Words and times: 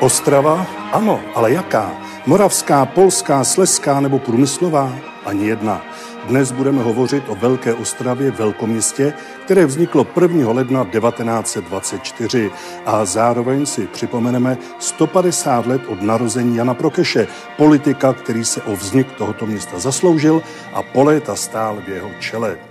Ostrava? 0.00 0.66
Ano, 0.92 1.20
ale 1.34 1.52
jaká? 1.52 1.92
Moravská, 2.26 2.86
polská, 2.86 3.44
sleská 3.44 4.00
nebo 4.00 4.18
průmyslová? 4.18 4.92
Ani 5.26 5.46
jedna. 5.46 5.89
Dnes 6.30 6.52
budeme 6.52 6.82
hovořit 6.82 7.24
o 7.28 7.34
Velké 7.34 7.74
Ostravě, 7.74 8.30
velkoměstě, 8.30 9.12
které 9.44 9.66
vzniklo 9.66 10.06
1. 10.20 10.52
ledna 10.52 10.84
1924 10.84 12.50
a 12.86 13.04
zároveň 13.04 13.66
si 13.66 13.86
připomeneme 13.86 14.58
150 14.78 15.66
let 15.66 15.82
od 15.88 16.02
narození 16.02 16.56
Jana 16.56 16.74
Prokeše, 16.74 17.26
politika, 17.56 18.12
který 18.12 18.44
se 18.44 18.62
o 18.62 18.76
vznik 18.76 19.12
tohoto 19.12 19.46
města 19.46 19.78
zasloužil 19.78 20.42
a 20.72 20.82
po 20.82 21.04
léta 21.04 21.36
stál 21.36 21.82
v 21.86 21.88
jeho 21.88 22.10
čele. 22.20 22.69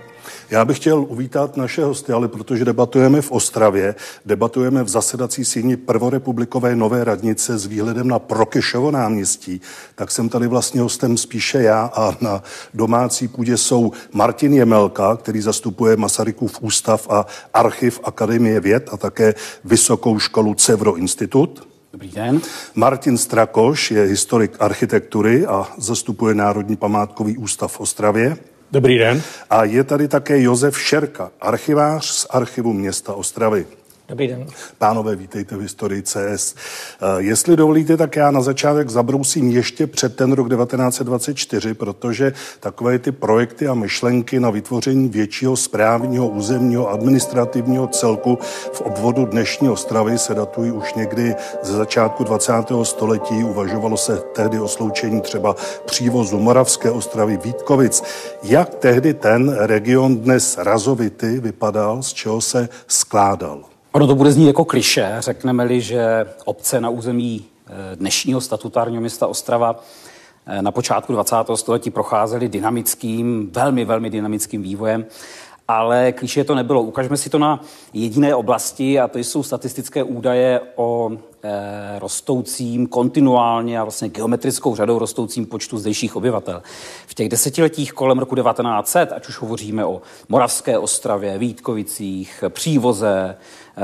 Já 0.50 0.64
bych 0.64 0.76
chtěl 0.76 1.06
uvítat 1.08 1.56
naše 1.56 1.84
hosty, 1.84 2.12
ale 2.12 2.28
protože 2.28 2.64
debatujeme 2.64 3.22
v 3.22 3.30
Ostravě, 3.30 3.94
debatujeme 4.26 4.82
v 4.82 4.88
zasedací 4.88 5.44
síni 5.44 5.76
prvorepublikové 5.76 6.76
nové 6.76 7.04
radnice 7.04 7.58
s 7.58 7.66
výhledem 7.66 8.08
na 8.08 8.18
Prokešovo 8.18 8.90
náměstí, 8.90 9.60
tak 9.94 10.10
jsem 10.10 10.28
tady 10.28 10.46
vlastně 10.46 10.80
hostem 10.80 11.16
spíše 11.16 11.62
já 11.62 11.90
a 11.94 12.16
na 12.20 12.42
domácí 12.74 13.28
půdě 13.28 13.56
jsou 13.56 13.92
Martin 14.12 14.52
Jemelka, 14.52 15.16
který 15.16 15.40
zastupuje 15.40 15.96
Masarykův 15.96 16.58
ústav 16.60 17.06
a 17.10 17.26
archiv 17.54 18.00
Akademie 18.04 18.60
věd 18.60 18.88
a 18.92 18.96
také 18.96 19.34
Vysokou 19.64 20.18
školu 20.18 20.54
Cevro 20.54 20.96
Institut. 20.96 21.68
Dobrý 21.92 22.08
den. 22.08 22.40
Martin 22.74 23.18
Strakoš 23.18 23.90
je 23.90 24.02
historik 24.02 24.56
architektury 24.60 25.46
a 25.46 25.68
zastupuje 25.78 26.34
Národní 26.34 26.76
památkový 26.76 27.38
ústav 27.38 27.72
v 27.72 27.80
Ostravě. 27.80 28.36
Dobrý 28.72 28.98
den. 28.98 29.22
A 29.50 29.64
je 29.64 29.84
tady 29.84 30.08
také 30.08 30.42
Josef 30.42 30.80
Šerka, 30.80 31.30
archivář 31.40 32.06
z 32.06 32.26
archivu 32.30 32.72
města 32.72 33.14
Ostravy. 33.14 33.66
Dobrý 34.10 34.28
den. 34.28 34.46
Pánové, 34.78 35.16
vítejte 35.16 35.56
v 35.56 35.60
historii 35.60 36.02
CS. 36.02 36.54
Eh, 36.54 37.06
jestli 37.18 37.56
dovolíte, 37.56 37.96
tak 37.96 38.16
já 38.16 38.30
na 38.30 38.40
začátek 38.40 38.90
zabrousím 38.90 39.50
ještě 39.50 39.86
před 39.86 40.16
ten 40.16 40.32
rok 40.32 40.48
1924, 40.48 41.74
protože 41.74 42.32
takové 42.60 42.98
ty 42.98 43.12
projekty 43.12 43.68
a 43.68 43.74
myšlenky 43.74 44.40
na 44.40 44.50
vytvoření 44.50 45.08
většího 45.08 45.56
správního 45.56 46.28
územního 46.28 46.90
administrativního 46.90 47.86
celku 47.86 48.38
v 48.72 48.80
obvodu 48.80 49.24
dnešní 49.24 49.68
Ostravy 49.68 50.18
se 50.18 50.34
datují 50.34 50.72
už 50.72 50.94
někdy 50.94 51.34
ze 51.62 51.72
začátku 51.72 52.24
20. 52.24 52.52
století. 52.82 53.44
Uvažovalo 53.44 53.96
se 53.96 54.16
tehdy 54.16 54.60
o 54.60 54.68
sloučení 54.68 55.20
třeba 55.20 55.56
přívozu 55.84 56.38
Moravské 56.38 56.90
Ostravy 56.90 57.38
Vítkovic. 57.44 58.02
Jak 58.42 58.74
tehdy 58.74 59.14
ten 59.14 59.56
region 59.58 60.16
dnes 60.16 60.58
razovity 60.58 61.40
vypadal, 61.40 62.02
z 62.02 62.12
čeho 62.12 62.40
se 62.40 62.68
skládal? 62.86 63.70
Ono 63.92 64.06
to 64.06 64.14
bude 64.14 64.32
znít 64.32 64.46
jako 64.46 64.64
kliše, 64.64 65.16
řekneme-li, 65.18 65.80
že 65.80 66.26
obce 66.44 66.80
na 66.80 66.90
území 66.90 67.44
eh, 67.66 67.96
dnešního 67.96 68.40
statutárního 68.40 69.00
města 69.00 69.26
Ostrava 69.26 69.80
eh, 70.46 70.62
na 70.62 70.70
počátku 70.70 71.12
20. 71.12 71.36
století 71.54 71.90
procházely 71.90 72.48
dynamickým, 72.48 73.50
velmi, 73.52 73.84
velmi 73.84 74.10
dynamickým 74.10 74.62
vývojem 74.62 75.06
ale 75.70 76.12
klíše 76.12 76.44
to 76.44 76.54
nebylo. 76.54 76.82
Ukažme 76.82 77.16
si 77.16 77.30
to 77.30 77.38
na 77.38 77.60
jediné 77.92 78.34
oblasti 78.34 79.00
a 79.00 79.08
to 79.08 79.18
jsou 79.18 79.42
statistické 79.42 80.02
údaje 80.02 80.60
o 80.76 81.10
e, 81.42 81.98
rostoucím 81.98 82.86
kontinuálně 82.86 83.78
a 83.78 83.84
vlastně 83.84 84.08
geometrickou 84.08 84.76
řadou 84.76 84.98
rostoucím 84.98 85.46
počtu 85.46 85.78
zdejších 85.78 86.16
obyvatel. 86.16 86.62
V 87.06 87.14
těch 87.14 87.28
desetiletích 87.28 87.92
kolem 87.92 88.18
roku 88.18 88.34
1900, 88.34 89.12
ať 89.12 89.28
už 89.28 89.38
hovoříme 89.38 89.84
o 89.84 90.02
Moravské 90.28 90.78
ostravě, 90.78 91.38
Vítkovicích, 91.38 92.44
Přívoze, 92.48 93.36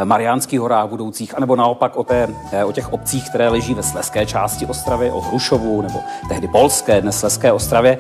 Mariánských 0.04 0.60
horách 0.60 0.88
budoucích, 0.88 1.36
anebo 1.36 1.56
naopak 1.56 1.96
o, 1.96 2.04
té, 2.04 2.28
e, 2.52 2.64
o 2.64 2.72
těch 2.72 2.92
obcích, 2.92 3.28
které 3.28 3.48
leží 3.48 3.74
ve 3.74 3.82
sleské 3.82 4.26
části 4.26 4.66
Ostravy, 4.66 5.10
o 5.10 5.20
Hrušovu 5.20 5.82
nebo 5.82 6.00
tehdy 6.28 6.48
Polské, 6.48 7.00
dnes 7.00 7.18
Sleské 7.18 7.52
Ostravě, 7.52 7.98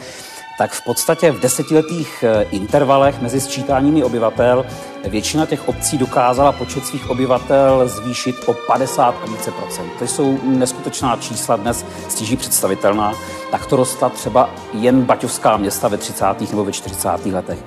tak 0.58 0.70
v 0.70 0.84
podstatě 0.84 1.32
v 1.32 1.40
desetiletých 1.40 2.24
eh, 2.24 2.42
intervalech 2.42 3.20
mezi 3.20 3.40
sčítáními 3.40 4.04
obyvatel 4.04 4.66
většina 5.04 5.46
těch 5.46 5.68
obcí 5.68 5.98
dokázala 5.98 6.52
počet 6.52 6.86
svých 6.86 7.10
obyvatel 7.10 7.88
zvýšit 7.88 8.36
o 8.46 8.54
50 8.54 9.14
a 9.22 9.26
více 9.26 9.50
procent. 9.50 9.90
To 9.98 10.04
jsou 10.04 10.38
neskutečná 10.42 11.16
čísla 11.16 11.56
dnes 11.56 11.86
stíží 12.08 12.36
představitelná. 12.36 13.14
Tak 13.50 13.66
to 13.66 13.76
rostla 13.76 14.08
třeba 14.08 14.50
jen 14.72 15.02
baťovská 15.02 15.56
města 15.56 15.88
ve 15.88 15.96
30. 15.96 16.24
nebo 16.50 16.64
ve 16.64 16.72
40. 16.72 17.26
letech. 17.26 17.58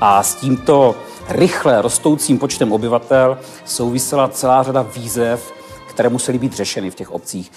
A 0.00 0.22
s 0.22 0.34
tímto 0.34 0.94
rychle 1.28 1.82
rostoucím 1.82 2.38
počtem 2.38 2.72
obyvatel 2.72 3.38
souvisela 3.64 4.28
celá 4.28 4.62
řada 4.62 4.82
výzev, 4.82 5.52
které 5.88 6.08
musely 6.08 6.38
být 6.38 6.52
řešeny 6.52 6.90
v 6.90 6.94
těch 6.94 7.10
obcích. 7.10 7.52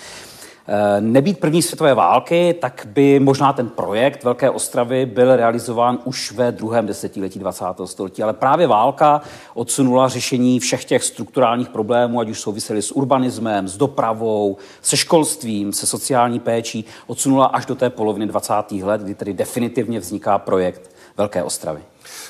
Eh, 0.68 1.02
nebýt 1.02 1.40
první 1.40 1.62
světové 1.62 1.94
války, 1.94 2.56
tak 2.62 2.88
by 2.90 3.20
možná 3.20 3.54
ten 3.54 3.70
projekt 3.70 4.24
Velké 4.24 4.50
Ostravy 4.50 5.06
byl 5.06 5.36
realizován 5.36 6.00
už 6.04 6.32
ve 6.32 6.52
druhém 6.52 6.86
desetiletí 6.86 7.40
20. 7.40 7.88
století. 7.88 8.24
Ale 8.24 8.34
právě 8.34 8.68
válka 8.68 9.22
odsunula 9.54 10.08
řešení 10.08 10.60
všech 10.60 10.86
těch 10.86 11.04
strukturálních 11.04 11.70
problémů, 11.70 12.20
ať 12.20 12.30
už 12.30 12.40
souvisely 12.40 12.82
s 12.82 12.92
urbanismem, 12.92 13.68
s 13.68 13.78
dopravou, 13.78 14.58
se 14.82 14.98
školstvím, 14.98 15.74
se 15.74 15.88
sociální 15.88 16.40
péčí, 16.40 16.86
odsunula 17.08 17.46
až 17.46 17.66
do 17.66 17.76
té 17.76 17.90
poloviny 17.90 18.28
20. 18.28 18.54
let, 18.84 19.02
kdy 19.02 19.16
tedy 19.16 19.34
definitivně 19.34 20.00
vzniká 20.00 20.38
projekt 20.38 20.92
Velké 21.18 21.44
Ostravy. 21.44 21.82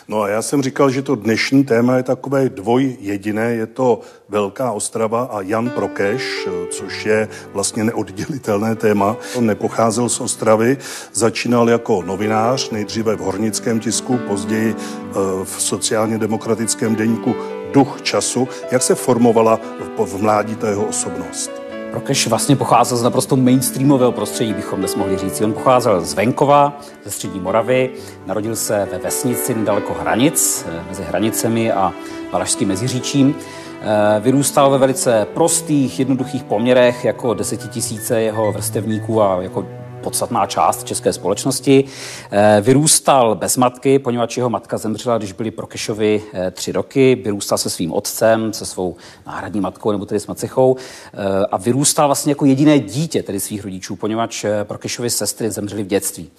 No 0.08 0.22
a 0.22 0.30
já 0.30 0.41
jsem 0.41 0.62
říkal, 0.62 0.90
že 0.90 1.02
to 1.02 1.16
dnešní 1.16 1.63
téma 1.63 1.97
je 1.97 2.03
takové 2.03 2.50
dvoj 2.50 2.97
jediné, 3.00 3.52
je 3.52 3.68
to 3.68 4.02
Velká 4.30 4.72
Ostrava 4.72 5.24
a 5.24 5.41
Jan 5.41 5.69
Prokeš, 5.69 6.47
což 6.72 7.06
je 7.06 7.28
vlastně 7.53 7.84
neoddělitelné 7.84 8.75
téma. 8.75 9.18
On 9.35 9.46
nepocházel 9.46 10.09
z 10.09 10.19
Ostravy, 10.19 10.78
začínal 11.14 11.69
jako 11.69 12.02
novinář, 12.02 12.69
nejdříve 12.69 13.16
v 13.16 13.19
hornickém 13.19 13.80
tisku, 13.80 14.18
později 14.18 14.75
eh, 14.75 15.14
v 15.44 15.62
sociálně 15.62 16.18
demokratickém 16.18 16.96
deníku 16.96 17.35
Duch 17.74 18.02
času. 18.02 18.47
Jak 18.72 18.81
se 18.81 18.96
formovala 18.96 19.59
v 20.06 20.22
mládí 20.22 20.56
ta 20.56 20.69
jeho 20.69 20.85
osobnost? 20.85 21.65
Prokeš 21.95 22.28
vlastně 22.28 22.56
pocházel 22.56 22.97
z 22.97 23.03
naprosto 23.03 23.35
mainstreamového 23.35 24.11
prostředí, 24.11 24.53
bychom 24.53 24.79
dnes 24.79 24.95
mohli 24.95 25.17
říct. 25.17 25.41
On 25.41 25.53
pocházel 25.53 26.01
z 26.01 26.13
venkova, 26.13 26.79
ze 27.06 27.11
střední 27.11 27.39
Moravy, 27.39 27.89
narodil 28.25 28.56
se 28.56 28.88
ve 28.91 28.97
vesnici 28.97 29.56
nedaleko 29.56 29.94
Hranic, 29.94 30.66
eh, 30.69 30.84
mezi 30.89 31.03
Hranicemi 31.03 31.72
a 31.72 31.94
Valašským 32.31 32.67
meziříčím. 32.67 33.35
Eh, 33.81 34.19
vyrůstal 34.19 34.69
ve 34.69 34.78
velice 34.78 35.28
prostých, 35.34 36.00
jednoduchých 36.00 36.44
poměrech 36.44 37.05
jako 37.05 37.34
desetitisíce 37.34 38.22
jeho 38.22 38.51
vrstevníků 38.51 39.22
a 39.22 39.41
jako 39.41 39.66
podstatná 40.05 40.45
část 40.45 40.83
české 40.83 41.13
společnosti. 41.13 41.83
Eh, 42.31 42.61
vyrůstal 42.61 43.35
bez 43.35 43.57
matky, 43.57 43.99
poněvadž 43.99 44.38
jeho 44.38 44.49
matka 44.49 44.77
zemřela, 44.77 45.17
když 45.17 45.31
byli 45.31 45.51
pro 45.51 45.67
Kešovi 45.67 46.23
eh, 46.33 46.51
tři 46.51 46.71
roky. 46.71 47.16
Vyrůstal 47.16 47.57
se 47.57 47.69
svým 47.69 47.93
otcem, 47.93 48.53
se 48.53 48.66
svou 48.66 48.95
náhradní 49.27 49.61
matkou 49.61 49.91
nebo 49.91 50.05
tedy 50.05 50.19
s 50.19 50.27
macechou 50.27 50.75
eh, 50.77 51.45
a 51.51 51.57
vyrůstal 51.57 52.07
vlastně 52.07 52.31
jako 52.31 52.45
jediné 52.45 52.79
dítě 52.79 53.23
tedy 53.23 53.39
svých 53.39 53.63
rodičů, 53.63 53.95
poněvadž 53.95 54.45
pro 54.63 54.77
Kešovi 54.77 55.09
sestry 55.09 55.51
zemřely 55.51 55.83
v 55.83 55.88
dětství. 55.88 56.29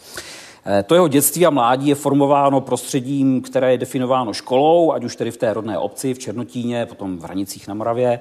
To 0.87 0.95
jeho 0.95 1.09
dětství 1.09 1.47
a 1.47 1.51
mládí 1.51 1.89
je 1.89 1.95
formováno 1.95 2.61
prostředím, 2.61 3.43
které 3.43 3.73
je 3.73 3.79
definováno 3.79 4.33
školou, 4.33 4.93
ať 4.93 5.05
už 5.05 5.17
tedy 5.17 5.31
v 5.31 5.37
té 5.37 5.55
rodné 5.55 5.79
obci, 5.79 6.15
v 6.15 6.19
Černotíně, 6.19 6.87
potom 6.87 7.19
v 7.19 7.23
Hranicích 7.23 7.69
na 7.69 7.75
Moravě, 7.75 8.21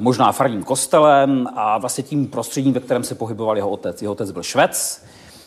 možná 0.00 0.32
farním 0.32 0.64
kostelem 0.64 1.46
a 1.56 1.78
vlastně 1.78 2.04
tím 2.04 2.26
prostředím, 2.26 2.72
ve 2.72 2.80
kterém 2.80 3.04
se 3.04 3.14
pohyboval 3.14 3.56
jeho 3.56 3.70
otec. 3.70 4.02
Jeho 4.02 4.12
otec 4.12 4.30
byl 4.30 4.42
švec, 4.42 5.04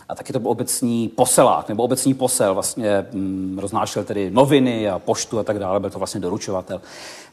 a 0.10 0.16
taky 0.16 0.34
to 0.34 0.40
byl 0.40 0.52
obecní 0.52 1.08
poselák, 1.08 1.70
nebo 1.70 1.84
obecní 1.84 2.14
posel, 2.14 2.54
vlastně 2.54 3.06
hm, 3.14 3.60
roznášel 3.62 4.04
tedy 4.04 4.32
noviny 4.32 4.90
a 4.90 5.00
poštu 5.00 5.40
a 5.40 5.44
tak 5.44 5.60
dále, 5.60 5.80
byl 5.80 5.90
to 5.90 5.98
vlastně 5.98 6.22
doručovatel. 6.22 6.82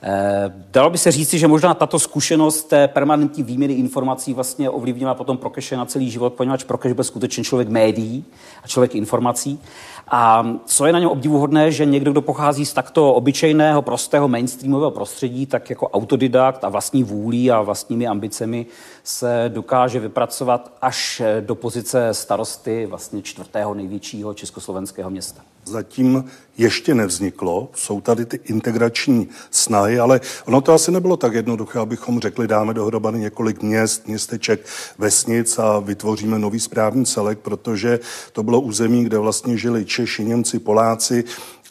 E, 0.03 0.53
dalo 0.73 0.91
by 0.91 0.99
se 0.99 1.13
říci, 1.13 1.39
že 1.39 1.49
možná 1.49 1.75
tato 1.75 1.99
zkušenost 1.99 2.65
té 2.65 2.89
permanentní 2.89 3.43
výměny 3.43 3.75
informací 3.75 4.35
vlastně 4.35 4.71
ovlivnila 4.71 5.15
potom 5.15 5.39
Prokeše 5.39 5.77
na 5.77 5.87
celý 5.87 6.11
život, 6.11 6.35
poněvadž 6.35 6.65
Prokeš 6.65 6.93
byl 6.93 7.05
skutečně 7.05 7.45
člověk 7.45 7.69
médií 7.69 8.25
a 8.63 8.69
člověk 8.69 8.95
informací. 8.95 9.61
A 10.09 10.47
co 10.67 10.87
je 10.87 10.93
na 10.93 10.99
něm 10.99 11.09
obdivuhodné, 11.09 11.71
že 11.71 11.85
někdo, 11.85 12.13
kdo 12.13 12.23
pochází 12.23 12.67
z 12.67 12.73
takto 12.73 13.15
obyčejného, 13.15 13.83
prostého 13.83 14.29
mainstreamového 14.29 14.91
prostředí, 14.91 15.47
tak 15.47 15.71
jako 15.71 15.89
autodidakt 15.89 16.65
a 16.65 16.69
vlastní 16.69 17.05
vůlí 17.05 17.51
a 17.51 17.63
vlastními 17.63 18.07
ambicemi 18.07 18.67
se 19.05 19.45
dokáže 19.49 20.01
vypracovat 20.01 20.73
až 20.83 21.23
do 21.41 21.55
pozice 21.55 22.09
starost 22.15 22.64
starosty 22.65 22.87
vlastně 22.87 23.23
čtvrtého 23.23 23.75
největšího 23.75 24.35
československého 24.35 25.11
města. 25.11 25.43
Zatím 25.65 26.25
ještě 26.59 26.95
nevzniklo, 26.95 27.69
jsou 27.75 28.01
tady 28.01 28.25
ty 28.25 28.41
integrační 28.45 29.29
snahy, 29.51 29.99
ale 29.99 30.21
ono 30.47 30.61
to 30.61 30.73
asi 30.73 30.91
nebylo 30.91 31.17
tak 31.17 31.35
jednoduché, 31.35 31.79
abychom 31.79 32.21
řekli, 32.21 32.49
dáme 32.49 32.75
dohromady 32.75 33.19
několik 33.19 33.63
měst, 33.63 34.09
městeček, 34.09 34.67
vesnic 34.99 35.59
a 35.59 35.79
vytvoříme 35.79 36.39
nový 36.39 36.61
správní 36.61 37.07
celek, 37.07 37.39
protože 37.39 38.01
to 38.33 38.43
bylo 38.43 38.61
území, 38.61 39.05
kde 39.05 39.19
vlastně 39.19 39.59
žili 39.59 39.85
Češi, 39.85 40.25
Němci, 40.25 40.59
Poláci, 40.59 41.25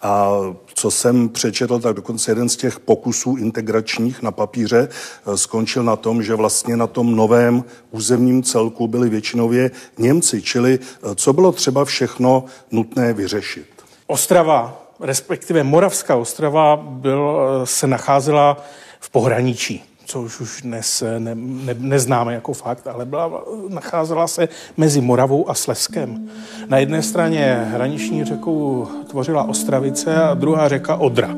a 0.04 0.40
co 0.84 0.92
jsem 0.92 1.30
přečetl, 1.30 1.80
tak 1.80 1.96
dokonce 1.96 2.32
jeden 2.32 2.50
z 2.50 2.58
těch 2.58 2.80
pokusů 2.80 3.36
integračních 3.36 4.22
na 4.22 4.32
papíře 4.32 4.88
eh, 4.90 5.38
skončil 5.38 5.84
na 5.84 5.96
tom, 5.96 6.24
že 6.24 6.36
vlastně 6.36 6.78
na 6.78 6.88
tom 6.88 7.16
novém 7.16 7.64
územním 7.92 8.44
celku 8.44 8.88
byli 8.88 9.10
většinově 9.10 9.72
Němci, 9.98 10.42
čili 10.42 10.80
eh, 10.82 11.16
co 11.16 11.34
bylo 11.34 11.52
třeba 11.52 11.86
všechno 11.86 12.46
nutné 12.72 13.14
vyřešit. 13.14 13.66
Ostrava, 14.08 14.84
respektive 15.00 15.64
Moravská 15.64 16.16
Ostrava, 16.16 16.76
byl, 16.76 17.40
eh, 17.64 17.66
se 17.66 17.88
nacházela 17.88 18.64
v 19.00 19.10
pohraničí 19.10 19.84
což 20.14 20.40
už 20.40 20.62
dnes 20.62 21.04
ne, 21.20 21.36
ne, 21.36 21.76
neznáme 21.80 22.34
jako 22.34 22.54
fakt, 22.54 22.88
ale 22.88 23.06
byla, 23.06 23.44
nacházela 23.70 24.28
se 24.28 24.50
mezi 24.78 25.02
Moravou 25.02 25.50
a 25.50 25.54
Sleskem. 25.54 26.30
Na 26.70 26.78
jedné 26.78 27.02
straně 27.02 27.68
hraniční 27.72 28.24
řekou 28.24 28.88
tvořila 29.10 29.44
Ostravice 29.44 30.16
a 30.16 30.34
druhá 30.34 30.70
řeka 30.70 30.96
Odra. 30.96 31.36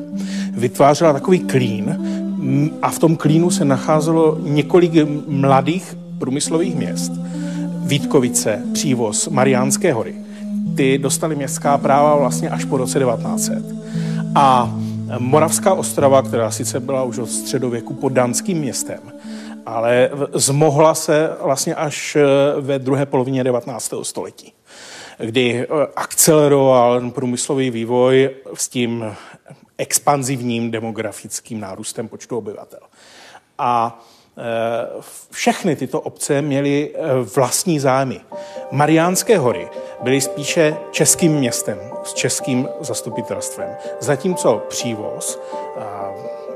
Vytvářela 0.51 1.13
takový 1.13 1.39
klín 1.39 1.98
a 2.81 2.89
v 2.89 3.00
tom 3.00 3.16
klínu 3.16 3.51
se 3.51 3.66
nacházelo 3.66 4.38
několik 4.42 4.92
mladých 5.27 5.98
průmyslových 6.19 6.75
měst. 6.75 7.12
Vítkovice, 7.83 8.62
Přívoz, 8.74 9.27
Mariánské 9.27 9.94
hory. 9.94 10.16
Ty 10.75 10.98
dostali 10.98 11.36
městská 11.36 11.77
práva 11.77 12.16
vlastně 12.16 12.50
až 12.50 12.66
po 12.66 12.77
roce 12.77 13.00
1900. 13.00 13.63
A 14.36 14.75
Moravská 15.19 15.73
ostrava, 15.73 16.21
která 16.21 16.51
sice 16.51 16.79
byla 16.79 17.03
už 17.03 17.17
od 17.17 17.29
středověku 17.29 17.93
pod 17.93 18.09
dánským 18.09 18.57
městem, 18.57 18.99
ale 19.65 20.09
zmohla 20.33 20.95
se 20.95 21.29
vlastně 21.43 21.75
až 21.75 22.15
eh, 22.15 22.21
ve 22.61 22.79
druhé 22.79 23.05
polovině 23.05 23.43
19. 23.43 23.93
století, 24.03 24.53
kdy 25.17 25.59
eh, 25.61 25.67
akceleroval 25.95 27.11
průmyslový 27.11 27.69
vývoj 27.69 28.29
s 28.53 28.67
tím 28.67 29.05
expanzivním 29.77 30.71
demografickým 30.71 31.59
nárůstem 31.59 32.07
počtu 32.07 32.37
obyvatel. 32.37 32.79
A 33.57 34.03
všechny 35.31 35.75
tyto 35.75 36.01
obce 36.01 36.41
měly 36.41 36.91
eh, 36.95 36.99
vlastní 37.35 37.79
zájmy. 37.79 38.21
Mariánské 38.71 39.37
hory 39.37 39.69
byly 40.01 40.21
spíše 40.21 40.77
českým 40.91 41.33
městem 41.33 41.77
s 42.03 42.13
českým 42.13 42.69
zastupitelstvem, 42.81 43.69
zatímco 43.99 44.61
Přívoz, 44.69 45.39
eh, 45.77 45.81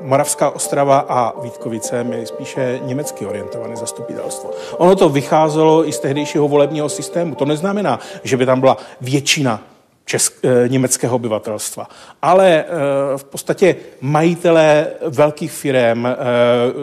Moravská 0.02 0.50
Ostrava 0.50 1.00
a 1.00 1.42
Vítkovice 1.42 2.04
měly 2.04 2.26
spíše 2.26 2.80
německy 2.84 3.26
orientované 3.26 3.76
zastupitelstvo. 3.76 4.52
Ono 4.78 4.96
to 4.96 5.10
vycházelo 5.10 5.88
i 5.88 5.92
z 5.92 6.00
tehdejšího 6.00 6.48
volebního 6.48 6.90
systému. 6.90 7.36
To 7.36 7.46
neznamená, 7.46 8.00
že 8.24 8.38
by 8.38 8.46
tam 8.46 8.60
byla 8.60 8.78
většina 9.02 9.62
česk, 10.10 10.34
eh, 10.44 10.70
německého 10.70 11.16
obyvatelstva. 11.16 11.90
Ale 12.22 12.66
eh, 12.66 12.68
v 13.18 13.24
podstatě 13.24 13.76
majitelé 14.02 14.88
velkých 15.10 15.52
firm, 15.52 16.06
eh, 16.06 16.16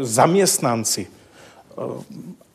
zaměstnanci, 0.00 1.06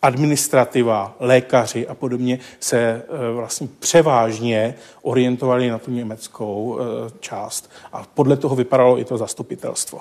administrativa, 0.02 1.16
lékaři 1.20 1.88
a 1.88 1.94
podobně 1.94 2.40
se 2.60 3.02
vlastně 3.34 3.68
převážně 3.80 4.76
orientovali 5.02 5.70
na 5.70 5.78
tu 5.78 5.92
německou 5.92 6.80
část. 7.20 7.72
A 7.94 8.04
podle 8.14 8.38
toho 8.38 8.56
vypadalo 8.56 9.00
i 9.00 9.06
to 9.06 9.18
zastupitelstvo. 9.18 10.00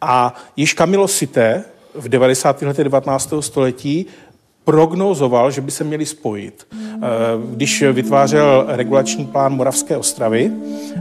A 0.00 0.34
již 0.56 0.74
Camilo 0.74 1.08
Sité 1.08 1.64
v 1.94 2.08
90. 2.08 2.62
letech 2.62 2.84
19. 2.84 3.32
století 3.40 4.06
prognozoval, 4.70 5.50
že 5.50 5.60
by 5.60 5.70
se 5.70 5.84
měli 5.84 6.06
spojit. 6.06 6.66
Eh, 6.72 6.98
když 7.50 7.84
vytvářel 7.92 8.64
regulační 8.68 9.26
plán 9.26 9.56
Moravské 9.56 9.96
ostravy 9.96 10.52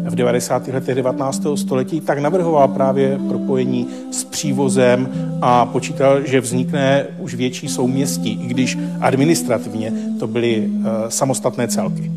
v 0.09 0.15
90. 0.15 0.67
letech 0.67 0.95
19. 0.95 1.57
století, 1.57 2.01
tak 2.01 2.19
navrhoval 2.19 2.67
právě 2.67 3.19
propojení 3.27 3.87
s 4.11 4.23
přívozem 4.23 5.09
a 5.41 5.65
počítal, 5.65 6.25
že 6.25 6.41
vznikne 6.41 7.07
už 7.19 7.35
větší 7.35 7.67
souměstí, 7.67 8.39
i 8.43 8.47
když 8.47 8.77
administrativně 9.01 9.93
to 10.19 10.27
byly 10.27 10.69
eh, 10.69 11.11
samostatné 11.11 11.67
celky. 11.67 12.11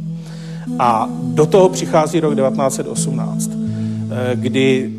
A 0.78 1.08
do 1.22 1.46
toho 1.46 1.68
přichází 1.68 2.20
rok 2.20 2.34
1918, 2.34 3.50
eh, 3.52 4.30
kdy 4.34 4.92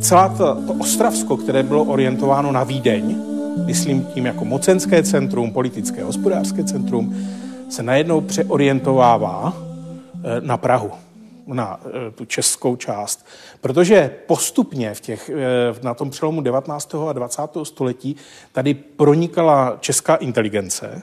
celá 0.00 0.28
to, 0.28 0.54
to 0.66 0.72
Ostravsko, 0.72 1.36
které 1.36 1.62
bylo 1.62 1.84
orientováno 1.84 2.52
na 2.52 2.64
Vídeň, 2.64 3.29
myslím 3.56 4.04
tím 4.04 4.26
jako 4.26 4.44
mocenské 4.44 5.02
centrum, 5.02 5.52
politické, 5.52 6.04
hospodářské 6.04 6.64
centrum, 6.64 7.16
se 7.70 7.82
najednou 7.82 8.20
přeorientovává 8.20 9.56
eh, 9.56 10.40
na 10.40 10.56
Prahu, 10.56 10.90
na 11.46 11.80
eh, 11.86 12.10
tu 12.10 12.24
českou 12.24 12.76
část. 12.76 13.26
Protože 13.60 14.10
postupně 14.26 14.94
v 14.94 15.00
těch, 15.00 15.30
eh, 15.30 15.34
na 15.82 15.94
tom 15.94 16.10
přelomu 16.10 16.40
19. 16.40 17.08
a 17.08 17.12
20. 17.12 17.64
století 17.64 18.16
tady 18.52 18.74
pronikala 18.74 19.76
česká 19.80 20.14
inteligence, 20.14 21.02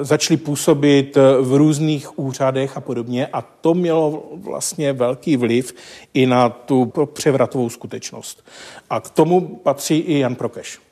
začali 0.00 0.36
působit 0.36 1.16
v 1.40 1.54
různých 1.54 2.18
úřadech 2.18 2.76
a 2.76 2.80
podobně 2.80 3.26
a 3.26 3.42
to 3.42 3.74
mělo 3.74 4.22
vlastně 4.34 4.92
velký 4.92 5.36
vliv 5.36 5.74
i 6.14 6.26
na 6.26 6.48
tu 6.48 6.92
převratovou 7.12 7.68
skutečnost. 7.68 8.46
A 8.90 9.00
k 9.00 9.10
tomu 9.10 9.40
patří 9.40 9.98
i 9.98 10.18
Jan 10.18 10.34
Prokeš. 10.34 10.83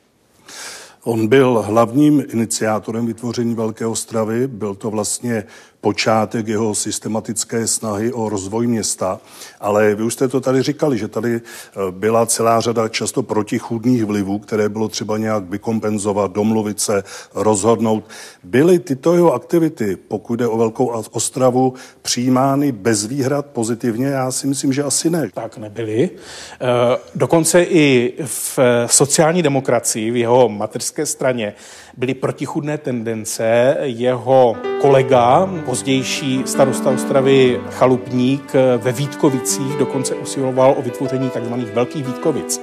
On 1.03 1.27
byl 1.27 1.63
hlavním 1.65 2.25
iniciátorem 2.29 3.05
vytvoření 3.05 3.55
Velké 3.55 3.85
Ostravy. 3.85 4.47
Byl 4.47 4.75
to 4.75 4.91
vlastně 4.91 5.43
počátek 5.83 6.47
jeho 6.47 6.75
systematické 6.75 7.67
snahy 7.67 8.13
o 8.13 8.29
rozvoj 8.29 8.67
města. 8.67 9.19
Ale 9.59 9.95
vy 9.95 10.03
už 10.03 10.13
jste 10.13 10.27
to 10.27 10.41
tady 10.41 10.61
říkali, 10.61 10.97
že 10.97 11.07
tady 11.07 11.35
eh, 11.35 11.91
byla 11.91 12.25
celá 12.25 12.61
řada 12.61 12.87
často 12.87 13.23
protichůdných 13.23 14.05
vlivů, 14.05 14.39
které 14.39 14.69
bylo 14.69 14.87
třeba 14.87 15.17
nějak 15.17 15.43
vykompenzovat, 15.43 16.31
domluvit 16.31 16.79
se, 16.79 17.03
rozhodnout. 17.35 18.03
Byly 18.43 18.79
tyto 18.79 19.15
jeho 19.15 19.33
aktivity, 19.33 19.95
pokud 19.95 20.35
jde 20.35 20.47
o 20.47 20.57
Velkou 20.57 20.85
Ostravu, 21.11 21.73
přijímány 22.01 22.71
bez 22.71 23.05
výhrad 23.05 23.45
pozitivně? 23.45 24.07
Já 24.07 24.31
si 24.31 24.47
myslím, 24.47 24.73
že 24.73 24.83
asi 24.83 25.09
ne. 25.09 25.29
Tak 25.33 25.57
nebyly. 25.57 26.09
Eh, 26.09 26.97
dokonce 27.15 27.63
i 27.63 28.13
v 28.25 28.59
sociální 28.85 29.43
demokracii, 29.43 30.11
v 30.11 30.15
jeho 30.15 30.49
mateřské 30.49 31.05
straně, 31.05 31.53
byly 31.97 32.13
protichudné 32.13 32.77
tendence. 32.77 33.77
Jeho 33.81 34.55
kolega, 34.81 35.45
pozdější 35.73 36.41
starosta 36.45 36.89
Ostravy 36.89 37.61
Chalupník 37.69 38.53
ve 38.77 38.91
Vítkovicích 38.91 39.77
dokonce 39.77 40.15
usiloval 40.15 40.75
o 40.77 40.81
vytvoření 40.81 41.29
tzv. 41.29 41.53
velkých 41.73 42.05
Vítkovic. 42.05 42.61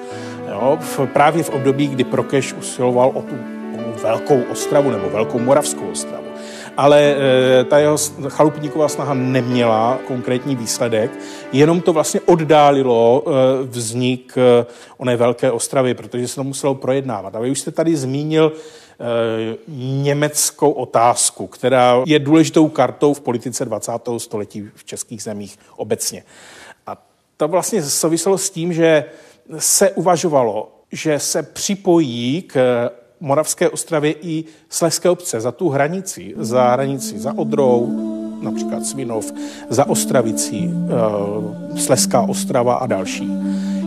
Jo, 0.49 0.79
v, 0.81 1.01
právě 1.13 1.43
v 1.43 1.51
období, 1.51 1.89
kdy 1.89 2.05
Prokeš 2.05 2.53
usiloval 2.53 3.11
o 3.15 3.23
tu 3.23 3.35
velkou 4.03 4.43
Ostravu 4.53 4.91
nebo 4.91 5.11
velkou 5.11 5.39
Moravskou 5.39 5.91
Ostravu. 5.91 6.25
Ale 6.77 7.01
e, 7.03 7.65
ta 7.65 7.79
jeho 7.79 7.97
chalupníková 8.29 8.89
snaha 8.89 9.15
neměla 9.15 9.99
konkrétní 10.07 10.57
výsledek, 10.57 11.11
jenom 11.53 11.81
to 11.81 11.93
vlastně 11.93 12.21
oddálilo 12.21 13.25
e, 13.27 13.31
vznik 13.67 14.39
oné 14.97 15.17
velké 15.17 15.51
ostravy, 15.51 15.95
protože 15.95 16.29
se 16.29 16.35
to 16.35 16.45
muselo 16.45 16.75
projednávat. 16.75 17.37
A 17.37 17.41
vy 17.41 17.51
už 17.51 17.61
jste 17.61 17.71
tady 17.71 17.97
zmínil 17.97 18.53
Eh, 18.53 18.90
německou 19.69 20.71
otázku, 20.71 21.47
která 21.47 22.03
je 22.07 22.19
důležitou 22.19 22.69
kartou 22.69 23.15
v 23.15 23.21
politice 23.21 23.65
20. 23.65 23.93
století 24.19 24.71
v 24.75 24.85
českých 24.85 25.23
zemích 25.23 25.59
obecně. 25.77 26.23
A 26.87 27.03
to 27.37 27.49
vlastně 27.49 27.83
souviselo 27.83 28.39
s 28.39 28.51
tím, 28.51 28.73
že 28.73 29.05
se 29.59 29.91
uvažovalo, 29.91 30.73
že 30.93 31.19
se 31.19 31.43
připojí 31.43 32.43
k 32.43 32.89
Moravské 33.21 33.69
ostravě 33.69 34.15
i 34.23 34.45
Sleské 34.69 35.11
obce 35.11 35.41
za 35.41 35.53
tu 35.53 35.69
hranici, 35.69 36.35
za 36.37 36.71
hranici 36.71 37.19
za 37.19 37.39
Odrou, 37.39 37.89
například 38.43 38.87
Svinov, 38.87 39.33
za 39.69 39.89
Ostravicí, 39.89 40.71
eh, 40.71 41.79
Sleská 41.79 42.21
ostrava 42.21 42.75
a 42.75 42.87
další. 42.87 43.29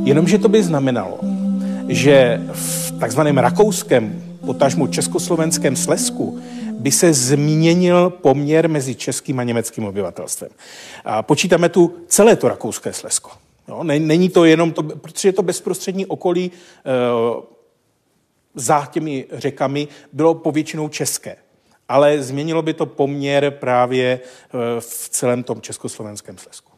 Jenomže 0.03 0.37
to 0.37 0.49
by 0.49 0.63
znamenalo, 0.63 1.19
že 1.87 2.41
v 2.51 2.91
takzvaném 2.99 3.37
rakouském 3.37 4.32
potažmu 4.45 4.87
československém 4.87 5.75
Slesku, 5.75 6.39
by 6.71 6.91
se 6.91 7.13
změnil 7.13 8.09
poměr 8.09 8.69
mezi 8.69 8.95
českým 8.95 9.39
a 9.39 9.43
německým 9.43 9.85
obyvatelstvem. 9.85 10.51
A 11.05 11.23
počítáme 11.23 11.69
tu 11.69 11.95
celé 12.07 12.35
to 12.35 12.47
rakouské 12.47 12.93
Slesko. 12.93 13.31
No, 13.67 13.83
není 13.83 14.29
to 14.29 14.45
jenom 14.45 14.71
to, 14.71 14.83
protože 14.83 15.31
to 15.31 15.43
bezprostřední 15.43 16.05
okolí 16.05 16.51
e, 16.51 16.91
za 18.55 18.85
těmi 18.91 19.25
řekami 19.31 19.87
bylo 20.13 20.33
povětšinou 20.33 20.89
české. 20.89 21.35
ale 21.89 22.23
změnilo 22.23 22.61
by 22.61 22.73
to 22.73 22.85
poměr 22.85 23.51
právě 23.51 24.19
v 24.79 25.09
celém 25.09 25.43
tom 25.43 25.61
československém 25.61 26.37
Slesku. 26.37 26.71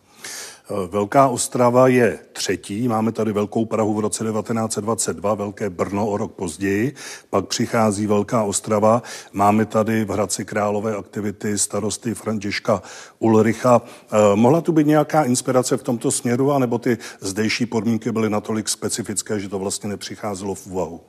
Velká 0.90 1.28
Ostrava 1.28 1.88
je 1.88 2.20
třetí, 2.34 2.88
máme 2.88 3.12
tady 3.12 3.32
Velkou 3.32 3.66
Prahu 3.66 3.94
v 3.94 4.00
roce 4.00 4.24
1922, 4.24 5.34
Velké 5.34 5.70
Brno 5.70 6.08
o 6.08 6.18
rok 6.18 6.32
později, 6.32 6.94
pak 7.30 7.46
přichází 7.46 8.08
Velká 8.08 8.44
Ostrava, 8.44 9.04
máme 9.34 9.66
tady 9.66 10.06
v 10.06 10.10
Hradci 10.10 10.46
Králové 10.46 10.96
aktivity 10.96 11.58
starosty 11.58 12.14
Františka 12.14 12.82
Ulricha. 13.20 13.82
Eh, 14.12 14.18
mohla 14.36 14.62
tu 14.62 14.72
být 14.72 14.88
nějaká 14.88 15.24
inspirace 15.24 15.78
v 15.78 15.84
tomto 15.84 16.12
směru, 16.12 16.52
anebo 16.52 16.78
ty 16.78 16.98
zdejší 17.20 17.66
podmínky 17.66 18.12
byly 18.12 18.30
natolik 18.30 18.70
specifické, 18.70 19.40
že 19.40 19.50
to 19.50 19.60
vlastně 19.60 19.90
nepřicházelo 19.90 20.56
v 20.56 20.68
úvahu? 20.68 21.02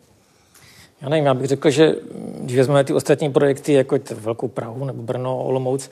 Já 1.01 1.09
nevím, 1.09 1.27
já 1.27 1.35
bych 1.35 1.47
řekl, 1.47 1.71
že 1.71 1.95
když 2.41 2.57
vezmeme 2.57 2.85
ty 2.85 2.93
ostatní 2.93 3.33
projekty, 3.33 3.73
jako 3.73 3.99
Velkou 4.15 4.49
Prahu 4.49 4.85
nebo 4.85 5.03
Brno, 5.03 5.45
Olomouc, 5.45 5.91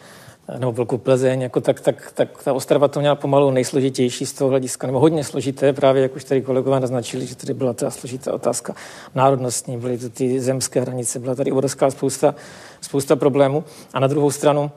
nebo 0.58 0.72
Velkou 0.72 0.98
Plzeň, 0.98 1.42
jako 1.42 1.60
tak, 1.60 1.80
tak, 1.80 2.12
tak 2.14 2.42
ta 2.42 2.52
Ostrava 2.52 2.88
to 2.88 3.00
měla 3.00 3.14
pomalu 3.14 3.50
nejsložitější 3.50 4.26
z 4.26 4.32
toho 4.32 4.48
hlediska, 4.48 4.86
nebo 4.86 5.00
hodně 5.00 5.24
složité, 5.24 5.72
právě 5.72 6.02
jak 6.02 6.16
už 6.16 6.24
tady 6.24 6.42
kolegové 6.42 6.80
naznačili, 6.80 7.26
že 7.26 7.36
tady 7.36 7.54
byla 7.54 7.72
ta 7.72 7.90
složitá 7.90 8.34
otázka 8.34 8.74
národnostní, 9.14 9.76
byly 9.76 9.98
to 9.98 10.08
ty 10.08 10.40
zemské 10.40 10.80
hranice, 10.80 11.18
byla 11.18 11.34
tady 11.34 11.52
obrovská 11.52 11.90
spousta, 11.90 12.34
spousta 12.80 13.16
problémů. 13.16 13.64
A 13.92 14.00
na 14.00 14.06
druhou 14.06 14.30
stranu 14.30 14.70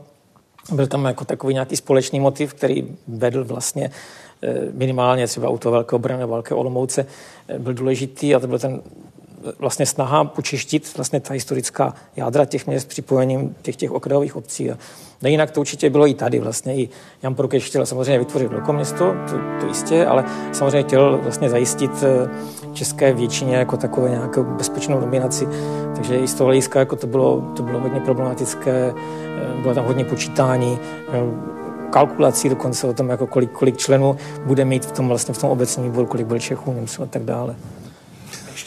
byl 0.72 0.88
tam 0.88 1.06
jako 1.06 1.26
takový 1.26 1.54
nějaký 1.54 1.76
společný 1.76 2.20
motiv, 2.20 2.54
který 2.54 2.98
vedl 3.08 3.44
vlastně 3.44 3.92
eh, 4.44 4.54
minimálně 4.74 5.28
třeba 5.28 5.50
u 5.50 5.58
toho 5.58 5.74
velkého 5.74 6.00
Brna 6.00 6.18
nebo 6.18 6.34
velké 6.34 6.56
Olomouce, 6.56 7.06
eh, 7.48 7.60
byl 7.60 7.74
důležitý 7.74 8.36
a 8.36 8.40
to 8.40 8.48
byl 8.48 8.60
ten 8.60 8.82
vlastně 9.60 9.86
snaha 9.86 10.24
počeštit 10.24 10.96
vlastně 10.96 11.20
ta 11.20 11.34
historická 11.34 11.94
jádra 12.16 12.46
těch 12.46 12.68
měst 12.68 12.88
připojením 12.88 13.56
těch, 13.62 13.76
těch 13.76 13.92
okrajových 13.92 14.36
obcí. 14.36 14.72
A 14.72 14.78
jinak 15.24 15.52
to 15.52 15.60
určitě 15.60 15.90
bylo 15.90 16.08
i 16.08 16.14
tady. 16.14 16.40
Vlastně 16.40 16.76
i 16.76 16.90
Jan 17.24 17.36
Prokeš 17.36 17.66
chtěl 17.66 17.86
samozřejmě 17.86 18.20
vytvořit 18.20 18.52
velkoměsto, 18.52 19.16
to, 19.30 19.38
to 19.60 19.68
jistě, 19.68 20.06
ale 20.06 20.26
samozřejmě 20.52 20.84
chtěl 20.84 21.18
vlastně 21.18 21.50
zajistit 21.50 21.92
eh, 22.04 22.30
české 22.74 23.14
většině 23.14 23.56
jako 23.56 23.78
takové 23.78 24.10
nějakou 24.10 24.44
bezpečnou 24.44 25.00
dominaci. 25.00 25.48
Takže 25.96 26.18
i 26.18 26.28
z 26.28 26.34
toho 26.34 26.46
hlediska 26.46 26.80
jako 26.80 26.96
to, 26.96 27.08
bylo, 27.08 27.54
to 27.56 27.64
bylo 27.64 27.80
hodně 27.80 28.00
problematické, 28.00 28.94
eh, 28.94 29.62
bylo 29.62 29.74
tam 29.74 29.86
hodně 29.86 30.06
počítání, 30.06 30.80
eh, 31.10 31.58
kalkulací 31.90 32.50
dokonce 32.50 32.88
o 32.88 32.94
tom, 32.94 33.10
jako 33.10 33.28
kolik, 33.28 33.52
kolik 33.52 33.78
členů 33.78 34.18
bude 34.46 34.66
mít 34.66 34.86
v 34.86 34.92
tom, 34.92 35.08
vlastně 35.08 35.34
v 35.34 35.38
tom 35.38 35.50
obecním 35.50 35.86
výboru, 35.86 36.08
kolik 36.08 36.28
bude 36.28 36.40
Čechů, 36.40 36.74
Němců 36.74 37.04
a 37.04 37.06
tak 37.06 37.24
dále. 37.24 37.56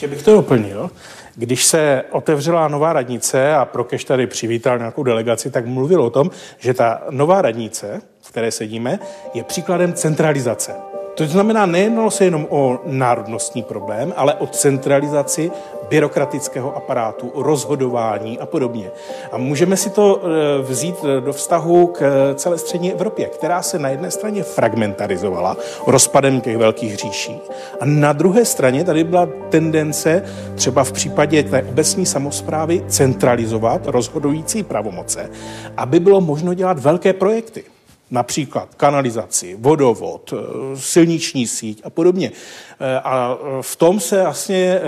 Ještě 0.01 0.15
bych 0.15 0.23
to 0.23 0.33
doplnil. 0.33 0.91
Když 1.37 1.65
se 1.65 2.05
otevřela 2.11 2.69
nová 2.69 2.93
radnice 2.93 3.55
a 3.55 3.65
Prokeš 3.65 4.05
tady 4.05 4.27
přivítal 4.27 4.79
nějakou 4.79 5.03
delegaci, 5.03 5.51
tak 5.51 5.67
mluvil 5.67 6.03
o 6.03 6.11
tom, 6.11 6.31
že 6.59 6.75
ta 6.75 7.03
nová 7.11 7.43
radnice, 7.43 8.01
v 8.21 8.29
které 8.29 8.51
sedíme, 8.51 8.99
je 9.35 9.45
příkladem 9.45 9.93
centralizace. 9.93 10.90
To 11.21 11.27
znamená, 11.27 11.67
nejednalo 11.67 12.11
se 12.11 12.25
jenom 12.25 12.47
o 12.51 12.79
národnostní 12.85 13.63
problém, 13.63 14.13
ale 14.17 14.35
o 14.35 14.47
centralizaci 14.47 15.51
byrokratického 15.89 16.77
aparátu, 16.77 17.33
rozhodování 17.35 18.39
a 18.39 18.47
podobně. 18.47 18.91
A 19.33 19.39
můžeme 19.39 19.77
si 19.77 19.91
to 19.91 20.23
e, 20.23 20.63
vzít 20.63 20.97
e, 21.05 21.21
do 21.21 21.33
vztahu 21.33 21.87
k 21.87 22.03
e, 22.03 22.35
celé 22.35 22.59
střední 22.59 22.93
Evropě, 22.93 23.27
která 23.27 23.63
se 23.63 23.79
na 23.79 23.89
jedné 23.89 24.11
straně 24.11 24.43
fragmentarizovala 24.43 25.57
rozpadem 25.87 26.41
těch 26.41 26.57
velkých 26.57 26.97
říší 26.97 27.41
a 27.81 27.85
na 27.85 28.13
druhé 28.13 28.45
straně 28.45 28.85
tady 28.85 29.05
byla 29.05 29.29
tendence 29.49 30.23
třeba 30.55 30.85
v 30.85 30.93
případě 30.93 31.43
té 31.43 31.63
obecní 31.63 32.07
samozprávy 32.07 32.85
centralizovat 32.89 33.87
rozhodující 33.87 34.63
pravomoce, 34.63 35.31
aby 35.77 36.01
bylo 36.01 36.21
možno 36.21 36.55
dělat 36.55 36.79
velké 36.79 37.13
projekty 37.13 37.65
například 38.11 38.75
kanalizaci, 38.75 39.57
vodovod, 39.61 40.35
silniční 40.75 41.47
síť 41.47 41.83
a 41.85 41.91
podobně. 41.91 42.33
Eh, 42.81 43.01
a 43.05 43.39
eh, 43.41 43.63
v 43.63 43.77
tom 43.77 44.01
se 44.01 44.23
vlastně 44.23 44.57
eh, 44.57 44.83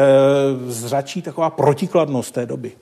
zračí 0.67 1.23
taková 1.23 1.51
protikladnost 1.51 2.35
té 2.35 2.47
doby. 2.47 2.73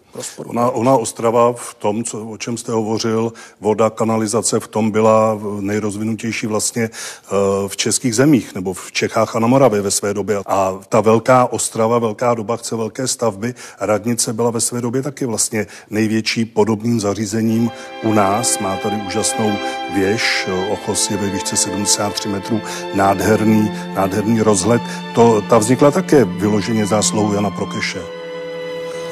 Ona, 0.46 0.70
ona 0.70 0.96
Ostrava 0.96 1.52
v 1.52 1.74
tom, 1.74 2.04
co, 2.04 2.26
o 2.26 2.36
čem 2.36 2.56
jste 2.56 2.72
hovořil, 2.72 3.32
voda, 3.60 3.90
kanalizace, 3.90 4.60
v 4.60 4.68
tom 4.68 4.90
byla 4.90 5.38
nejrozvinutější 5.60 6.46
vlastně 6.46 6.90
v 7.68 7.76
českých 7.76 8.14
zemích, 8.14 8.54
nebo 8.54 8.72
v 8.72 8.92
Čechách 8.92 9.36
a 9.36 9.38
na 9.38 9.46
Moravě 9.46 9.80
ve 9.80 9.90
své 9.90 10.14
době. 10.14 10.38
A 10.46 10.78
ta 10.88 11.00
velká 11.00 11.52
Ostrava, 11.52 11.98
velká 11.98 12.34
doba 12.34 12.56
chce 12.56 12.76
velké 12.76 13.08
stavby. 13.08 13.54
Radnice 13.80 14.32
byla 14.32 14.50
ve 14.50 14.60
své 14.60 14.80
době 14.80 15.02
taky 15.02 15.26
vlastně 15.26 15.66
největší 15.90 16.44
podobným 16.44 17.00
zařízením 17.00 17.70
u 18.02 18.12
nás. 18.12 18.58
Má 18.58 18.76
tady 18.76 18.96
úžasnou 19.06 19.52
věž, 19.94 20.48
ochos 20.72 21.10
je 21.10 21.16
ve 21.16 21.30
výšce 21.30 21.56
73 21.56 22.28
metrů, 22.28 22.60
nádherný, 22.94 23.70
nádherný 23.94 24.42
rozhled 24.42 24.82
to, 25.14 25.42
ta 25.48 25.58
vznikla 25.58 25.90
také 25.90 26.24
vyloženě 26.24 26.86
zásluhu 26.86 27.34
Jana 27.34 27.50
Prokeše. 27.50 28.19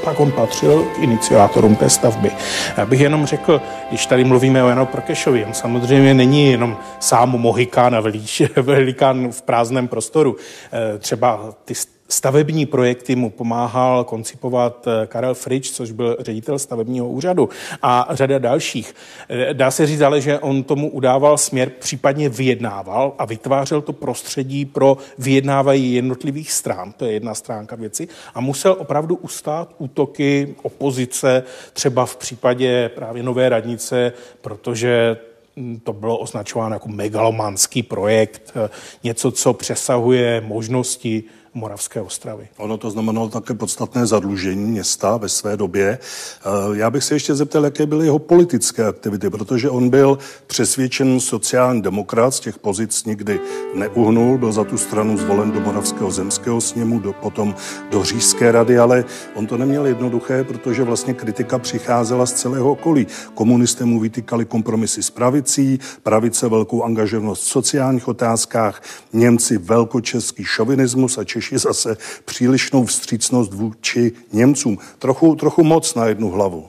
Tak 0.09 0.21
on 0.21 0.33
patřil 0.33 0.83
k 0.83 0.99
iniciátorům 0.99 1.77
té 1.77 1.91
stavby. 1.91 2.31
Já 2.77 2.87
bych 2.87 3.01
jenom 3.01 3.27
řekl, 3.27 3.63
když 3.89 4.07
tady 4.07 4.25
mluvíme 4.25 4.63
o 4.63 4.69
Janu 4.69 4.87
Prokešovi, 4.87 5.45
on 5.45 5.55
samozřejmě 5.55 6.15
není 6.15 6.51
jenom 6.51 6.77
sám 7.01 7.31
Mohikán 7.31 7.95
a 7.95 8.03
velikán 8.57 9.33
v 9.33 9.43
prázdném 9.43 9.89
prostoru. 9.89 10.37
Eh, 10.73 10.99
třeba 10.99 11.55
ty 11.65 11.75
stavební 12.09 12.67
projekty 12.67 13.17
mu 13.17 13.31
pomáhal 13.31 14.05
koncipovat 14.05 14.87
eh, 14.87 15.07
Karel 15.07 15.35
Frič, 15.35 15.71
což 15.71 15.91
byl 15.91 16.17
ředitel 16.21 16.59
stavebního 16.59 17.09
úřadu 17.09 17.49
a 17.83 18.09
řada 18.11 18.39
dalších. 18.39 18.95
Eh, 19.29 19.55
dá 19.55 19.71
se 19.71 19.87
říct 19.87 20.01
ale, 20.01 20.21
že 20.21 20.39
on 20.39 20.63
tomu 20.63 20.91
udával 20.91 21.39
směr, 21.39 21.71
případně 21.79 22.29
vyjednával 22.29 23.15
a 23.19 23.25
vytvářel 23.25 23.83
to 23.83 23.93
prostředí 23.93 24.65
pro 24.65 24.97
vyjednávají 25.19 25.95
jednotlivých 25.95 26.53
stran, 26.53 26.93
to 26.93 27.05
je 27.05 27.13
jedna 27.13 27.35
stránka 27.35 27.77
věci, 27.77 28.09
a 28.35 28.41
musel 28.41 28.77
opravdu 28.79 29.17
ustát 29.17 29.75
útoky 29.79 30.55
opozice, 30.63 31.43
třeba 31.73 32.07
v 32.07 32.17
případě 32.17 32.91
právě 32.95 33.23
nové 33.23 33.49
radnice, 33.49 34.13
protože 34.41 35.17
hm, 35.57 35.81
to 35.85 35.93
bylo 35.93 36.19
označováno 36.19 36.75
jako 36.75 36.89
megalomanský 36.89 37.83
projekt, 37.83 38.53
eh, 38.57 38.69
něco, 39.05 39.31
co 39.31 39.53
přesahuje 39.53 40.41
možnosti 40.47 41.25
Moravské 41.59 42.01
ostravy. 42.01 42.49
Ono 42.57 42.79
to 42.79 42.91
znamenalo 42.91 43.29
také 43.29 43.55
podstatné 43.55 44.07
zadlužení 44.07 44.65
města 44.65 45.17
ve 45.17 45.29
své 45.29 45.57
době. 45.57 45.99
Eh, 45.99 46.49
já 46.73 46.91
bych 46.91 47.05
se 47.05 47.15
ještě 47.15 47.35
zeptal, 47.35 47.65
jaké 47.65 47.87
byly 47.87 48.07
jeho 48.07 48.19
politické 48.19 48.85
aktivity, 48.85 49.31
protože 49.31 49.71
on 49.71 49.91
byl 49.91 50.19
přesvědčen 50.47 51.21
sociální 51.21 51.83
demokrat, 51.83 52.35
z 52.35 52.41
těch 52.41 52.59
pozic 52.59 53.05
nikdy 53.05 53.41
neuhnul, 53.75 54.39
byl 54.39 54.53
za 54.53 54.65
tu 54.65 54.79
stranu 54.79 55.19
zvolen 55.19 55.51
do 55.51 55.61
Moravského 55.61 56.11
zemského 56.11 56.61
sněmu, 56.61 56.99
do, 56.99 57.13
potom 57.13 57.55
do 57.91 58.05
Řížské 58.05 58.53
rady, 58.53 58.79
ale 58.79 59.05
on 59.35 59.47
to 59.47 59.57
neměl 59.57 59.87
jednoduché, 59.87 60.45
protože 60.45 60.83
vlastně 60.83 61.15
kritika 61.15 61.59
přicházela 61.59 62.27
z 62.27 62.33
celého 62.33 62.71
okolí. 62.71 63.07
Komunisté 63.35 63.85
mu 63.85 64.01
vytýkali 64.01 64.45
kompromisy 64.45 65.03
s 65.03 65.11
pravicí, 65.11 65.81
pravice 66.03 66.49
velkou 66.49 66.83
angažovanost 66.83 67.43
v 67.43 67.49
sociálních 67.49 68.09
otázkách, 68.09 68.83
Němci 69.13 69.59
velkočeský 69.59 70.45
šovinismus 70.45 71.19
a 71.19 71.25
Češi 71.25 71.48
Češi 71.49 71.59
zase 71.59 71.97
přílišnou 72.25 72.85
vstřícnost 72.85 73.53
vůči 73.53 74.13
Němcům. 74.33 74.79
Trochu, 74.99 75.35
trochu 75.35 75.65
moc 75.65 75.95
na 75.95 76.07
jednu 76.07 76.31
hlavu. 76.31 76.67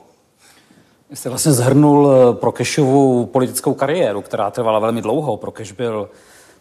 Jste 1.13 1.29
vlastně 1.29 1.51
zhrnul 1.51 2.12
eh, 2.12 2.33
Prokešovu 2.33 3.25
politickou 3.25 3.74
kariéru, 3.74 4.21
která 4.21 4.51
trvala 4.51 4.79
velmi 4.79 5.01
dlouho. 5.01 5.38
Prokeš 5.38 5.71
byl 5.71 6.09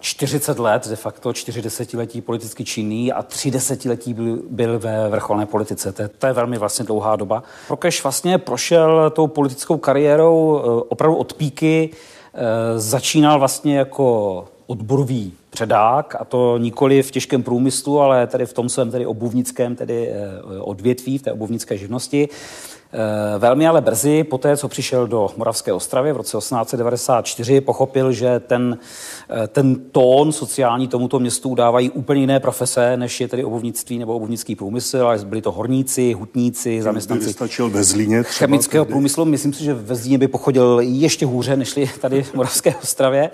40 0.00 0.58
let, 0.58 0.88
de 0.88 0.96
facto 0.96 1.32
čtyři 1.32 1.62
desetiletí 1.62 2.20
politicky 2.20 2.64
činný 2.64 3.12
a 3.12 3.22
tři 3.22 3.50
desetiletí 3.50 4.14
byl, 4.14 4.42
byl 4.50 4.78
ve 4.78 5.08
vrcholné 5.08 5.46
politice. 5.46 5.92
To 5.92 6.02
je, 6.02 6.08
to 6.08 6.26
je 6.26 6.32
velmi 6.32 6.58
vlastně 6.58 6.84
dlouhá 6.84 7.16
doba. 7.16 7.42
Prokeš 7.66 8.02
vlastně 8.02 8.38
prošel 8.38 9.10
tou 9.10 9.26
politickou 9.26 9.78
kariérou 9.78 10.58
eh, 10.58 10.84
opravdu 10.88 11.16
od 11.16 11.32
píky. 11.32 11.90
Eh, 12.34 12.78
začínal 12.78 13.38
vlastně 13.38 13.78
jako 13.78 14.44
odborový 14.66 15.37
předák, 15.50 16.16
a 16.18 16.24
to 16.24 16.58
nikoli 16.58 17.02
v 17.02 17.10
těžkém 17.10 17.42
průmyslu, 17.42 18.00
ale 18.00 18.26
tady 18.26 18.46
v 18.46 18.52
tom 18.52 18.68
svém 18.68 18.90
tedy 18.90 19.06
obuvnickém 19.06 19.76
tedy 19.76 20.08
eh, 20.08 20.60
odvětví, 20.60 21.18
v 21.18 21.22
té 21.22 21.32
obuvnické 21.32 21.76
živnosti. 21.76 22.28
Eh, 22.92 23.38
velmi 23.38 23.66
ale 23.66 23.80
brzy, 23.80 24.24
po 24.24 24.38
té, 24.38 24.56
co 24.56 24.68
přišel 24.68 25.06
do 25.06 25.28
Moravské 25.36 25.72
ostravy 25.72 26.12
v 26.12 26.16
roce 26.16 26.38
1894, 26.38 27.60
pochopil, 27.60 28.12
že 28.12 28.40
ten, 28.40 28.78
eh, 29.30 29.48
ten 29.48 29.76
tón 29.92 30.32
sociální 30.32 30.88
tomuto 30.88 31.18
městu 31.18 31.54
dávají 31.54 31.90
úplně 31.90 32.20
jiné 32.20 32.40
profese, 32.40 32.96
než 32.96 33.20
je 33.20 33.28
tedy 33.28 33.44
obuvnictví 33.44 33.98
nebo 33.98 34.14
obuvnický 34.14 34.54
průmysl, 34.56 35.06
ale 35.06 35.18
byli 35.18 35.42
to 35.42 35.52
horníci, 35.52 36.12
hutníci, 36.12 36.82
zaměstnanci 36.82 37.34
ve 37.68 37.84
Zlíně 37.84 38.22
chemického 38.22 38.84
průmyslu. 38.84 39.24
Myslím 39.24 39.52
si, 39.52 39.64
že 39.64 39.74
ve 39.74 39.94
Zlíně 39.94 40.18
by 40.18 40.28
pochodil 40.28 40.80
ještě 40.82 41.26
hůře, 41.26 41.56
než 41.56 41.78
tady 42.00 42.22
v 42.22 42.34
Moravské 42.34 42.74
ostravě. 42.82 43.30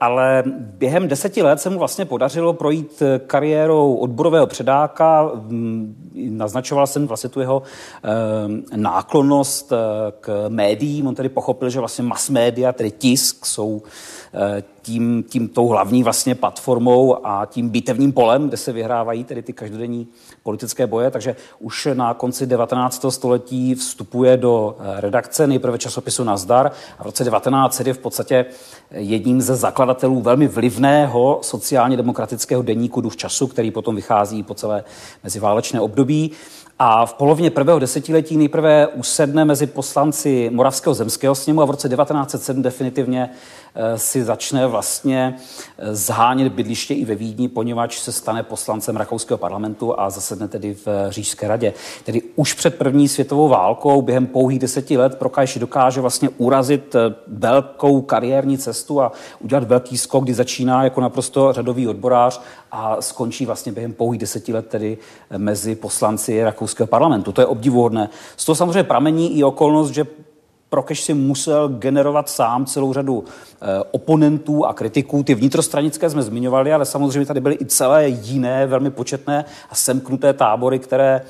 Ale 0.00 0.42
během 0.56 1.08
deseti 1.08 1.42
let 1.42 1.60
se 1.60 1.70
mu 1.70 1.78
vlastně 1.78 2.04
podařilo 2.04 2.52
projít 2.52 3.02
kariérou 3.26 3.94
odborového 3.94 4.46
předáka. 4.46 5.30
Naznačoval 6.14 6.86
jsem 6.86 7.06
vlastně 7.06 7.30
tu 7.30 7.40
jeho 7.40 7.62
náklonnost 8.76 9.72
k 10.20 10.44
médiím. 10.48 11.06
On 11.06 11.14
tedy 11.14 11.28
pochopil, 11.28 11.70
že 11.70 11.78
vlastně 11.78 12.04
mass 12.04 12.30
media, 12.30 12.72
tedy 12.72 12.90
tisk, 12.90 13.46
jsou 13.46 13.82
tím, 14.82 15.24
tím 15.28 15.48
tou 15.48 15.68
hlavní 15.68 16.02
vlastně 16.02 16.34
platformou 16.34 17.26
a 17.26 17.46
tím 17.46 17.68
bitevním 17.68 18.12
polem, 18.12 18.48
kde 18.48 18.56
se 18.56 18.72
vyhrávají 18.72 19.24
tedy 19.24 19.42
ty 19.42 19.52
každodenní 19.52 20.06
politické 20.42 20.86
boje. 20.86 21.10
Takže 21.10 21.36
už 21.58 21.88
na 21.94 22.14
konci 22.14 22.46
19. 22.46 23.04
století 23.08 23.74
vstupuje 23.74 24.36
do 24.36 24.76
eh, 24.78 25.00
redakce 25.00 25.46
nejprve 25.46 25.78
časopisu 25.78 26.24
Nazdar 26.24 26.72
a 26.98 27.02
v 27.02 27.06
roce 27.06 27.24
1900 27.24 27.86
je 27.86 27.94
v 27.94 27.98
podstatě 27.98 28.46
jedním 28.90 29.40
ze 29.40 29.56
zakladatelů 29.56 30.20
velmi 30.20 30.48
vlivného 30.48 31.38
sociálně 31.42 31.96
demokratického 31.96 32.62
denníku 32.62 33.00
Duch 33.00 33.16
času, 33.16 33.46
který 33.46 33.70
potom 33.70 33.96
vychází 33.96 34.42
po 34.42 34.54
celé 34.54 34.84
meziválečné 35.24 35.80
období. 35.80 36.30
A 36.78 37.06
v 37.06 37.14
polovině 37.14 37.50
prvého 37.50 37.78
desetiletí 37.78 38.36
nejprve 38.36 38.86
usedne 38.86 39.44
mezi 39.44 39.66
poslanci 39.66 40.50
Moravského 40.52 40.94
zemského 40.94 41.34
sněmu 41.34 41.62
a 41.62 41.64
v 41.64 41.70
roce 41.70 41.88
1907 41.88 42.62
definitivně 42.62 43.30
si 43.96 44.24
začne 44.24 44.66
vlastně 44.66 45.36
eh, 45.78 45.94
zhánět 45.94 46.52
bydliště 46.52 46.94
i 46.94 47.04
ve 47.04 47.14
Vídni, 47.14 47.48
poněvadž 47.48 47.98
se 47.98 48.12
stane 48.12 48.42
poslancem 48.42 48.96
rakouského 48.96 49.38
parlamentu 49.38 50.00
a 50.00 50.10
zasedne 50.10 50.48
tedy 50.48 50.74
v 50.74 50.88
eh, 50.88 51.12
Řížské 51.12 51.48
radě. 51.48 51.72
Tedy 52.04 52.22
už 52.36 52.52
před 52.52 52.74
první 52.74 53.08
světovou 53.08 53.48
válkou 53.48 54.02
během 54.02 54.26
pouhých 54.26 54.58
deseti 54.58 54.96
let 54.96 55.14
Prokajš 55.18 55.58
dokáže 55.58 56.00
vlastně 56.00 56.28
urazit 56.28 56.96
velkou 57.26 58.00
kariérní 58.02 58.58
cestu 58.58 59.00
a 59.00 59.12
udělat 59.40 59.64
velký 59.64 59.98
skok, 59.98 60.24
kdy 60.24 60.34
začíná 60.34 60.84
jako 60.84 61.00
naprosto 61.00 61.52
řadový 61.52 61.88
odborář 61.88 62.40
a 62.72 63.02
skončí 63.02 63.46
vlastně 63.46 63.72
během 63.72 63.92
pouhých 63.92 64.20
deseti 64.20 64.52
let 64.52 64.66
tedy 64.66 64.98
mezi 65.36 65.74
poslanci 65.74 66.44
rakouského 66.44 66.86
parlamentu. 66.86 67.32
To 67.32 67.40
je 67.40 67.46
obdivuhodné. 67.46 68.08
Z 68.36 68.44
toho 68.44 68.56
samozřejmě 68.56 68.84
pramení 68.84 69.38
i 69.38 69.44
okolnost, 69.44 69.90
že 69.90 70.06
Prokeš 70.74 71.00
si 71.00 71.14
musel 71.14 71.68
generovat 71.68 72.28
sám 72.28 72.66
celou 72.66 72.92
řadu 72.92 73.24
eh, 73.24 73.66
oponentů 73.90 74.64
a 74.64 74.72
kritiků. 74.72 75.22
Ty 75.22 75.34
vnitrostranické 75.34 76.10
jsme 76.10 76.22
zmiňovali, 76.22 76.72
ale 76.72 76.84
samozřejmě 76.84 77.26
tady 77.26 77.40
byly 77.40 77.58
i 77.60 77.66
celé 77.66 78.08
jiné, 78.08 78.66
velmi 78.66 78.90
početné 78.90 79.44
a 79.70 79.74
semknuté 79.74 80.32
tábory, 80.32 80.78
které 80.78 81.20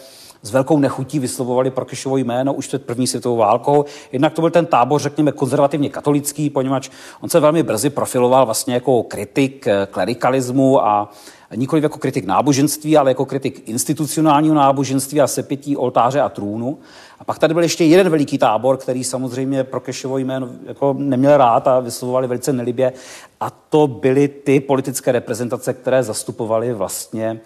s 0.44 0.50
velkou 0.50 0.78
nechutí 0.78 1.18
vyslovovali 1.18 1.70
Prokešovo 1.70 2.16
jméno 2.16 2.54
už 2.54 2.66
před 2.66 2.86
první 2.86 3.06
světovou 3.06 3.36
válkou. 3.36 3.84
Jednak 4.12 4.32
to 4.32 4.40
byl 4.40 4.50
ten 4.50 4.66
tábor, 4.66 5.00
řekněme, 5.00 5.32
konzervativně 5.32 5.88
katolický, 5.88 6.50
poněvadž 6.50 6.90
on 7.20 7.28
se 7.28 7.40
velmi 7.40 7.62
brzy 7.62 7.90
profiloval 7.90 8.44
vlastně 8.44 8.74
jako 8.74 9.02
kritik 9.02 9.66
eh, 9.66 9.86
klerikalismu 9.90 10.86
a 10.86 11.10
nikoli 11.54 11.82
jako 11.82 11.98
kritik 11.98 12.24
náboženství, 12.24 12.96
ale 12.96 13.10
jako 13.10 13.24
kritik 13.24 13.68
institucionálního 13.68 14.54
náboženství 14.54 15.20
a 15.20 15.26
sepětí 15.26 15.76
oltáře 15.76 16.20
a 16.20 16.28
trůnu. 16.28 16.78
A 17.18 17.24
pak 17.24 17.38
tady 17.38 17.54
byl 17.54 17.62
ještě 17.62 17.84
jeden 17.84 18.08
veliký 18.08 18.38
tábor, 18.38 18.76
který 18.76 19.04
samozřejmě 19.04 19.64
pro 19.64 19.80
Kešovo 19.80 20.18
jméno 20.18 20.48
jako 20.66 20.94
neměl 20.98 21.36
rád 21.36 21.68
a 21.68 21.80
vyslovovali 21.80 22.26
velice 22.26 22.52
nelibě. 22.52 22.92
A 23.40 23.50
to 23.50 23.86
byly 23.86 24.28
ty 24.28 24.60
politické 24.60 25.12
reprezentace, 25.12 25.74
které 25.74 26.02
zastupovaly 26.02 26.72
vlastně 26.72 27.40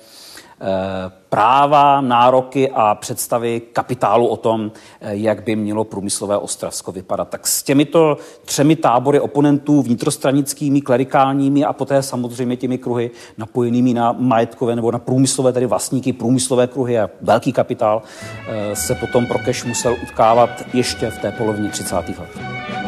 práva, 1.29 2.01
nároky 2.01 2.71
a 2.71 2.95
představy 2.95 3.63
kapitálu 3.73 4.27
o 4.27 4.37
tom, 4.37 4.73
eh, 5.01 5.17
jak 5.17 5.45
by 5.45 5.57
mělo 5.57 5.85
průmyslové 5.85 6.39
Ostravsko 6.39 6.93
vypadat. 6.93 7.29
Tak 7.29 7.47
s 7.47 7.63
těmito 7.63 8.17
třemi 8.45 8.77
tábory 8.77 9.21
oponentů, 9.21 9.83
vnitrostranickými, 9.83 10.81
klerikálními 10.81 11.65
a 11.65 11.73
poté 11.73 12.03
samozřejmě 12.03 12.57
těmi 12.57 12.79
kruhy 12.79 13.11
napojenými 13.39 13.95
na 13.95 14.13
majetkové 14.19 14.77
nebo 14.77 14.93
na 14.93 14.99
průmyslové, 14.99 15.53
tedy 15.53 15.67
vlastníky, 15.67 16.13
průmyslové 16.13 16.67
kruhy 16.67 16.99
a 16.99 17.11
velký 17.21 17.53
kapitál, 17.53 18.03
eh, 18.49 18.77
se 18.77 18.95
potom 18.95 19.27
Prokeš 19.27 19.65
musel 19.65 19.97
utkávat 20.03 20.51
ještě 20.75 21.11
v 21.11 21.19
té 21.19 21.33
polovině 21.33 21.69
30. 21.69 22.19
let. 22.19 22.88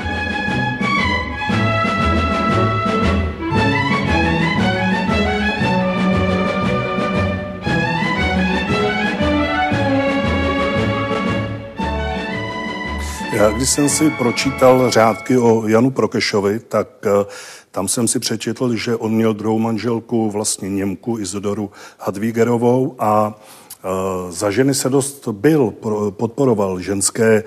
Já 13.40 13.50
když 13.50 13.70
jsem 13.70 13.88
si 13.88 14.11
pročítal 14.11 14.90
řádky 14.90 15.38
o 15.38 15.68
Janu 15.68 15.90
Prokešovi, 15.90 16.59
tak 16.59 16.88
eh, 17.07 17.26
tam 17.70 17.88
jsem 17.88 18.09
si 18.09 18.18
přečetl, 18.18 18.76
že 18.76 18.96
on 18.96 19.14
měl 19.14 19.35
druhou 19.35 19.59
manželku, 19.59 20.31
vlastně 20.31 20.70
Němku 20.70 21.18
Izodoru 21.18 21.70
Hadvígerovou 21.98 22.94
a 22.98 23.35
eh, 23.35 23.88
za 24.33 24.50
ženy 24.50 24.74
se 24.74 24.88
dost 24.88 25.29
byl, 25.29 25.72
podporoval 26.11 26.81
ženské 26.81 27.37
eh, 27.37 27.44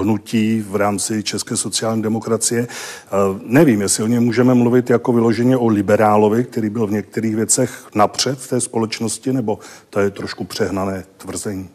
hnutí 0.00 0.64
v 0.68 0.76
rámci 0.76 1.22
České 1.22 1.56
sociální 1.56 2.02
demokracie. 2.02 2.68
Nevím, 3.42 3.80
jestli 3.80 4.04
o 4.04 4.06
něm 4.06 4.24
můžeme 4.24 4.54
mluvit 4.54 4.90
jako 4.90 5.12
vyloženě 5.12 5.56
o 5.56 5.66
liberálovi, 5.66 6.44
který 6.44 6.70
byl 6.70 6.86
v 6.86 6.92
některých 6.92 7.36
věcech 7.36 7.86
napřed 7.94 8.38
v 8.38 8.48
té 8.48 8.60
společnosti, 8.60 9.32
nebo 9.32 9.58
to 9.90 10.00
je 10.00 10.10
trošku 10.10 10.44
přehnané 10.44 11.04
tvrzení. 11.16 11.68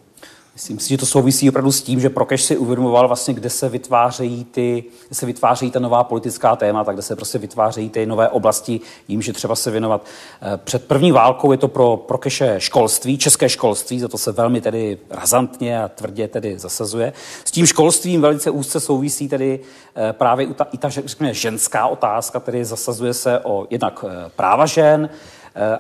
Myslím 0.54 0.80
si, 0.80 0.90
že 0.90 0.98
to 0.98 1.06
souvisí 1.06 1.50
opravdu 1.50 1.72
s 1.72 1.82
tím, 1.82 2.00
že 2.00 2.10
Prokeš 2.10 2.44
si 2.44 2.58
uvědomoval 2.58 3.08
vlastně, 3.08 3.34
kde 3.34 3.50
se 3.50 3.70
vytvářejí 3.70 4.44
ty, 4.44 4.84
kde 5.08 5.16
se 5.16 5.26
vytvářejí 5.26 5.72
ta 5.72 5.80
nová 5.80 6.04
politická 6.04 6.56
témata, 6.56 6.94
kde 6.94 7.02
se 7.02 7.16
prostě 7.16 7.38
vytvářejí 7.38 7.90
ty 7.90 8.06
nové 8.06 8.30
oblasti, 8.30 8.80
jim, 9.08 9.22
že 9.22 9.34
třeba 9.34 9.56
se 9.56 9.72
věnovat. 9.72 10.06
Eh, 10.42 10.58
před 10.58 10.86
první 10.86 11.12
válkou 11.12 11.52
je 11.52 11.58
to 11.58 11.68
pro 11.68 11.98
Prokeše 11.98 12.56
školství, 12.58 13.18
české 13.18 13.50
školství, 13.50 14.00
za 14.00 14.08
to 14.08 14.18
se 14.18 14.32
velmi 14.32 14.62
tedy 14.62 14.98
razantně 15.10 15.84
a 15.84 15.88
tvrdě 15.88 16.28
tedy 16.28 16.60
zasazuje. 16.60 17.14
S 17.46 17.52
tím 17.52 17.66
školstvím 17.66 18.22
velice 18.22 18.50
úzce 18.50 18.80
souvisí 18.80 19.28
tedy 19.28 19.60
eh, 19.96 20.14
právě 20.14 20.46
i 20.46 20.78
ta, 20.78 20.90
řekněme, 20.90 21.34
ženská 21.34 21.88
otázka, 21.88 22.40
tedy 22.40 22.66
zasazuje 22.66 23.14
se 23.14 23.40
o 23.40 23.68
jednak 23.70 24.06
eh, 24.08 24.32
práva 24.36 24.66
žen, 24.66 25.10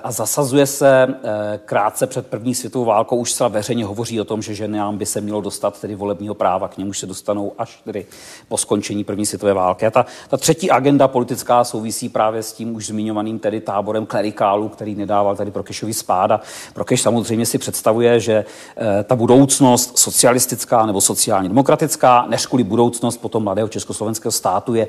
a 0.03 0.11
zasazuje 0.11 0.65
se 0.65 1.07
eh, 1.23 1.59
krátce 1.65 2.07
před 2.07 2.27
první 2.27 2.55
světovou 2.55 2.85
válkou, 2.85 3.15
už 3.15 3.31
zcela 3.31 3.47
veřejně 3.49 3.85
hovoří 3.85 4.21
o 4.21 4.23
tom, 4.23 4.41
že 4.41 4.55
ženám 4.55 4.97
by 4.97 5.05
se 5.05 5.21
mělo 5.21 5.41
dostat 5.41 5.81
tedy 5.81 5.95
volebního 5.95 6.35
práva, 6.35 6.67
k 6.67 6.77
němuž 6.77 6.99
se 6.99 7.05
dostanou 7.05 7.53
až 7.57 7.81
tedy 7.85 8.05
po 8.47 8.57
skončení 8.57 9.03
první 9.03 9.25
světové 9.25 9.53
války. 9.53 9.85
A 9.85 9.91
ta, 9.91 10.05
ta 10.29 10.37
třetí 10.37 10.71
agenda 10.71 11.07
politická 11.07 11.63
souvisí 11.63 12.09
právě 12.09 12.43
s 12.43 12.53
tím 12.53 12.75
už 12.75 12.87
zmiňovaným 12.87 13.39
tedy 13.39 13.61
táborem 13.61 14.05
klerikálů, 14.05 14.69
který 14.69 14.95
nedával 14.95 15.35
tady 15.35 15.51
Prokešovi 15.51 15.93
spáda. 15.93 16.41
Prokeš 16.73 17.01
samozřejmě 17.01 17.45
si 17.45 17.57
představuje, 17.57 18.19
že 18.19 18.45
eh, 18.77 19.03
ta 19.03 19.15
budoucnost 19.15 19.97
socialistická 19.97 20.85
nebo 20.85 21.01
sociálně 21.01 21.49
demokratická, 21.49 22.25
než 22.29 22.45
kvůli 22.45 22.63
budoucnost 22.63 23.17
potom 23.17 23.43
mladého 23.43 23.67
československého 23.67 24.31
státu 24.31 24.75
je 24.75 24.87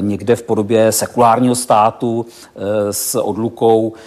někde 0.00 0.36
v 0.36 0.42
podobě 0.42 0.92
sekulárního 0.92 1.54
státu 1.54 2.26
s 2.90 3.14
odlukou 3.14 3.92
Eh, 3.94 3.99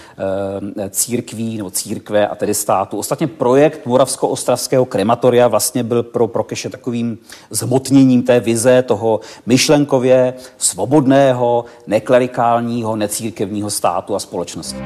církví 0.90 1.58
nebo 1.58 1.72
církve 1.72 2.28
a 2.28 2.36
tedy 2.36 2.54
státu. 2.54 2.98
Ostatně 2.98 3.28
projekt 3.28 3.86
Moravsko-Ostravského 3.86 4.86
krematoria 4.86 5.48
vlastně 5.48 5.84
byl 5.84 6.04
pro 6.04 6.28
Prokeše 6.28 6.70
takovým 6.70 7.18
zhmotněním 7.50 8.24
té 8.24 8.40
vize 8.40 8.82
toho 8.82 9.20
myšlenkově 9.46 10.34
svobodného, 10.58 11.66
neklerikálního, 11.88 12.96
necírkevního 12.96 13.70
státu 13.70 14.16
a 14.16 14.20
společnosti. 14.20 14.80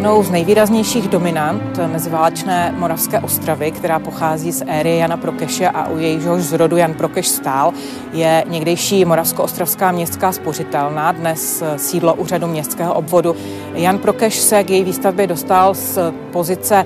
Jednou 0.00 0.22
z 0.22 0.30
nejvýraznějších 0.30 1.08
dominant 1.08 1.78
meziválečné 1.86 2.74
Moravské 2.78 3.20
ostravy, 3.20 3.70
která 3.70 3.98
pochází 3.98 4.52
z 4.52 4.62
éry 4.66 4.98
Jana 4.98 5.16
Prokeše 5.16 5.68
a 5.68 5.88
u 5.88 5.98
jejíhož 5.98 6.42
zrodu 6.42 6.76
Jan 6.76 6.94
Prokeš 6.94 7.28
stál, 7.28 7.72
je 8.12 8.44
někdejší 8.48 9.04
Moravsko-ostravská 9.04 9.92
městská 9.92 10.32
spořitelná, 10.32 11.12
dnes 11.12 11.62
sídlo 11.76 12.14
úřadu 12.14 12.46
městského 12.46 12.94
obvodu. 12.94 13.36
Jan 13.74 13.98
Prokeš 13.98 14.38
se 14.38 14.64
k 14.64 14.70
její 14.70 14.84
výstavbě 14.84 15.26
dostal 15.26 15.74
z 15.74 15.98
pozice 16.32 16.84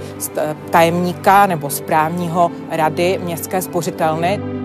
tajemníka 0.71 1.47
nebo 1.47 1.71
správního 1.71 2.51
rady 2.71 3.21
městské 3.23 3.63
spořitelny. 3.63 4.64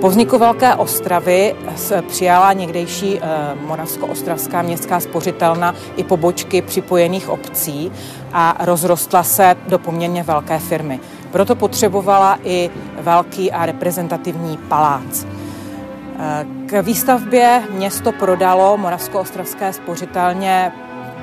Po 0.00 0.08
vzniku 0.08 0.38
Velké 0.38 0.74
Ostravy 0.74 1.56
přijala 2.08 2.52
někdejší 2.52 3.18
eh, 3.18 3.22
Moravsko-Ostravská 3.66 4.62
městská 4.62 5.00
spořitelna 5.00 5.74
i 5.96 6.04
pobočky 6.04 6.62
připojených 6.62 7.28
obcí 7.28 7.92
a 8.32 8.56
rozrostla 8.64 9.22
se 9.22 9.56
do 9.68 9.78
poměrně 9.78 10.22
velké 10.22 10.58
firmy. 10.58 11.00
Proto 11.30 11.54
potřebovala 11.54 12.38
i 12.44 12.70
velký 13.00 13.52
a 13.52 13.66
reprezentativní 13.66 14.56
palác. 14.56 15.26
Eh, 16.18 16.46
k 16.66 16.82
výstavbě 16.82 17.62
město 17.70 18.12
prodalo 18.12 18.76
Moravsko-Ostravské 18.76 19.72
spořitelně 19.72 20.72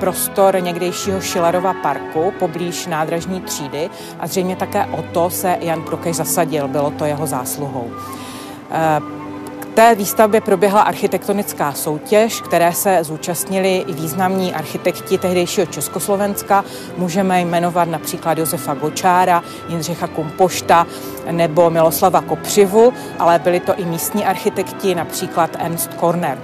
prostor 0.00 0.56
někdejšího 0.60 1.20
Šilerova 1.20 1.74
parku 1.74 2.32
poblíž 2.38 2.86
nádražní 2.86 3.40
třídy 3.40 3.90
a 4.20 4.26
zřejmě 4.26 4.56
také 4.56 4.86
o 4.86 5.02
to 5.02 5.30
se 5.30 5.56
Jan 5.60 5.82
Prokej 5.82 6.14
zasadil, 6.14 6.68
bylo 6.68 6.90
to 6.90 7.04
jeho 7.04 7.26
zásluhou. 7.26 7.90
Eh, 8.70 9.00
té 9.74 9.94
výstavbě 9.94 10.40
proběhla 10.40 10.80
architektonická 10.80 11.72
soutěž, 11.72 12.40
které 12.40 12.72
se 12.72 12.98
zúčastnili 13.04 13.76
i 13.76 13.92
významní 13.92 14.54
architekti 14.54 15.18
tehdejšího 15.18 15.66
Československa. 15.66 16.64
Můžeme 16.96 17.40
jmenovat 17.40 17.88
například 17.88 18.38
Josefa 18.38 18.74
Gočára, 18.74 19.42
Jindřicha 19.68 20.06
Kumpošta 20.06 20.86
nebo 21.30 21.70
Miloslava 21.70 22.20
Kopřivu, 22.20 22.92
ale 23.18 23.38
byli 23.38 23.60
to 23.60 23.74
i 23.76 23.84
místní 23.84 24.24
architekti, 24.24 24.94
například 24.94 25.50
Ernst 25.58 25.94
Korner. 25.94 26.38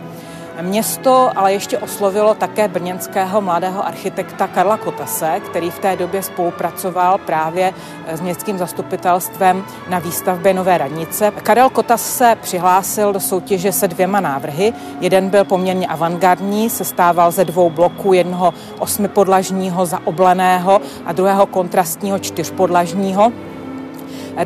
Město 0.62 1.30
ale 1.36 1.52
ještě 1.52 1.78
oslovilo 1.78 2.34
také 2.34 2.68
brněnského 2.68 3.40
mladého 3.40 3.86
architekta 3.86 4.46
Karla 4.46 4.76
Kotase, 4.76 5.40
který 5.40 5.70
v 5.70 5.78
té 5.78 5.96
době 5.96 6.22
spolupracoval 6.22 7.18
právě 7.18 7.74
s 8.08 8.20
městským 8.20 8.58
zastupitelstvem 8.58 9.64
na 9.88 9.98
výstavbě 9.98 10.54
nové 10.54 10.78
radnice. 10.78 11.32
Karel 11.42 11.70
Kotas 11.70 12.16
se 12.16 12.36
přihlásil 12.42 13.12
do 13.12 13.20
soutěže 13.20 13.72
se 13.72 13.88
dvěma 13.88 14.20
návrhy. 14.20 14.72
Jeden 15.00 15.30
byl 15.30 15.44
poměrně 15.44 15.86
avantgardní, 15.86 16.70
sestával 16.70 17.30
ze 17.30 17.44
dvou 17.44 17.70
bloků, 17.70 18.12
jednoho 18.12 18.54
osmipodlažního 18.78 19.86
zaobleného 19.86 20.80
a 21.06 21.12
druhého 21.12 21.46
kontrastního 21.46 22.18
čtyřpodlažního. 22.18 23.32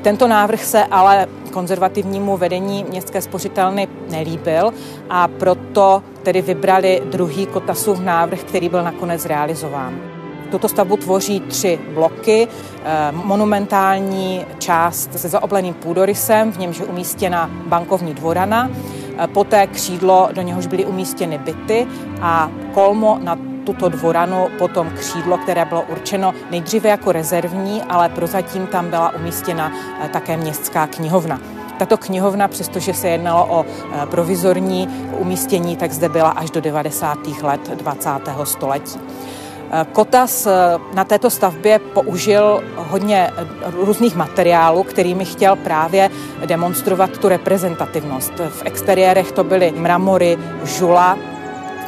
Tento 0.01 0.29
návrh 0.29 0.64
se 0.64 0.85
ale 0.85 1.27
konzervativnímu 1.53 2.37
vedení 2.37 2.85
městské 2.88 3.22
spořitelny 3.22 3.88
nelíbil 4.11 4.72
a 5.11 5.29
proto 5.29 6.03
tedy 6.22 6.42
vybrali 6.42 7.03
druhý 7.05 7.46
Kotasův 7.46 8.01
návrh, 8.01 8.40
který 8.40 8.68
byl 8.68 8.83
nakonec 8.83 9.27
realizován. 9.27 10.01
Tuto 10.51 10.68
stavbu 10.68 10.96
tvoří 10.96 11.40
tři 11.40 11.79
bloky. 11.94 12.48
Eh, 12.85 13.12
monumentální 13.12 14.46
část 14.59 15.18
se 15.18 15.29
zaobleným 15.29 15.74
půdorysem, 15.74 16.53
v 16.53 16.59
němž 16.59 16.79
je 16.79 16.87
umístěna 16.87 17.51
bankovní 17.66 18.14
dvorana, 18.14 18.70
eh, 19.18 19.27
poté 19.27 19.66
křídlo, 19.66 20.29
do 20.33 20.42
něhož 20.42 20.66
byly 20.66 20.87
umístěny 20.87 21.38
byty 21.38 21.87
a 22.20 22.51
kolmo 22.74 23.18
na 23.22 23.48
tuto 23.69 23.89
dvoranu 23.89 24.49
potom 24.59 24.91
křídlo, 24.91 25.39
které 25.39 25.65
bylo 25.65 25.83
určeno 25.83 26.35
nejdříve 26.51 26.89
jako 26.89 27.13
rezervní, 27.13 27.83
ale 27.83 28.09
prozatím 28.09 28.67
tam 28.67 28.91
byla 28.91 29.15
umístěna 29.15 29.73
eh, 30.01 30.09
také 30.09 30.37
městská 30.37 30.87
knihovna. 30.87 31.41
Tato 31.79 31.97
knihovna, 31.97 32.49
přestože 32.49 32.95
se 32.95 33.09
jednalo 33.09 33.47
o 33.51 33.65
eh, 33.65 34.07
provizorní 34.07 34.89
umístění, 35.19 35.77
tak 35.77 35.93
zde 35.93 36.09
byla 36.09 36.31
až 36.31 36.51
do 36.51 36.61
90. 36.61 37.19
let 37.43 37.71
20. 37.77 38.11
století. 38.45 39.01
Eh, 39.71 39.87
Kotas 39.93 40.49
na 40.95 41.05
této 41.05 41.31
stavbě 41.31 41.79
použil 41.79 42.65
hodně 42.77 43.31
různých 43.65 44.17
materiálů, 44.17 44.83
kterými 44.83 45.25
chtěl 45.25 45.57
právě 45.57 46.11
demonstrovat 46.47 47.19
tu 47.19 47.29
reprezentativnost. 47.29 48.33
V 48.49 48.63
exteriérech 48.65 49.33
to 49.33 49.45
byly 49.45 49.73
mramory, 49.77 50.39
žula, 50.65 51.19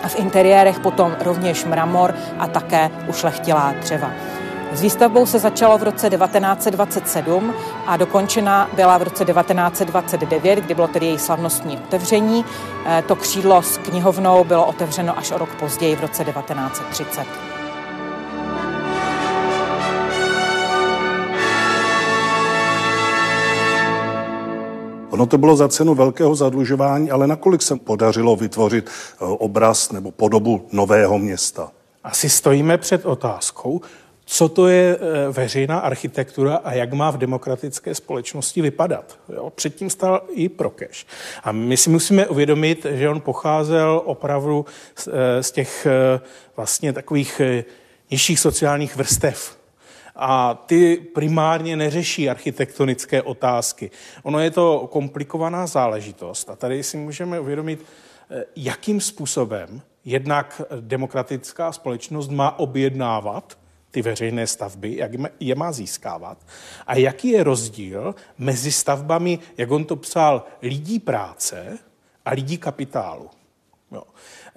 a 0.03 0.09
v 0.09 0.19
interiérech 0.19 0.81
potom 0.81 1.17
rovněž 1.21 1.65
mramor 1.65 2.15
a 2.39 2.47
také 2.47 2.91
ušlechtilá 3.09 3.75
dřeva. 3.81 4.11
S 4.73 4.81
výstavbou 4.81 5.27
se 5.27 5.39
začalo 5.39 5.79
v 5.79 5.83
roce 5.83 6.11
1927 6.11 7.55
a 7.87 7.97
dokončena 7.97 8.71
byla 8.75 8.99
v 8.99 9.03
roce 9.03 9.25
1929, 9.25 10.59
kdy 10.59 10.75
bylo 10.75 10.89
tedy 10.89 11.07
její 11.07 11.19
slavnostní 11.19 11.79
otevření. 11.79 12.45
Eh, 12.87 13.03
to 13.07 13.17
křídlo 13.17 13.63
s 13.63 13.79
knihovnou 13.79 14.45
bylo 14.45 14.67
otevřeno 14.67 15.19
až 15.19 15.31
o 15.31 15.39
rok 15.39 15.55
později 15.55 15.97
v 15.97 16.01
roce 16.01 16.25
1930. 16.25 17.50
Ono 25.11 25.27
to 25.27 25.39
bylo 25.39 25.57
za 25.57 25.69
cenu 25.69 25.95
velkého 25.95 26.35
zadlužování, 26.35 27.11
ale 27.11 27.27
nakolik 27.27 27.63
se 27.63 27.77
podařilo 27.77 28.37
vytvořit 28.37 28.91
eh, 28.91 29.25
obraz 29.25 29.93
nebo 29.93 30.11
podobu 30.11 30.67
nového 30.73 31.19
města? 31.19 31.71
Asi 32.05 32.31
stojíme 32.31 32.79
před 32.79 33.07
otázkou, 33.07 33.81
co 34.25 34.49
to 34.49 34.69
je 34.69 34.99
eh, 35.01 35.33
veřejná 35.33 35.79
architektura 35.79 36.57
a 36.57 36.73
jak 36.73 36.93
má 36.93 37.11
v 37.11 37.19
demokratické 37.19 37.95
společnosti 37.95 38.63
vypadat. 38.63 39.19
Jo, 39.35 39.51
předtím 39.51 39.91
stal 39.91 40.23
i 40.31 40.49
Prokeš. 40.49 41.07
A 41.45 41.53
my 41.53 41.77
si 41.77 41.91
musíme 41.91 42.27
uvědomit, 42.27 42.87
že 42.91 43.09
on 43.09 43.21
pocházel 43.21 44.03
opravdu 44.05 44.67
z, 44.95 45.09
eh, 45.09 45.43
z 45.43 45.51
těch 45.51 45.87
vlastně 46.57 46.93
takových 46.93 47.41
nižších 48.11 48.41
sociálních 48.41 48.97
vrstev 48.97 49.60
a 50.23 50.55
ty 50.55 50.97
primárně 50.97 51.77
neřeší 51.77 52.31
architektonické 52.31 53.23
otázky. 53.23 53.91
Ono 54.23 54.41
je 54.41 54.51
to 54.51 54.89
komplikovaná 54.93 55.67
záležitost 55.67 56.51
a 56.51 56.57
tady 56.57 56.83
si 56.83 56.97
můžeme 56.97 57.41
uvědomit, 57.41 57.85
eh, 58.31 58.45
jakým 58.57 59.01
způsobem 59.01 59.83
jednak 60.05 60.63
demokratická 60.81 61.73
společnost 61.73 62.31
má 62.31 62.59
objednávat 62.59 63.59
ty 63.91 64.03
veřejné 64.03 64.47
stavby, 64.47 64.97
jak 64.97 65.11
je 65.41 65.55
má 65.55 65.73
získávat 65.73 66.39
a 66.87 66.97
jaký 66.97 67.29
je 67.29 67.45
rozdíl 67.45 68.15
mezi 68.39 68.73
stavbami, 68.73 69.39
jak 69.57 69.71
on 69.71 69.85
to 69.85 69.97
psal, 69.97 70.45
lidí 70.63 70.99
práce 70.99 71.79
a 72.25 72.31
lidí 72.31 72.59
kapitálu. 72.59 73.31
Jo. 73.93 74.03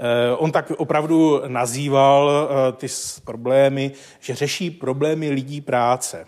Eh, 0.04 0.36
on 0.36 0.52
tak 0.52 0.72
opravdu 0.78 1.42
nazýval 1.48 2.32
eh, 2.32 2.72
ty 2.72 2.88
problémy, 3.24 3.92
že 4.20 4.36
řeší 4.36 4.72
problémy 4.72 5.30
lidí 5.30 5.62
práce. 5.62 6.28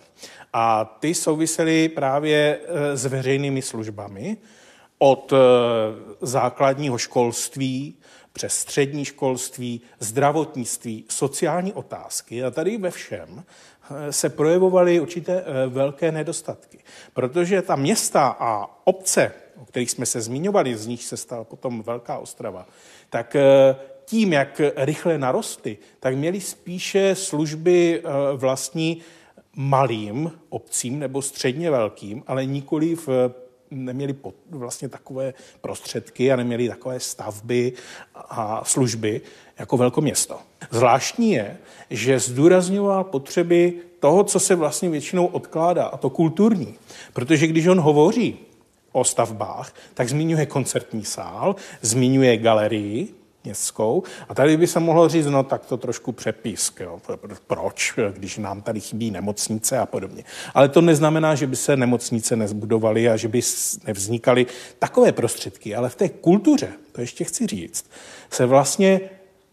A 0.54 0.86
ty 1.00 1.14
souvisely 1.14 1.90
právě 1.90 2.60
eh, 2.64 2.98
s 2.98 3.06
veřejnými 3.06 3.62
službami 3.62 4.38
od 4.98 5.34
základního 6.22 6.98
školství 6.98 7.96
přes 8.34 8.58
střední 8.58 9.06
školství, 9.06 9.82
zdravotnictví, 10.00 11.06
sociální 11.10 11.74
otázky. 11.74 12.44
A 12.44 12.52
tady 12.52 12.78
ve 12.78 12.92
všem 12.92 13.44
se 14.10 14.30
projevovaly 14.30 15.00
určité 15.00 15.44
velké 15.68 16.12
nedostatky. 16.12 16.80
Protože 17.14 17.62
ta 17.62 17.76
města 17.76 18.36
a 18.40 18.68
obce, 18.84 19.32
o 19.62 19.66
kterých 19.66 19.92
jsme 19.92 20.06
se 20.06 20.22
zmiňovali, 20.22 20.78
z 20.78 20.88
nich 20.88 21.04
se 21.04 21.18
stala 21.18 21.44
potom 21.44 21.82
Velká 21.82 22.18
Ostrava, 22.18 22.68
tak 23.10 23.36
eh, 23.36 23.76
tím, 24.06 24.34
jak 24.34 24.62
rychle 24.76 25.18
narostly, 25.18 25.78
tak 26.00 26.16
měli 26.16 26.42
spíše 26.42 27.16
služby 27.16 28.02
eh, 28.04 28.10
vlastní 28.36 29.02
malým 29.56 30.32
obcím 30.50 31.00
nebo 31.00 31.22
středně 31.22 31.72
velkým, 31.72 32.24
ale 32.28 32.46
nikoli 32.46 32.96
v 32.96 33.10
neměli 33.72 34.16
vlastně 34.50 34.90
takové 34.90 35.34
prostředky 35.62 36.32
a 36.32 36.36
neměli 36.36 36.70
takové 36.70 37.00
stavby 37.00 37.74
a 38.16 38.62
služby 38.66 39.22
jako 39.60 39.78
velkoměsto. 39.78 40.40
Zvláštní 40.72 41.32
je, 41.32 41.58
že 41.90 42.20
zdůrazňoval 42.20 43.04
potřeby 43.04 43.74
toho, 44.00 44.24
co 44.24 44.40
se 44.40 44.56
vlastně 44.56 44.90
většinou 44.90 45.26
odkládá, 45.26 45.86
a 45.86 45.98
to 45.98 46.10
kulturní. 46.10 46.76
Protože 47.14 47.48
když 47.48 47.68
on 47.68 47.80
hovoří 47.80 48.38
o 48.96 49.04
stavbách, 49.04 49.74
tak 49.94 50.10
zmiňuje 50.10 50.46
koncertní 50.46 51.06
sál, 51.06 51.56
zmiňuje 51.82 52.38
galerii 52.38 53.14
městskou 53.44 54.04
a 54.30 54.36
tady 54.36 54.58
by 54.58 54.68
se 54.68 54.80
mohlo 54.80 55.10
říct, 55.10 55.26
no 55.26 55.44
tak 55.44 55.66
to 55.66 55.78
trošku 55.78 56.12
přepísk, 56.12 56.80
jo. 56.80 57.02
proč, 57.48 57.94
když 58.14 58.38
nám 58.38 58.62
tady 58.62 58.80
chybí 58.80 59.12
nemocnice 59.12 59.80
a 59.80 59.86
podobně. 59.86 60.24
Ale 60.54 60.70
to 60.70 60.82
neznamená, 60.82 61.36
že 61.36 61.48
by 61.48 61.56
se 61.56 61.78
nemocnice 61.78 62.36
nezbudovaly 62.36 63.10
a 63.10 63.18
že 63.18 63.28
by 63.28 63.42
nevznikaly 63.88 64.46
takové 64.80 65.12
prostředky, 65.12 65.76
ale 65.76 65.90
v 65.90 65.96
té 65.96 66.10
kultuře, 66.10 66.70
to 66.92 67.02
ještě 67.02 67.24
chci 67.24 67.48
říct, 67.48 67.86
se 68.30 68.46
vlastně 68.46 69.02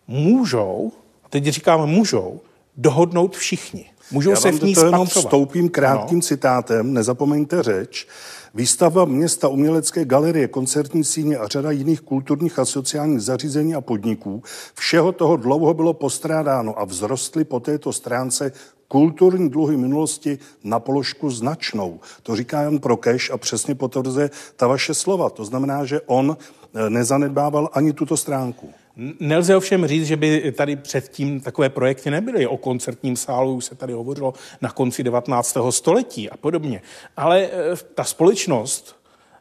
můžou, 0.09 0.93
a 1.25 1.29
teď 1.29 1.45
říkám 1.45 1.87
můžou, 1.87 2.41
dohodnout 2.77 3.37
všichni. 3.37 3.85
Můžou 4.11 4.31
Já 4.31 4.37
se 4.37 4.53
v 4.53 4.63
ní 4.63 4.75
to 4.75 4.85
jenom 4.85 5.07
vstoupím 5.07 5.69
krátkým 5.69 6.17
ano. 6.17 6.23
citátem, 6.23 6.93
nezapomeňte 6.93 7.63
řeč. 7.63 8.07
Výstava 8.55 9.05
města 9.05 9.49
umělecké 9.49 10.05
galerie, 10.05 10.49
koncertní 10.49 11.05
síně 11.05 11.37
a 11.37 11.49
řada 11.49 11.71
jiných 11.71 12.01
kulturních 12.01 12.59
a 12.59 12.65
sociálních 12.65 13.21
zařízení 13.21 13.75
a 13.75 13.81
podniků, 13.81 14.43
všeho 14.75 15.13
toho 15.13 15.37
dlouho 15.37 15.75
bylo 15.75 15.95
postrádáno 15.95 16.79
a 16.79 16.87
vzrostly 16.87 17.45
po 17.45 17.61
této 17.61 17.93
stránce 17.93 18.53
kulturní 18.89 19.51
dluhy 19.51 19.77
minulosti 19.77 20.39
na 20.65 20.81
položku 20.81 21.31
značnou. 21.31 22.01
To 22.23 22.37
říká 22.37 22.63
Jan 22.63 22.79
Prokeš 22.79 23.31
a 23.31 23.37
přesně 23.37 23.75
potvrzuje 23.75 24.31
ta 24.57 24.67
vaše 24.67 24.95
slova. 24.95 25.31
To 25.31 25.45
znamená, 25.45 25.85
že 25.85 26.01
on 26.01 26.37
eh, 26.37 26.91
nezanedbával 26.91 27.71
ani 27.73 27.93
tuto 27.93 28.17
stránku. 28.17 28.82
Nelze 29.21 29.57
ovšem 29.57 29.87
říct, 29.87 30.07
že 30.07 30.17
by 30.17 30.53
tady 30.53 30.77
předtím 30.77 31.41
takové 31.41 31.69
projekty 31.69 32.11
nebyly. 32.11 32.47
O 32.47 32.57
koncertním 32.57 33.17
sálu 33.17 33.55
už 33.55 33.65
se 33.65 33.75
tady 33.75 33.93
hovořilo 33.93 34.35
na 34.61 34.71
konci 34.71 35.03
19. 35.03 35.57
století 35.71 36.31
a 36.31 36.37
podobně. 36.37 36.83
Ale 37.17 37.43
eh, 37.43 37.51
ta 37.95 38.05
společnost 38.05 38.97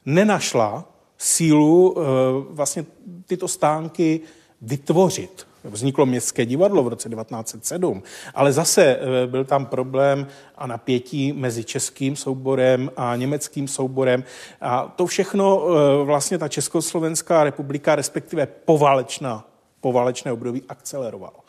nenašla 0.06 0.92
sílu 1.18 1.96
eh, 1.98 2.04
vlastně 2.50 2.86
tyto 3.26 3.48
stánky 3.48 4.22
vytvořit. 4.62 5.48
Vzniklo 5.64 6.06
městské 6.06 6.46
divadlo 6.46 6.84
v 6.84 6.88
roce 6.88 7.10
1907, 7.10 8.04
ale 8.36 8.54
zase 8.54 8.86
eh, 8.86 9.28
byl 9.28 9.46
tam 9.46 9.66
problém 9.66 10.28
a 10.56 10.68
napětí 10.68 11.34
mezi 11.34 11.64
českým 11.64 12.16
souborem 12.16 12.92
a 12.98 13.16
německým 13.16 13.68
souborem. 13.68 14.24
A 14.62 14.94
to 14.96 15.06
všechno 15.06 15.62
eh, 15.62 16.04
vlastně 16.06 16.38
ta 16.38 16.48
Československá 16.48 17.44
republika, 17.44 17.96
respektive 17.96 18.46
poválečná, 18.46 19.48
poválečné 19.82 20.32
období 20.32 20.64
akcelerovalo. 20.70 21.40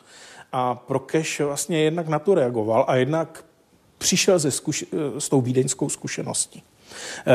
A 0.51 0.75
Prokeš 0.75 1.39
vlastně 1.39 1.83
jednak 1.83 2.07
na 2.07 2.19
to 2.19 2.35
reagoval 2.35 2.85
a 2.87 2.95
jednak 2.95 3.45
přišel 3.97 4.39
se 4.39 4.49
zkuš- 4.49 4.85
s 5.19 5.29
tou 5.29 5.41
vídeňskou 5.41 5.89
zkušeností. 5.89 6.63
Eh, 7.19 7.31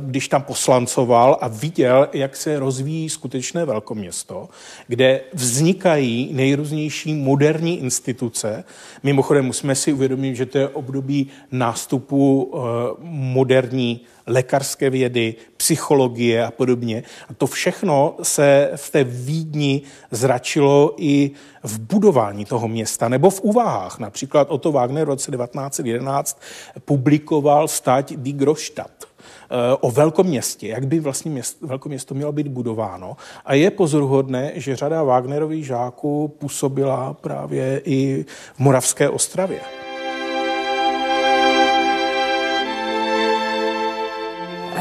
když 0.00 0.28
tam 0.28 0.42
poslancoval 0.42 1.38
a 1.40 1.48
viděl, 1.48 2.08
jak 2.12 2.36
se 2.36 2.58
rozvíjí 2.58 3.08
skutečné 3.08 3.64
velkoměsto, 3.64 4.48
kde 4.88 5.20
vznikají 5.32 6.30
nejrůznější 6.32 7.14
moderní 7.14 7.80
instituce. 7.80 8.64
Mimochodem 9.02 9.44
musíme 9.44 9.74
si 9.74 9.92
uvědomit, 9.92 10.36
že 10.36 10.46
to 10.46 10.58
je 10.58 10.68
období 10.68 11.30
nástupu 11.50 12.52
eh, 12.54 12.58
moderní 13.02 14.00
lékařské 14.26 14.90
vědy, 14.90 15.34
psychologie 15.56 16.44
a 16.44 16.50
podobně. 16.50 17.02
A 17.30 17.34
to 17.34 17.46
všechno 17.46 18.16
se 18.22 18.70
v 18.76 18.90
té 18.90 19.04
Vídni 19.04 19.82
zračilo 20.10 20.94
i 20.96 21.30
v 21.62 21.78
budování 21.78 22.44
toho 22.44 22.68
města 22.68 23.08
nebo 23.08 23.30
v 23.30 23.40
úvahách. 23.40 23.98
Například 23.98 24.50
Otto 24.50 24.72
Wagner 24.72 25.04
v 25.04 25.08
roce 25.08 25.30
1911 25.30 26.40
publikoval 26.84 27.68
stať 27.68 28.16
Die 28.16 28.36
Großstadt 28.36 29.12
Eh, 29.52 29.76
o 29.80 29.90
velkoměstě, 29.90 30.68
jak 30.68 30.86
by 30.86 31.00
vlastně 31.00 31.30
měst, 31.30 31.58
velkoměsto 31.60 32.14
mělo 32.14 32.32
být 32.32 32.48
budováno. 32.48 33.16
A 33.44 33.54
je 33.54 33.70
pozoruhodné, 33.70 34.52
že 34.54 34.76
řada 34.76 35.02
Wagnerových 35.02 35.66
žáků 35.66 36.28
působila 36.38 37.14
právě 37.14 37.80
i 37.84 38.24
v 38.54 38.58
Moravské 38.58 39.08
Ostravě. 39.08 39.81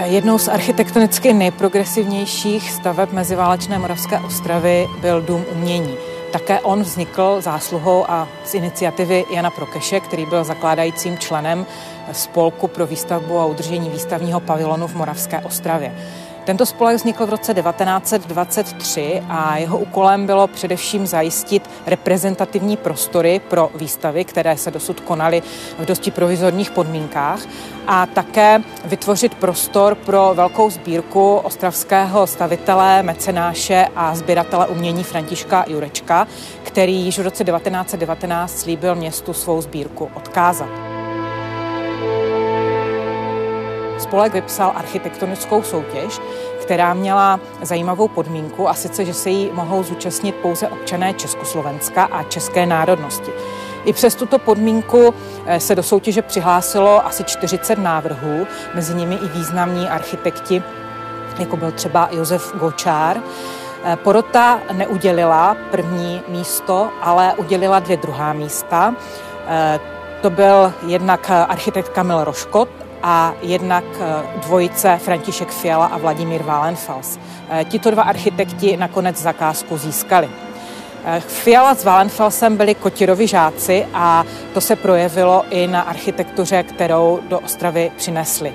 Jednou 0.03 0.37
z 0.37 0.47
architektonicky 0.47 1.33
nejprogresivnějších 1.33 2.71
staveb 2.71 3.11
meziválečné 3.11 3.79
Moravské 3.79 4.19
ostravy 4.19 4.87
byl 5.01 5.21
Dům 5.21 5.45
umění. 5.51 5.95
Také 6.31 6.59
on 6.59 6.81
vznikl 6.81 7.41
zásluhou 7.41 8.05
a 8.07 8.27
z 8.45 8.53
iniciativy 8.53 9.25
Jana 9.33 9.49
Prokeše, 9.49 9.99
který 9.99 10.25
byl 10.25 10.43
zakládajícím 10.43 11.17
členem 11.17 11.65
spolku 12.11 12.67
pro 12.67 12.87
výstavbu 12.87 13.39
a 13.39 13.45
udržení 13.45 13.89
výstavního 13.89 14.39
pavilonu 14.39 14.87
v 14.87 14.95
Moravské 14.95 15.39
Ostravě. 15.39 15.95
Tento 16.45 16.65
spolek 16.65 16.95
vznikl 16.95 17.25
v 17.25 17.29
roce 17.29 17.53
1923 17.53 19.23
a 19.29 19.57
jeho 19.57 19.77
úkolem 19.77 20.25
bylo 20.25 20.47
především 20.47 21.07
zajistit 21.07 21.69
reprezentativní 21.85 22.77
prostory 22.77 23.41
pro 23.47 23.69
výstavy, 23.75 24.25
které 24.25 24.57
se 24.57 24.71
dosud 24.71 24.99
konaly 24.99 25.41
v 25.79 25.85
dosti 25.85 26.11
provizorních 26.11 26.71
podmínkách 26.71 27.39
a 27.87 28.05
také 28.05 28.61
vytvořit 28.85 29.35
prostor 29.35 29.95
pro 29.95 30.31
velkou 30.33 30.69
sbírku 30.69 31.35
ostravského 31.35 32.27
stavitele, 32.27 33.03
mecenáše 33.03 33.87
a 33.95 34.15
sběratele 34.15 34.67
umění 34.67 35.03
Františka 35.03 35.65
Jurečka, 35.67 36.27
který 36.63 36.95
již 37.05 37.19
v 37.19 37.23
roce 37.23 37.43
1919 37.43 38.59
slíbil 38.59 38.95
městu 38.95 39.33
svou 39.33 39.61
sbírku 39.61 40.09
odkázat. 40.15 40.90
Spolek 44.01 44.33
vypsal 44.33 44.71
architektonickou 44.75 45.63
soutěž, 45.63 46.19
která 46.61 46.93
měla 46.93 47.39
zajímavou 47.61 48.07
podmínku 48.07 48.69
a 48.69 48.73
sice, 48.73 49.05
že 49.05 49.13
se 49.13 49.29
jí 49.29 49.49
mohou 49.53 49.83
zúčastnit 49.83 50.35
pouze 50.35 50.67
občané 50.67 51.13
Československa 51.13 52.03
a 52.03 52.23
české 52.23 52.65
národnosti. 52.65 53.31
I 53.85 53.93
přes 53.93 54.15
tuto 54.15 54.39
podmínku 54.39 55.13
eh, 55.45 55.59
se 55.59 55.75
do 55.75 55.83
soutěže 55.83 56.21
přihlásilo 56.21 57.05
asi 57.05 57.23
40 57.23 57.79
návrhů, 57.79 58.47
mezi 58.75 58.93
nimi 58.93 59.15
i 59.15 59.27
významní 59.27 59.89
architekti, 59.89 60.63
jako 61.39 61.57
byl 61.57 61.71
třeba 61.71 62.09
Josef 62.11 62.55
Gočár. 62.55 63.17
Eh, 63.83 63.95
porota 63.95 64.59
neudělila 64.73 65.57
první 65.71 66.21
místo, 66.27 66.89
ale 67.01 67.33
udělila 67.37 67.79
dvě 67.79 67.97
druhá 67.97 68.33
místa. 68.33 68.95
Eh, 69.47 69.79
to 70.21 70.29
byl 70.29 70.73
jednak 70.87 71.31
architekt 71.31 71.89
Kamil 71.89 72.23
Roškot 72.23 72.69
a 73.03 73.33
jednak 73.41 73.83
eh, 73.99 74.39
dvojice 74.45 74.97
František 74.97 75.51
Fiala 75.51 75.85
a 75.85 75.97
Vladimír 75.97 76.43
Wallenfels. 76.43 77.19
Eh, 77.49 77.65
tito 77.65 77.91
dva 77.91 78.03
architekti 78.03 78.77
nakonec 78.77 79.17
zakázku 79.17 79.77
získali. 79.77 80.29
Eh, 81.05 81.19
Fiala 81.19 81.75
s 81.75 81.83
Wallenfelsem 81.83 82.57
byli 82.57 82.75
Kotirovi 82.75 83.27
žáci 83.27 83.85
a 83.93 84.25
to 84.53 84.61
se 84.61 84.75
projevilo 84.75 85.45
i 85.49 85.67
na 85.67 85.81
architektuře, 85.81 86.63
kterou 86.63 87.19
do 87.29 87.39
Ostravy 87.39 87.91
přinesli. 87.97 88.53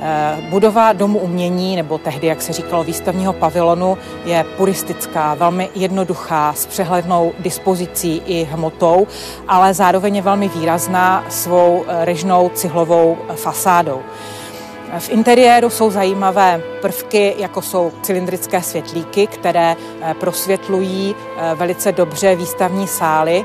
Eh, 0.00 0.36
budova 0.50 0.92
Domu 0.92 1.18
umění, 1.18 1.76
nebo 1.76 1.98
tehdy, 1.98 2.26
jak 2.26 2.42
se 2.42 2.52
říkalo, 2.52 2.84
výstavního 2.84 3.32
pavilonu, 3.32 3.98
je 4.24 4.44
puristická, 4.56 5.34
velmi 5.34 5.68
jednoduchá, 5.74 6.52
s 6.52 6.66
přehlednou 6.66 7.32
dispozicí 7.38 8.22
i 8.26 8.44
hmotou, 8.44 9.06
ale 9.48 9.74
zároveň 9.74 10.16
je 10.16 10.22
velmi 10.22 10.48
výrazná 10.48 11.24
svou 11.28 11.84
eh, 11.88 12.04
režnou 12.04 12.50
cihlovou 12.54 13.18
eh, 13.28 13.36
fasádou. 13.36 14.02
V 14.98 15.08
interiéru 15.10 15.70
jsou 15.70 15.90
zajímavé 15.90 16.60
prvky, 16.82 17.34
jako 17.38 17.62
jsou 17.62 17.92
cylindrické 18.02 18.62
světlíky, 18.62 19.26
které 19.26 19.76
prosvětlují 20.20 21.14
velice 21.54 21.92
dobře 21.92 22.36
výstavní 22.36 22.86
sály. 22.86 23.44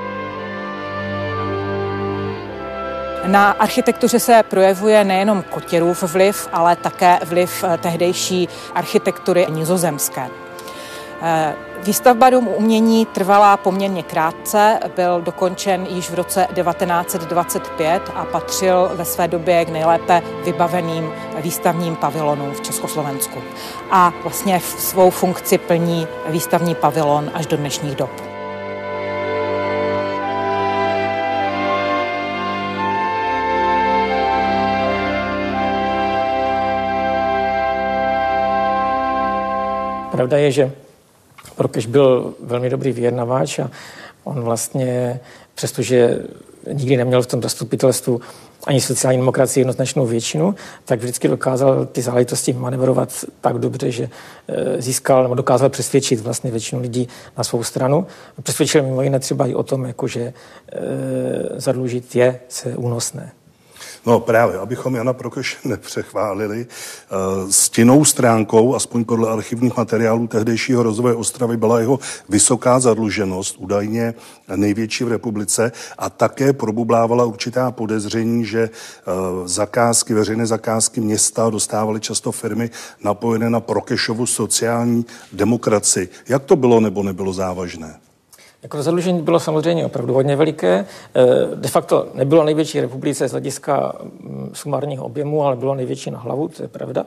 Na 3.26 3.52
architektuře 3.52 4.20
se 4.20 4.44
projevuje 4.44 5.04
nejenom 5.04 5.44
Kotěrův 5.50 6.04
vliv, 6.04 6.48
ale 6.54 6.76
také 6.76 7.20
vliv 7.26 7.64
eh, 7.64 7.78
tehdejší 7.78 8.50
architektury 8.76 9.48
nizozemské. 9.50 10.28
Eh, 11.22 11.56
výstavba 11.84 12.30
Domu 12.30 12.52
umění 12.52 13.06
trvala 13.06 13.58
poměrně 13.58 14.04
krátce, 14.04 14.80
byl 14.96 15.22
dokončen 15.22 15.88
již 15.90 16.10
v 16.10 16.14
roce 16.14 16.48
1925 16.54 18.02
a 18.16 18.26
patřil 18.26 18.92
ve 18.94 19.06
své 19.06 19.28
době 19.28 19.66
k 19.66 19.70
nejlépe 19.70 20.22
vybaveným 20.46 21.12
výstavním 21.42 21.96
pavilonům 21.96 22.54
v 22.54 22.62
Československu. 22.62 23.42
A 23.92 24.14
vlastně 24.24 24.60
svou 24.60 25.10
funkci 25.10 25.58
plní 25.58 26.08
výstavní 26.28 26.76
pavilon 26.76 27.32
až 27.34 27.46
do 27.46 27.58
dnešních 27.58 27.96
dob. 27.96 28.31
Pravda 40.22 40.38
je, 40.38 40.52
že 40.52 40.72
Prokeš 41.56 41.86
byl 41.86 42.34
velmi 42.44 42.70
dobrý 42.70 42.92
vyjednavač 42.92 43.60
a 43.60 43.72
on 44.24 44.42
vlastně, 44.42 45.20
přestože 45.56 46.20
nikdy 46.74 46.98
neměl 46.98 47.22
v 47.22 47.28
tom 47.28 47.42
zastupitelstvu 47.42 48.22
ani 48.68 48.82
sociální 48.82 49.20
demokracii 49.20 49.62
jednoznačnou 49.62 50.06
většinu, 50.06 50.56
tak 50.86 51.00
vždycky 51.00 51.28
dokázal 51.28 51.86
ty 51.86 52.02
záležitosti 52.02 52.54
manevrovat 52.54 53.26
tak 53.42 53.58
dobře, 53.58 53.92
že 53.92 54.10
eh, 54.48 54.82
získal 54.82 55.24
nebo 55.24 55.36
dokázal 55.36 55.70
přesvědčit 55.70 56.20
vlastně 56.20 56.52
většinu 56.52 56.82
lidí 56.82 57.08
na 57.38 57.44
svou 57.44 57.64
stranu. 57.64 58.08
Přesvědčil 58.44 58.84
mimo 58.84 59.02
jiné 59.02 59.20
třeba 59.20 59.48
i 59.48 59.54
o 59.56 59.64
tom, 59.64 59.86
jako 59.86 60.08
že 60.08 60.22
e, 60.22 60.34
zadlužit 61.56 62.16
je 62.16 62.40
se 62.50 62.78
únosné. 62.78 63.32
No 64.06 64.20
právě, 64.20 64.58
abychom 64.58 64.96
Jana 64.96 65.14
Prokeše 65.14 65.58
nepřechválili. 65.70 66.66
Eh, 66.66 67.52
stinnou 67.52 68.06
stránkou, 68.06 68.76
aspoň 68.76 69.06
podle 69.06 69.30
archivních 69.30 69.78
materiálů 69.78 70.28
tehdejšího 70.28 70.84
rozvoje 70.84 71.16
Ostravy, 71.16 71.58
byla 71.58 71.80
jeho 71.80 72.00
vysoká 72.30 72.80
zadluženost, 72.80 73.56
údajně 73.58 74.14
největší 74.56 75.04
v 75.04 75.08
republice 75.08 75.72
a 75.98 76.10
také 76.10 76.54
probublávala 76.54 77.26
určitá 77.26 77.72
podezření, 77.72 78.46
že 78.46 78.62
eh, 78.62 79.12
zakázky, 79.46 80.14
veřejné 80.14 80.46
zakázky 80.46 81.02
města 81.02 81.50
dostávaly 81.50 82.00
často 82.00 82.32
firmy 82.32 82.70
napojené 83.04 83.50
na 83.50 83.60
Prokešovu 83.60 84.26
sociální 84.26 85.06
demokracii. 85.34 86.10
Jak 86.30 86.44
to 86.44 86.56
bylo 86.56 86.80
nebo 86.80 87.04
nebylo 87.04 87.34
závažné? 87.34 88.00
Jako 88.63 88.84
zadlužení 88.84 89.21
bylo 89.21 89.39
samozřejmě 89.39 89.86
opravdu 89.86 90.13
hodně 90.13 90.36
veliké. 90.36 90.86
Eh, 91.15 91.56
de 91.56 91.69
facto 91.69 92.08
nebylo 92.13 92.43
největší 92.43 92.82
republice 92.82 93.28
z 93.28 93.32
hlediska 93.32 93.93
mm, 94.02 94.52
sumárního 94.54 95.06
objemu, 95.06 95.43
ale 95.43 95.56
bylo 95.56 95.76
největší 95.76 96.12
na 96.12 96.19
hlavu, 96.19 96.47
to 96.47 96.63
je 96.63 96.67
pravda. 96.67 97.06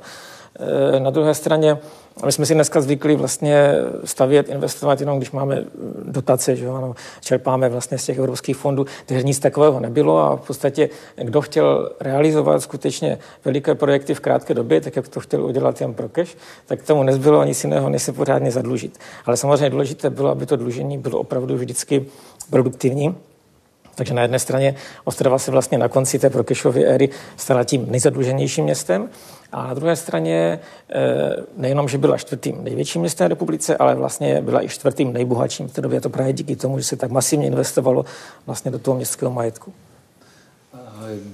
Na 0.99 1.11
druhé 1.11 1.35
straně 1.35 1.79
my 2.27 2.33
jsme 2.33 2.47
si 2.47 2.55
dneska 2.55 2.81
zvykli 2.81 3.17
vlastně 3.17 3.75
stavět, 4.05 4.49
investovat 4.49 5.01
jenom, 5.01 5.17
když 5.19 5.31
máme 5.31 5.65
dotace, 6.05 6.57
že 6.57 6.69
ano, 6.69 6.95
čerpáme 7.21 7.69
vlastně 7.69 7.99
z 7.99 8.05
těch 8.05 8.19
evropských 8.19 8.57
fondů, 8.57 8.87
takže 9.07 9.23
nic 9.23 9.39
takového 9.39 9.81
nebylo 9.81 10.19
a 10.19 10.37
v 10.37 10.47
podstatě 10.47 10.89
kdo 11.17 11.41
chtěl 11.41 11.91
realizovat 12.01 12.63
skutečně 12.63 13.19
veliké 13.45 13.75
projekty 13.75 14.15
v 14.15 14.21
krátké 14.21 14.55
době, 14.55 14.81
tak 14.81 14.97
jak 14.97 15.09
to 15.09 15.21
chtěl 15.21 15.45
udělat 15.45 15.81
Jan 15.81 15.95
Prokeš, 15.95 16.37
tak 16.67 16.83
tomu 16.83 17.03
nezbylo 17.03 17.45
nic 17.45 17.65
jiného, 17.65 17.89
než 17.89 18.03
se 18.03 18.13
pořádně 18.13 18.51
zadlužit. 18.51 18.99
Ale 19.27 19.37
samozřejmě 19.37 19.71
důležité 19.71 20.11
bylo, 20.11 20.31
aby 20.31 20.47
to 20.47 20.57
dlužení 20.57 20.99
bylo 20.99 21.19
opravdu 21.19 21.57
vždycky 21.57 22.07
produktivní. 22.51 23.15
Takže 23.95 24.15
na 24.15 24.23
jedné 24.23 24.39
straně 24.39 24.75
Ostrava 25.05 25.39
se 25.39 25.51
vlastně 25.51 25.79
na 25.79 25.89
konci 25.89 26.19
té 26.19 26.31
Prokešovy 26.31 26.87
éry 26.87 27.09
stala 27.37 27.65
tím 27.65 27.91
nejzadluženějším 27.91 28.65
městem 28.65 29.09
a 29.53 29.67
na 29.67 29.75
druhé 29.75 29.97
straně 29.97 30.61
eh, 30.91 31.37
nejenom, 31.57 31.89
že 31.89 31.99
byla 31.99 32.19
čtvrtým 32.19 32.65
největším 32.65 33.01
městem 33.01 33.29
republice, 33.29 33.77
ale 33.77 33.95
vlastně 33.95 34.41
byla 34.41 34.65
i 34.65 34.69
čtvrtým 34.69 35.13
nejbohatším 35.13 35.69
v 35.69 35.73
té 35.73 35.81
době. 35.81 36.01
To 36.01 36.11
právě 36.11 36.33
díky 36.33 36.57
tomu, 36.57 36.79
že 36.79 36.85
se 36.85 36.97
tak 36.97 37.11
masivně 37.11 37.47
investovalo 37.47 38.05
vlastně 38.47 38.71
do 38.71 38.79
toho 38.79 38.97
městského 38.97 39.33
majetku. 39.33 39.73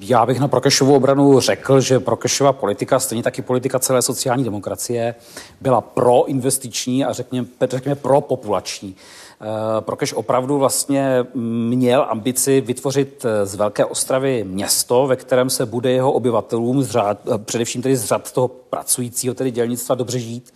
Já 0.01 0.27
bych 0.27 0.41
na 0.41 0.49
Prokešovu 0.49 0.95
obranu 0.95 1.41
řekl, 1.41 1.81
že 1.81 2.01
Prokešova 2.01 2.53
politika, 2.53 3.01
stejně 3.01 3.23
taky 3.23 3.43
politika 3.43 3.79
celé 3.79 4.03
sociální 4.03 4.45
demokracie, 4.45 5.15
byla 5.61 5.81
proinvestiční 5.81 7.05
a 7.05 7.13
řekněme, 7.13 7.47
řekněme 7.71 7.95
propopulační. 7.95 8.97
Eh, 9.43 9.81
Prokeš 9.81 10.13
opravdu 10.13 10.59
vlastně 10.59 11.27
měl 11.35 12.07
ambici 12.09 12.61
vytvořit 12.61 13.25
eh, 13.25 13.47
z 13.47 13.55
Velké 13.55 13.85
Ostravy 13.85 14.45
město, 14.45 15.07
ve 15.07 15.17
kterém 15.17 15.51
se 15.51 15.67
bude 15.67 15.91
jeho 15.91 16.13
obyvatelům, 16.13 16.83
z 16.83 16.97
eh, 16.97 17.39
především 17.39 17.83
tedy 17.83 17.97
z 17.97 18.05
řad 18.05 18.33
toho 18.33 18.49
pracujícího, 18.49 19.35
tedy 19.35 19.51
dělnictva, 19.51 19.95
dobře 19.95 20.19
žít. 20.19 20.53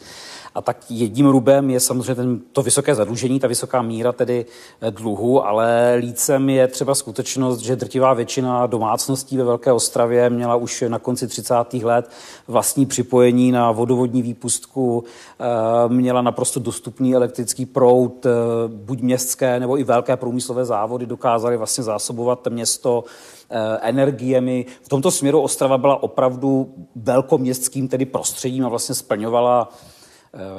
A 0.55 0.63
tak 0.63 0.77
jedním 0.91 1.27
rubem 1.27 1.71
je 1.71 1.81
samozřejmě 1.81 2.15
ten, 2.15 2.41
to 2.53 2.63
vysoké 2.63 2.95
zadlužení, 2.95 3.41
ta 3.41 3.49
vysoká 3.49 3.83
míra 3.83 4.13
tedy 4.13 4.47
eh, 4.81 4.91
dluhu, 4.91 5.47
ale 5.47 5.95
lícem 5.99 6.51
je 6.51 6.69
třeba 6.69 6.95
skutečnost, 6.95 7.61
že 7.61 7.77
drtivá 7.77 8.15
většina 8.15 8.67
domácností 8.67 9.37
ve 9.37 9.45
Velké 9.45 9.73
Ostravě 9.73 10.31
měla 10.31 10.57
už 10.57 10.85
na 10.89 10.99
konci 10.99 11.29
30. 11.29 11.55
let 11.83 12.11
vlastní 12.49 12.87
připojení 12.87 13.53
na 13.53 13.73
vodovodní 13.73 14.23
výpustku, 14.23 15.05
eh, 15.05 15.45
měla 15.89 16.23
naprosto 16.23 16.61
dostupný 16.61 17.15
elektrický 17.15 17.67
proud, 17.67 18.27
eh, 18.27 18.31
buď 18.69 19.01
městské 19.01 19.61
nebo 19.61 19.79
i 19.79 19.85
velké 19.85 20.17
průmyslové 20.17 20.65
závody 20.65 21.07
dokázaly 21.07 21.57
vlastně 21.57 21.85
zásobovat 21.85 22.49
město 22.51 23.05
energiemi. 23.81 24.67
V 24.83 24.89
tomto 24.89 25.11
směru 25.11 25.41
Ostrava 25.41 25.79
byla 25.79 26.03
opravdu 26.03 26.75
velkoměstským 26.97 27.89
tedy 27.89 28.05
prostředím 28.05 28.67
a 28.67 28.69
vlastně 28.69 28.95
splňovala 28.95 29.69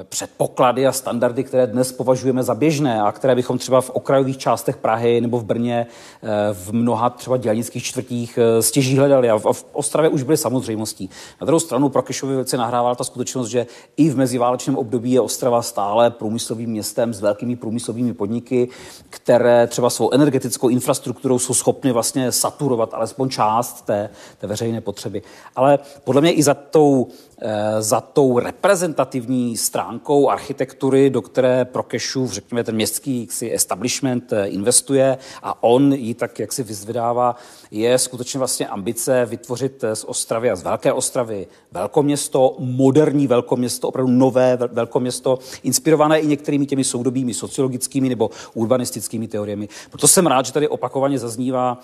předpoklady 0.04 0.88
a 0.88 0.92
standardy, 0.92 1.44
které 1.44 1.68
dnes 1.68 1.92
považujeme 1.92 2.44
za 2.44 2.56
běžné 2.56 3.02
a 3.02 3.12
které 3.12 3.36
bychom 3.36 3.58
třeba 3.58 3.82
v 3.82 3.90
okrajových 3.90 4.38
částech 4.38 4.78
Prahy 4.78 5.22
nebo 5.22 5.40
v 5.40 5.44
Brně 5.44 5.88
eh, 6.24 6.28
v 6.54 6.74
mnoha 6.74 7.10
třeba 7.10 7.38
dělnických 7.38 7.84
čtvrtích 7.84 8.40
eh, 8.42 8.62
stěží 8.62 8.98
hledali 8.98 9.30
a 9.30 9.38
v 9.38 9.66
Ostravě 9.72 10.10
už 10.10 10.24
byly 10.24 10.38
samozřejmostí. 10.38 11.10
Na 11.42 11.46
druhou 11.46 11.60
stranu 11.60 11.90
pro 11.90 12.02
Kešovi 12.02 12.34
velice 12.34 12.58
nahrávala 12.58 12.96
ta 12.96 13.04
skutečnost, 13.04 13.48
že 13.48 13.68
i 13.98 14.10
v 14.10 14.18
meziválečném 14.18 14.78
období 14.78 15.12
je 15.12 15.22
Ostrava 15.22 15.62
stále 15.62 16.12
průmyslovým 16.12 16.70
městem 16.70 17.14
s 17.14 17.22
velkými 17.22 17.56
průmyslovými 17.56 18.14
podniky, 18.14 18.70
které 19.10 19.68
třeba 19.68 19.90
svou 19.90 20.12
energetickou 20.12 20.70
infrastrukturou 20.70 21.40
jsou 21.40 21.54
schopny 21.54 21.92
vlastně 21.92 22.32
saturovat 22.32 22.94
alespoň 22.94 23.30
část 23.30 23.82
té, 23.86 24.10
té 24.38 24.48
veřejné 24.48 24.82
potřeby. 24.82 25.22
Ale 25.56 25.80
podle 26.04 26.22
mě 26.22 26.32
i 26.34 26.44
za 26.44 26.54
tou 26.54 27.08
Eh, 27.35 27.35
za 27.80 28.02
tou 28.02 28.40
reprezentativní 28.40 29.58
stránkou 29.58 30.30
architektury, 30.30 31.10
do 31.10 31.22
které 31.22 31.66
Prokešův, 31.66 32.32
řekněme, 32.32 32.64
ten 32.64 32.76
městský 32.76 33.22
jaksi, 33.22 33.54
establishment 33.54 34.34
eh, 34.34 34.48
investuje 34.48 35.18
a 35.44 35.64
on 35.64 35.94
ji 35.94 36.14
tak 36.14 36.40
jak 36.40 36.54
si 36.54 36.64
vyzvedává, 36.64 37.36
je 37.72 37.98
skutečně 37.98 38.38
vlastně 38.38 38.68
ambice 38.68 39.26
vytvořit 39.26 39.84
eh, 39.84 39.96
z 39.96 40.04
Ostravy 40.04 40.52
a 40.52 40.56
z 40.56 40.64
Velké 40.64 40.94
Ostravy 40.94 41.48
velkoměsto, 41.72 42.56
moderní 42.60 43.28
velkoměsto, 43.28 43.88
opravdu 43.88 44.12
nové 44.12 44.58
velkoměsto, 44.72 45.40
inspirované 45.64 46.20
i 46.20 46.28
některými 46.28 46.66
těmi 46.66 46.84
soudobými 46.84 47.34
sociologickými 47.34 48.10
nebo 48.10 48.30
urbanistickými 48.54 49.28
teoriemi. 49.28 49.68
Proto 49.90 50.08
jsem 50.08 50.28
rád, 50.28 50.46
že 50.46 50.54
tady 50.54 50.68
opakovaně 50.68 51.20
zaznívá 51.20 51.80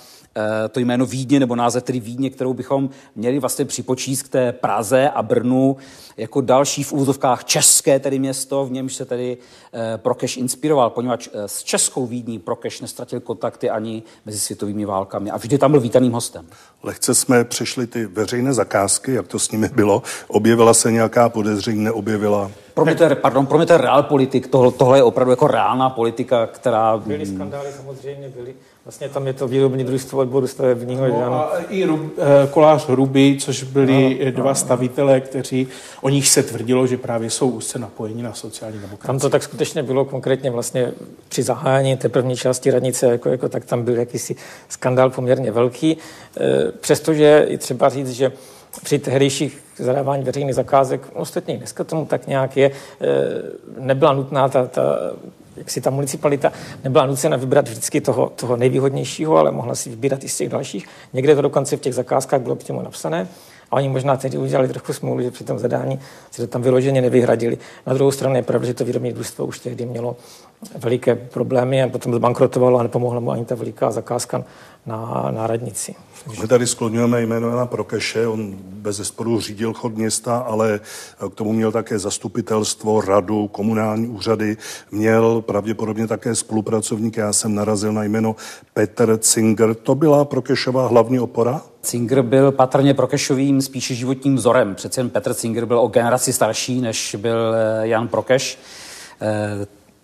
to 0.72 0.80
jméno 0.80 1.06
Vídně 1.06 1.40
nebo 1.40 1.56
název 1.56 1.84
tedy 1.84 2.00
Vídně, 2.00 2.30
kterou 2.30 2.54
bychom 2.54 2.90
měli 3.16 3.40
vlastně 3.40 3.66
připočíst 3.66 4.24
k 4.24 4.30
té 4.30 4.52
Praze 4.52 5.10
a 5.10 5.24
Brně 5.24 5.40
Brnu 5.41 5.77
jako 6.17 6.41
další 6.41 6.84
v 6.84 6.93
úzovkách 6.93 7.43
české 7.43 7.99
tedy 7.99 8.19
město, 8.19 8.65
v 8.65 8.71
němž 8.71 8.95
se 8.95 9.06
tedy 9.06 9.38
eh, 9.73 9.97
Prokeš 9.97 10.38
inspiroval, 10.38 10.89
poněvadž 10.89 11.30
eh, 11.34 11.47
s 11.47 11.63
českou 11.63 12.06
Vídní 12.06 12.39
Prokeš 12.39 12.82
nestratil 12.82 13.19
kontakty 13.19 13.69
ani 13.69 14.04
mezi 14.25 14.39
světovými 14.39 14.86
válkami 14.86 15.32
a 15.32 15.38
vždy 15.38 15.58
tam 15.58 15.71
byl 15.71 15.80
vítaným 15.80 16.12
hostem. 16.12 16.45
Lehce 16.84 17.15
jsme 17.15 17.43
přešli 17.43 17.88
ty 17.88 18.06
veřejné 18.06 18.54
zakázky, 18.54 19.13
jak 19.13 19.27
to 19.27 19.39
s 19.39 19.51
nimi 19.51 19.69
bylo. 19.69 20.04
Objevila 20.27 20.73
se 20.73 20.91
nějaká 20.91 21.30
podezření, 21.30 21.84
neobjevila? 21.84 22.51
Promiňte, 22.73 23.15
pardon, 23.15 23.45
promiňte, 23.45 23.80
politik, 24.01 24.47
tohle, 24.47 24.71
tohle 24.71 24.97
je 24.97 25.04
opravdu 25.04 25.32
jako 25.32 25.47
reálná 25.47 25.89
politika, 25.89 26.47
která... 26.47 26.97
Byly 26.97 27.25
skandály 27.25 27.69
samozřejmě, 27.77 28.30
byly. 28.30 28.56
Vlastně 28.86 29.10
tam 29.10 29.28
je 29.28 29.34
to 29.34 29.48
výrobní 29.48 29.84
družstvo 29.84 30.20
odboru 30.20 30.48
stavebního. 30.48 31.08
No, 31.08 31.34
a 31.34 31.60
i 31.70 31.84
Rub, 31.84 32.13
eh, 32.17 32.48
kolář 32.52 32.89
Ruby, 32.89 33.38
což 33.39 33.63
byli 33.63 34.20
no, 34.26 34.32
dva 34.32 34.50
no. 34.50 34.56
stavitelé, 34.56 35.22
kteří, 35.22 35.67
o 36.02 36.10
nich 36.10 36.28
se 36.28 36.44
tvrdilo, 36.44 36.88
že 36.88 36.98
právě 36.98 37.30
jsou 37.30 37.50
úzce 37.50 37.80
napojeni 37.80 38.24
na 38.24 38.34
sociální 38.34 38.80
demokracii. 38.80 39.08
Tam 39.08 39.20
to 39.20 39.30
tak 39.30 39.44
skutečně 39.44 39.84
bylo 39.84 40.06
konkrétně 40.06 40.52
vlastně 40.52 40.91
při 41.30 41.44
zahájení 41.44 41.98
té 41.98 42.10
první 42.10 42.36
části 42.36 42.72
radnice, 42.72 43.06
jako, 43.06 43.30
jako, 43.30 43.50
tak 43.50 43.65
tam 43.65 43.84
byl 43.84 43.96
jakýsi 43.96 44.36
skandál 44.70 45.10
poměrně 45.10 45.52
velký. 45.52 45.91
E, 45.91 46.72
přestože 46.72 47.46
i 47.48 47.58
třeba 47.58 47.89
říct, 47.89 48.12
že 48.12 48.32
při 48.84 49.00
tehdejších 49.00 49.63
zadávání 49.78 50.24
veřejných 50.24 50.56
zakázek, 50.56 51.02
ostatně 51.13 51.58
dneska 51.58 51.84
tomu 51.84 52.06
tak 52.06 52.28
nějak 52.28 52.58
je, 52.58 52.72
eh, 52.72 53.08
nebyla 53.78 54.13
nutná 54.13 54.50
ta, 54.50 54.67
ta 54.67 55.13
jak 55.56 55.70
si 55.70 55.82
ta 55.82 55.90
municipalita 55.90 56.52
nebyla 56.84 57.06
nucena 57.06 57.38
vybrat 57.38 57.68
vždycky 57.68 58.02
toho, 58.02 58.32
toho 58.36 58.56
nejvýhodnějšího, 58.56 59.38
ale 59.38 59.52
mohla 59.52 59.76
si 59.76 59.90
vybírat 59.90 60.24
i 60.24 60.30
z 60.30 60.38
těch 60.38 60.50
dalších. 60.50 60.88
Někde 61.14 61.36
to 61.36 61.42
dokonce 61.42 61.78
v 61.78 61.82
těch 61.82 61.94
zakázkách 61.94 62.42
bylo 62.42 62.56
přímo 62.56 62.82
napsané. 62.82 63.28
A 63.72 63.76
oni 63.76 63.90
možná 63.90 64.18
tedy 64.18 64.38
udělali 64.38 64.68
trochu 64.68 64.94
smůlu, 64.94 65.22
že 65.22 65.32
při 65.32 65.44
tom 65.44 65.60
zadání 65.60 66.00
si 66.32 66.42
to 66.42 66.48
tam 66.48 66.62
vyloženě 66.62 67.02
nevyhradili. 67.02 67.58
Na 67.88 67.94
druhou 67.94 68.12
stranu 68.12 68.36
je 68.36 68.44
pravda, 68.44 68.68
že 68.68 68.74
to 68.74 68.86
výrobní 68.86 69.14
družstvo 69.14 69.46
už 69.46 69.60
tehdy 69.60 69.86
mělo 69.86 70.16
veliké 70.76 71.15
problémy 71.15 71.84
a 71.84 71.89
potom 71.89 72.13
zbankrotovalo 72.13 72.80
a 72.80 72.84
nepomohla 72.84 73.19
mu 73.19 73.32
ani 73.32 73.45
ta 73.45 73.56
veliká 73.56 73.91
zakázka 73.91 74.43
na, 74.86 75.28
na 75.32 75.47
radnici. 75.47 75.95
My 76.41 76.47
tady 76.47 76.67
skloňujeme 76.67 77.21
jméno 77.21 77.50
Jana 77.50 77.65
Prokeše, 77.65 78.28
on 78.28 78.56
bez 78.63 78.95
zesporu 78.95 79.39
řídil 79.39 79.74
chod 79.74 79.97
města, 79.97 80.38
ale 80.38 80.80
k 81.32 81.36
tomu 81.36 81.54
měl 81.54 81.71
také 81.71 82.00
zastupitelstvo, 82.00 83.02
radu, 83.02 83.47
komunální 83.47 84.08
úřady, 84.08 84.58
měl 84.91 85.41
pravděpodobně 85.41 86.08
také 86.08 86.36
spolupracovníky. 86.36 87.19
Já 87.19 87.34
jsem 87.34 87.56
narazil 87.56 87.93
na 87.93 88.04
jméno 88.04 88.36
Petr 88.74 89.17
Cinger. 89.17 89.76
To 89.76 89.95
byla 89.95 90.26
Prokešová 90.26 90.88
hlavní 90.88 91.19
opora? 91.19 91.62
Cinger 91.82 92.21
byl 92.21 92.52
patrně 92.52 92.93
Prokešovým 92.93 93.62
spíše 93.62 93.95
životním 93.95 94.36
vzorem. 94.36 94.76
Přece 94.76 95.00
jen 95.00 95.10
Petr 95.10 95.34
Cinger 95.34 95.65
byl 95.65 95.80
o 95.80 95.88
generaci 95.88 96.34
starší, 96.34 96.82
než 96.82 97.15
byl 97.19 97.56
eh, 97.56 97.88
Jan 97.88 98.08
Prokeš. 98.08 98.58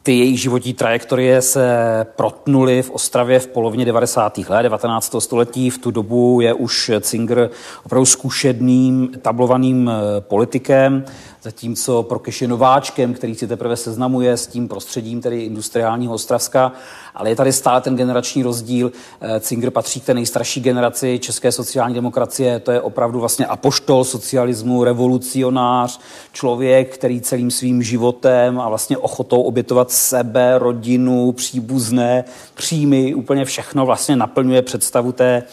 Ty 0.08 0.18
jejich 0.18 0.42
životní 0.42 0.74
trajektorie 0.74 1.42
se 1.42 1.68
protnuly 2.16 2.82
v 2.82 2.90
Ostravě 2.90 3.40
v 3.40 3.48
polovině 3.48 3.86
90. 3.86 4.38
let 4.38 4.64
19. 4.64 5.16
století. 5.20 5.70
V 5.70 5.78
tu 5.78 5.92
dobu 5.92 6.42
je 6.42 6.54
už 6.54 6.92
Cinger 7.00 7.50
opravdu 7.86 8.06
zkušeným, 8.06 9.12
tablovaným 9.22 9.90
eh, 9.90 10.22
politikem 10.22 11.06
zatímco 11.48 12.04
Prokeš 12.04 12.42
je 12.42 12.48
nováčkem, 12.48 13.14
který 13.14 13.36
si 13.36 13.48
teprve 13.48 13.76
seznamuje 13.76 14.38
s 14.38 14.48
tím 14.48 14.68
prostředím 14.68 15.22
tedy 15.22 15.42
industriálního 15.42 16.14
Ostravska, 16.14 16.72
ale 17.18 17.30
je 17.30 17.36
tady 17.36 17.54
stále 17.54 17.82
ten 17.82 17.96
generační 17.96 18.44
rozdíl. 18.44 18.92
Eh, 19.22 19.40
Cinger 19.40 19.72
patří 19.72 20.02
k 20.02 20.06
té 20.06 20.14
nejstarší 20.14 20.62
generaci 20.62 21.20
české 21.20 21.52
sociální 21.52 21.96
demokracie, 21.96 22.60
to 22.60 22.72
je 22.72 22.82
opravdu 22.82 23.20
vlastně 23.20 23.46
apoštol 23.46 24.04
socialismu, 24.04 24.84
revolucionář, 24.84 26.00
člověk, 26.34 26.94
který 26.94 27.22
celým 27.22 27.52
svým 27.52 27.84
životem 27.84 28.60
a 28.60 28.70
vlastně 28.70 28.98
ochotou 28.98 29.42
obětovat 29.42 29.92
sebe, 29.92 30.58
rodinu, 30.58 31.32
příbuzné, 31.32 32.24
příjmy, 32.54 33.14
úplně 33.14 33.46
všechno 33.46 33.86
vlastně 33.86 34.16
naplňuje 34.16 34.62
představu 34.62 35.12
té, 35.12 35.44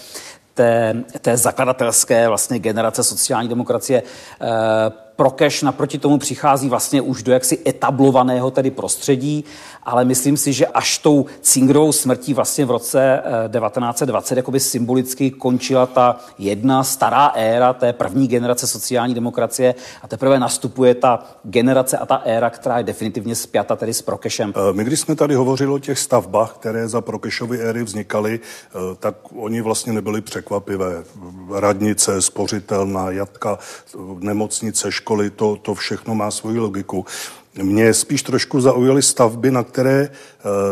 té, 0.54 0.94
té 1.20 1.36
zakladatelské 1.36 2.28
vlastně 2.28 2.58
generace 2.58 3.04
sociální 3.04 3.48
demokracie. 3.48 4.02
Eh, 4.40 5.03
Prokeš 5.16 5.62
naproti 5.62 5.98
tomu 5.98 6.18
přichází 6.18 6.68
vlastně 6.68 7.00
už 7.00 7.22
do 7.22 7.32
jaksi 7.32 7.58
etablovaného 7.66 8.50
tedy 8.50 8.70
prostředí, 8.70 9.44
ale 9.82 10.04
myslím 10.04 10.36
si, 10.36 10.52
že 10.52 10.66
až 10.66 10.98
tou 10.98 11.26
Cingrovou 11.40 11.92
smrtí 11.92 12.34
vlastně 12.34 12.64
v 12.64 12.70
roce 12.70 13.22
1920 13.24 14.36
jakoby 14.36 14.60
symbolicky 14.60 15.30
končila 15.30 15.86
ta 15.86 16.16
jedna 16.38 16.84
stará 16.84 17.26
éra 17.26 17.72
té 17.72 17.92
první 17.92 18.28
generace 18.28 18.66
sociální 18.66 19.14
demokracie 19.14 19.74
a 20.02 20.08
teprve 20.08 20.38
nastupuje 20.38 20.94
ta 20.94 21.24
generace 21.42 21.98
a 21.98 22.06
ta 22.06 22.22
éra, 22.24 22.50
která 22.50 22.78
je 22.78 22.84
definitivně 22.84 23.34
spjata 23.34 23.76
tedy 23.76 23.94
s 23.94 24.02
Prokešem. 24.02 24.52
My, 24.72 24.84
když 24.84 25.00
jsme 25.00 25.16
tady 25.16 25.34
hovořili 25.34 25.72
o 25.72 25.78
těch 25.78 25.98
stavbách, 25.98 26.52
které 26.52 26.88
za 26.88 27.00
Prokešovy 27.00 27.60
éry 27.60 27.82
vznikaly, 27.82 28.40
tak 28.98 29.14
oni 29.36 29.60
vlastně 29.60 29.92
nebyli 29.92 30.20
překvapivé. 30.20 31.04
Radnice, 31.54 32.22
spořitelná, 32.22 33.10
jatka, 33.10 33.58
nemocnice, 34.18 34.92
školy, 35.04 35.30
to, 35.30 35.56
to 35.56 35.74
všechno 35.74 36.14
má 36.14 36.30
svoji 36.30 36.58
logiku. 36.58 37.04
Mě 37.62 37.94
spíš 37.94 38.22
trošku 38.22 38.60
zaujaly 38.60 39.02
stavby, 39.02 39.50
na 39.50 39.62
které 39.62 40.00
e, 40.00 40.10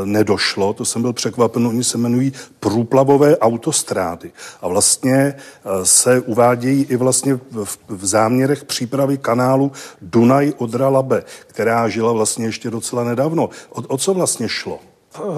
nedošlo, 0.05 0.73
to 0.73 0.85
jsem 0.85 1.03
byl 1.03 1.13
překvapen, 1.13 1.67
oni 1.67 1.85
se 1.85 1.99
jmenují 1.99 2.33
průplavové 2.61 3.39
autostrády. 3.39 4.33
A 4.61 4.69
vlastně 4.69 5.15
e, 5.15 5.35
se 5.85 6.21
uvádějí 6.21 6.87
i 6.89 6.97
vlastně 6.97 7.35
v, 7.35 7.79
v 7.89 8.07
záměrech 8.07 8.65
přípravy 8.65 9.19
kanálu 9.19 9.73
Dunaj-Odra-Labe, 10.03 11.23
která 11.47 11.89
žila 11.89 12.13
vlastně 12.13 12.47
ještě 12.47 12.71
docela 12.71 13.05
nedávno. 13.05 13.51
O, 13.71 13.83
o 13.83 13.97
co 13.99 14.15
vlastně 14.15 14.49
šlo? 14.49 14.92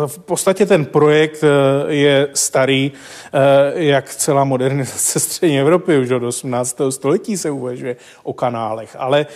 V 0.07 0.19
podstatě 0.19 0.67
ten 0.67 0.85
projekt 0.85 1.45
eh, 1.45 1.93
je 1.93 2.29
starý, 2.35 2.93
eh, 2.93 3.39
jak 3.75 4.15
celá 4.15 4.45
modernizace 4.45 5.21
střední 5.21 5.61
Evropy, 5.61 5.99
už 5.99 6.11
od 6.11 6.23
18. 6.23 6.81
století 6.91 7.37
se 7.37 7.51
uvažuje 7.51 7.97
o 8.23 8.33
kanálech, 8.33 8.97
ale 8.99 9.27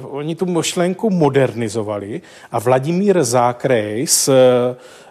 uh, 0.00 0.16
oni 0.16 0.34
tu 0.34 0.46
myšlenku 0.46 1.10
modernizovali 1.10 2.22
a 2.52 2.58
Vladimír 2.58 3.24
Zákrejs 3.24 4.30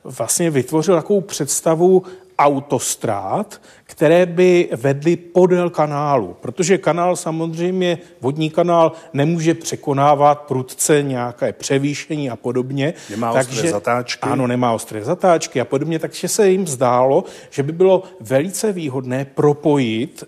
vlastně 0.04 0.50
vytvořil 0.50 0.96
takovou 0.96 1.22
představu 1.22 2.04
autostrád, 2.40 3.62
které 3.94 4.26
by 4.26 4.70
vedly 4.76 5.16
podél 5.16 5.70
kanálu, 5.70 6.36
protože 6.42 6.78
kanál 6.78 7.16
samozřejmě, 7.16 7.98
vodní 8.22 8.50
kanál 8.50 8.92
nemůže 9.14 9.54
překonávat 9.54 10.42
prudce 10.42 11.04
nějaké 11.04 11.54
převýšení 11.54 12.30
a 12.30 12.36
podobně. 12.36 12.94
Nemá 13.10 13.34
takže, 13.34 13.52
ostré 13.52 13.72
zatáčky. 13.72 14.30
Ano, 14.30 14.48
nemá 14.48 14.74
ostré 14.74 15.04
zatáčky 15.04 15.62
a 15.62 15.66
podobně, 15.66 16.00
takže 16.00 16.28
se 16.28 16.50
jim 16.50 16.68
zdálo, 16.68 17.24
že 17.50 17.64
by 17.64 17.72
bylo 17.72 18.04
velice 18.20 18.72
výhodné 18.72 19.26
propojit 19.26 20.24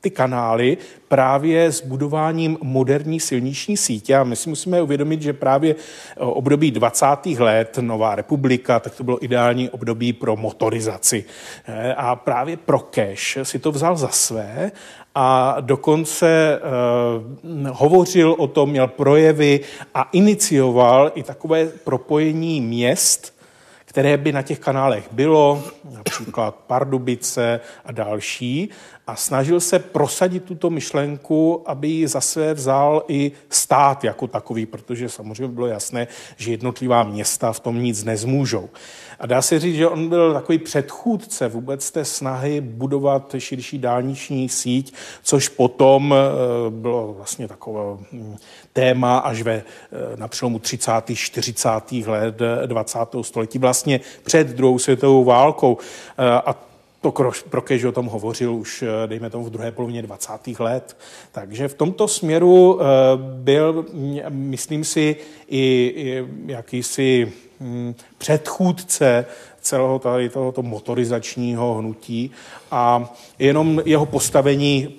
ty 0.00 0.10
kanály 0.10 0.76
právě 1.08 1.72
s 1.72 1.80
budováním 1.80 2.58
moderní 2.62 3.20
silniční 3.20 3.76
sítě. 3.76 4.16
A 4.16 4.24
my 4.24 4.36
si 4.36 4.48
musíme 4.48 4.82
uvědomit, 4.82 5.22
že 5.22 5.32
právě 5.32 5.74
období 6.16 6.70
20. 6.70 7.06
let, 7.38 7.78
Nová 7.80 8.14
republika, 8.14 8.80
tak 8.80 8.94
to 8.94 9.04
bylo 9.04 9.24
ideální 9.24 9.70
období 9.70 10.12
pro 10.12 10.36
motorizaci. 10.36 11.24
Eh, 11.66 11.94
a 11.94 12.16
právě 12.16 12.56
pro 12.56 12.78
cash 12.78 13.38
si 13.42 13.58
to 13.58 13.72
vzal 13.72 13.96
za 13.96 14.08
své 14.08 14.72
a 15.14 15.56
dokonce 15.60 16.60
uh, 16.60 17.68
hovořil 17.68 18.36
o 18.38 18.46
tom, 18.46 18.70
měl 18.70 18.86
projevy 18.88 19.60
a 19.94 20.08
inicioval 20.12 21.12
i 21.14 21.22
takové 21.22 21.66
propojení 21.66 22.60
měst, 22.60 23.37
které 23.98 24.16
by 24.16 24.32
na 24.32 24.42
těch 24.42 24.58
kanálech 24.58 25.08
bylo, 25.12 25.64
například 25.90 26.54
Pardubice 26.54 27.60
a 27.84 27.92
další, 27.92 28.70
a 29.08 29.16
snažil 29.16 29.60
se 29.60 29.78
prosadit 29.78 30.44
tuto 30.44 30.70
myšlenku, 30.70 31.62
aby 31.66 31.88
ji 31.88 32.08
zase 32.08 32.54
vzal 32.54 33.02
i 33.08 33.32
stát 33.50 34.04
jako 34.04 34.26
takový, 34.26 34.66
protože 34.66 35.08
samozřejmě 35.08 35.48
bylo 35.48 35.66
jasné, 35.66 36.06
že 36.36 36.50
jednotlivá 36.50 37.02
města 37.02 37.52
v 37.52 37.60
tom 37.60 37.82
nic 37.82 38.04
nezmůžou. 38.04 38.68
A 39.18 39.26
dá 39.26 39.42
se 39.42 39.58
říct, 39.58 39.76
že 39.76 39.88
on 39.88 40.08
byl 40.08 40.34
takový 40.34 40.58
předchůdce 40.58 41.48
vůbec 41.48 41.90
té 41.90 42.04
snahy 42.04 42.60
budovat 42.60 43.34
širší 43.38 43.78
dálniční 43.78 44.48
síť, 44.48 44.94
což 45.22 45.48
potom 45.48 46.14
eh, 46.14 46.70
bylo 46.70 47.12
vlastně 47.12 47.48
takové 47.48 47.80
hm, 48.12 48.36
téma 48.72 49.18
až 49.18 49.42
ve, 49.42 49.52
eh, 49.52 49.64
na 50.16 50.28
přelomu 50.28 50.58
30. 50.58 50.92
40. 51.14 51.70
let 52.06 52.38
20. 52.66 52.98
století, 53.22 53.58
vlastně 53.58 53.87
před 54.22 54.46
druhou 54.48 54.78
světovou 54.78 55.24
válkou. 55.24 55.78
Eh, 56.18 56.24
a 56.24 56.56
to 57.00 57.14
Prokež 57.50 57.84
o 57.84 57.92
tom 57.92 58.06
hovořil 58.06 58.54
už, 58.54 58.82
eh, 58.82 59.06
dejme 59.06 59.30
tomu, 59.30 59.44
v 59.44 59.50
druhé 59.50 59.72
polovině 59.72 60.02
20. 60.02 60.60
let. 60.60 60.96
Takže 61.32 61.68
v 61.68 61.74
tomto 61.74 62.08
směru 62.08 62.80
eh, 62.80 62.84
byl, 63.18 63.86
myslím 64.28 64.84
si, 64.84 65.16
i 65.50 66.24
jakýsi 66.46 67.32
hm, 67.60 67.94
předchůdce 68.18 69.26
celého 69.60 69.98
tady 69.98 70.28
tohoto 70.28 70.62
motorizačního 70.62 71.74
hnutí 71.74 72.30
a 72.70 73.14
jenom 73.38 73.82
jeho 73.84 74.06
postavení 74.06 74.94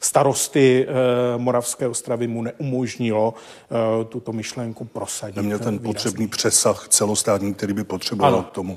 starosty 0.00 0.86
e, 0.88 1.38
Moravské 1.38 1.88
ostravy 1.88 2.26
mu 2.26 2.42
neumožnilo 2.42 3.34
e, 3.34 4.04
tuto 4.04 4.32
myšlenku 4.32 4.84
prosadit. 4.84 5.36
Neměl 5.36 5.58
ten 5.58 5.68
výrazný. 5.68 5.92
potřebný 5.92 6.28
přesah 6.28 6.88
celostátní, 6.88 7.54
který 7.54 7.72
by 7.72 7.84
potřeboval 7.84 8.34
ano. 8.34 8.42
k 8.42 8.50
tomu. 8.50 8.76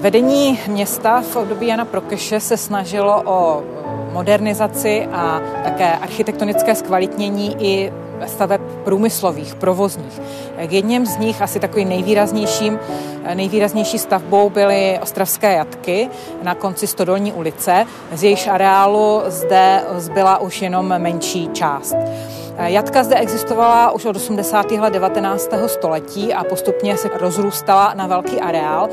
Vedení 0.00 0.58
města 0.66 1.20
v 1.20 1.36
období 1.36 1.66
Jana 1.66 1.84
Prokeše 1.84 2.40
se 2.40 2.56
snažilo 2.56 3.22
o 3.24 3.62
modernizaci 4.12 5.08
a 5.12 5.40
také 5.64 5.92
architektonické 5.92 6.74
zkvalitnění 6.74 7.56
i 7.60 7.92
staveb 8.26 8.60
průmyslových, 8.84 9.54
provozních. 9.54 10.20
K 10.66 10.72
jedním 10.72 11.06
z 11.06 11.16
nich, 11.16 11.42
asi 11.42 11.60
takovým 11.60 11.88
nejvýraznějším, 11.88 12.78
nejvýraznější 13.34 13.98
stavbou 13.98 14.50
byly 14.50 14.98
ostravské 15.02 15.52
jatky 15.52 16.08
na 16.42 16.54
konci 16.54 16.86
Stodolní 16.86 17.32
ulice. 17.32 17.86
Z 18.12 18.22
jejíž 18.22 18.46
areálu 18.46 19.22
zde 19.26 19.82
zbyla 19.96 20.38
už 20.38 20.62
jenom 20.62 20.98
menší 20.98 21.48
část. 21.52 21.96
Jatka 22.64 23.04
zde 23.04 23.16
existovala 23.16 23.90
už 23.90 24.04
od 24.04 24.16
80. 24.16 24.70
let 24.70 24.92
19. 24.92 25.50
století 25.66 26.34
a 26.34 26.44
postupně 26.44 26.96
se 26.96 27.10
rozrůstala 27.14 27.94
na 27.94 28.06
velký 28.06 28.40
areál. 28.40 28.88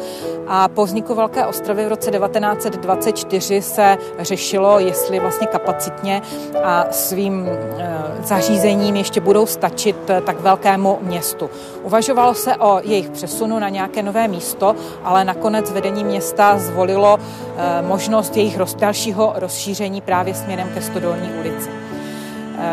A 0.47 0.68
po 0.68 0.86
vzniku 0.86 1.15
Velké 1.15 1.45
ostrovy 1.45 1.86
v 1.86 1.88
roce 1.88 2.11
1924 2.11 3.61
se 3.61 3.97
řešilo, 4.20 4.80
jestli 4.80 5.20
vlastně 5.20 5.47
kapacitně 5.47 6.22
a 6.63 6.86
svým 6.91 7.47
eh, 7.78 8.07
zařízením 8.24 8.95
ještě 8.95 9.22
budou 9.22 9.45
stačit 9.45 9.97
eh, 10.09 10.22
tak 10.22 10.39
velkému 10.39 10.99
městu. 11.01 11.49
Uvažovalo 11.84 12.34
se 12.34 12.55
o 12.55 12.80
jejich 12.84 13.09
přesunu 13.09 13.59
na 13.59 13.70
nějaké 13.70 14.03
nové 14.03 14.28
místo, 14.28 14.76
ale 15.03 15.26
nakonec 15.26 15.72
vedení 15.72 16.03
města 16.03 16.57
zvolilo 16.57 17.20
eh, 17.20 17.82
možnost 17.82 18.38
jejich 18.38 18.59
dalšího 18.78 19.34
rozšíření 19.36 20.01
právě 20.01 20.34
směrem 20.34 20.70
ke 20.74 20.82
Stodolní 20.82 21.30
ulici. 21.39 21.86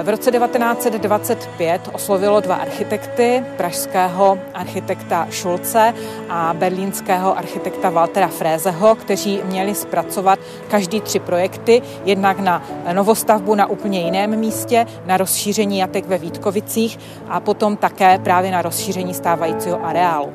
V 0.03 0.09
roce 0.09 0.31
1925 0.31 1.89
oslovilo 1.93 2.41
dva 2.41 2.55
architekty, 2.55 3.45
pražského 3.57 4.39
architekta 4.55 5.27
Šulce 5.31 5.95
a 6.29 6.55
berlínského 6.59 7.39
architekta 7.39 7.91
Waltera 7.91 8.29
Frézeho, 8.29 8.95
kteří 8.95 9.41
měli 9.45 9.75
zpracovat 9.75 10.39
každý 10.69 11.01
tři 11.01 11.19
projekty, 11.19 11.83
jednak 12.05 12.41
na 12.41 12.63
novostavbu 12.93 13.55
na 13.55 13.67
úplně 13.67 14.01
jiném 14.01 14.37
místě, 14.37 14.87
na 15.07 15.17
rozšíření 15.17 15.79
jatek 15.79 16.07
ve 16.07 16.19
Vítkovicích 16.19 16.99
a 17.29 17.41
potom 17.41 17.77
také 17.77 18.19
právě 18.19 18.51
na 18.51 18.63
rozšíření 18.63 19.15
stávajícího 19.15 19.85
areálu. 19.85 20.33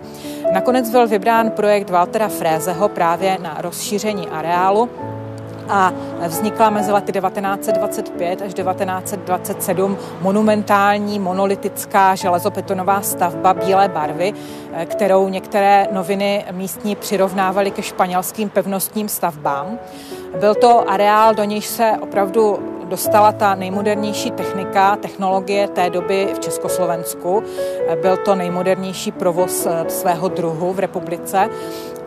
Nakonec 0.53 0.89
byl 0.89 1.07
vybrán 1.07 1.51
projekt 1.51 1.89
Waltera 1.89 2.27
Frézeho 2.27 2.89
právě 2.89 3.37
na 3.41 3.57
rozšíření 3.61 4.27
areálu, 4.27 4.89
a 5.69 5.93
vznikla 6.27 6.69
mezi 6.69 6.91
lety 6.91 7.11
1925 7.11 8.41
až 8.41 8.53
1927 8.53 9.97
monumentální 10.21 11.19
monolitická 11.19 12.15
železopetonová 12.15 13.01
stavba 13.01 13.53
bílé 13.53 13.87
barvy, 13.87 14.33
eh, 14.73 14.85
kterou 14.85 15.29
některé 15.29 15.87
noviny 15.91 16.45
místní 16.51 16.95
přirovnávaly 16.95 17.71
ke 17.71 17.81
španělským 17.81 18.49
pevnostním 18.49 19.09
stavbám. 19.09 19.79
Byl 20.39 20.55
to 20.55 20.89
areál, 20.89 21.35
do 21.35 21.43
nějž 21.43 21.65
se 21.65 21.91
opravdu 22.01 22.59
dostala 22.89 23.31
ta 23.31 23.55
nejmodernější 23.55 24.31
technika, 24.31 24.95
technologie 24.95 25.67
té 25.67 25.89
doby 25.89 26.27
v 26.35 26.39
Československu. 26.39 27.43
Byl 28.01 28.17
to 28.17 28.35
nejmodernější 28.35 29.11
provoz 29.11 29.67
svého 29.87 30.27
druhu 30.27 30.73
v 30.73 30.79
republice 30.79 31.49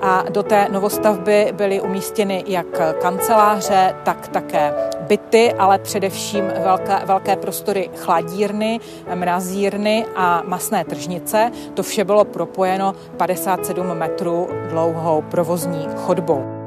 a 0.03 0.24
do 0.30 0.42
té 0.42 0.68
novostavby 0.68 1.53
byly 1.53 1.80
umístěny 1.80 2.44
jak 2.46 2.66
kanceláře, 3.00 3.94
tak 4.05 4.28
také 4.28 4.74
byty, 5.00 5.53
ale 5.53 5.78
především 5.78 6.44
velké, 6.64 7.03
velké 7.05 7.36
prostory 7.36 7.90
chladírny, 7.96 8.80
mrazírny 9.14 10.07
a 10.16 10.42
masné 10.46 10.84
tržnice. 10.84 11.50
To 11.74 11.82
vše 11.82 12.05
bylo 12.05 12.24
propojeno 12.24 12.94
57 13.16 13.94
metrů 13.94 14.48
dlouhou 14.70 15.22
provozní 15.22 15.88
chodbou. 15.96 16.61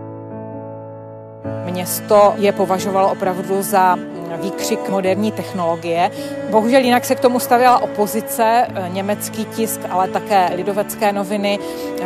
Město 1.66 2.34
je 2.38 2.52
považovalo 2.52 3.12
opravdu 3.12 3.62
za 3.62 3.98
výkřik 4.42 4.90
moderní 4.90 5.32
technologie. 5.32 6.12
Bohužel 6.50 6.82
jinak 6.82 7.06
se 7.06 7.16
k 7.16 7.20
tomu 7.20 7.40
stavěla 7.40 7.80
opozice, 7.80 8.68
německý 8.88 9.46
tisk, 9.46 9.82
ale 9.90 10.08
také 10.08 10.52
lidovecké 10.56 11.12
noviny 11.12 11.60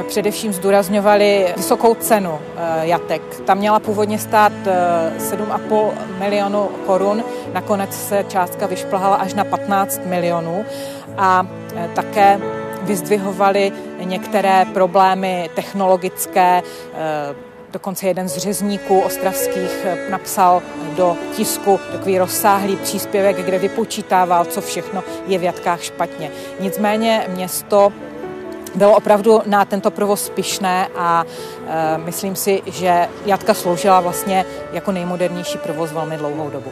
především 0.07 0.53
zdůrazňovali 0.53 1.53
vysokou 1.57 1.93
cenu 1.93 2.39
eh, 2.39 2.88
jatek. 2.88 3.22
Ta 3.45 3.53
měla 3.53 3.80
původně 3.80 4.20
stát 4.20 4.51
7,5 5.18 5.91
eh, 5.91 6.20
milionu 6.20 6.70
korun, 6.86 7.24
nakonec 7.53 8.07
se 8.07 8.26
částka 8.28 8.66
vyšplhala 8.66 9.16
až 9.16 9.34
na 9.34 9.43
15 9.43 10.01
milionů 10.05 10.66
a 11.18 11.47
eh, 11.76 11.89
také 11.95 12.39
vyzdvihovali 12.82 13.72
některé 14.03 14.66
problémy 14.74 15.49
technologické, 15.55 16.64
Dokonce 17.72 18.08
jeden 18.08 18.30
z 18.30 18.38
řezníků 18.38 19.00
ostravských 19.00 19.72
eh, 19.84 20.10
napsal 20.10 20.62
do 20.96 21.18
tisku 21.36 21.80
takový 21.92 22.20
rozsáhlý 22.20 22.76
příspěvek, 22.76 23.46
kde 23.46 23.60
vypočítával, 23.60 24.46
co 24.46 24.62
všechno 24.62 25.04
je 25.28 25.38
v 25.38 25.44
Jatkách 25.44 25.84
špatně. 25.84 26.32
Nicméně 26.60 27.26
město 27.30 27.94
bylo 28.76 28.98
opravdu 28.98 29.42
na 29.46 29.66
tento 29.66 29.92
provoz 29.92 30.30
pyšné 30.30 30.88
a 30.96 31.26
e, 31.68 31.98
myslím 31.98 32.36
si, 32.36 32.62
že 32.66 33.08
Jatka 33.26 33.54
sloužila 33.54 34.00
vlastně 34.00 34.46
jako 34.74 34.92
nejmodernější 34.92 35.58
provoz 35.58 35.92
velmi 35.92 36.18
dlouhou 36.18 36.50
dobu. 36.50 36.70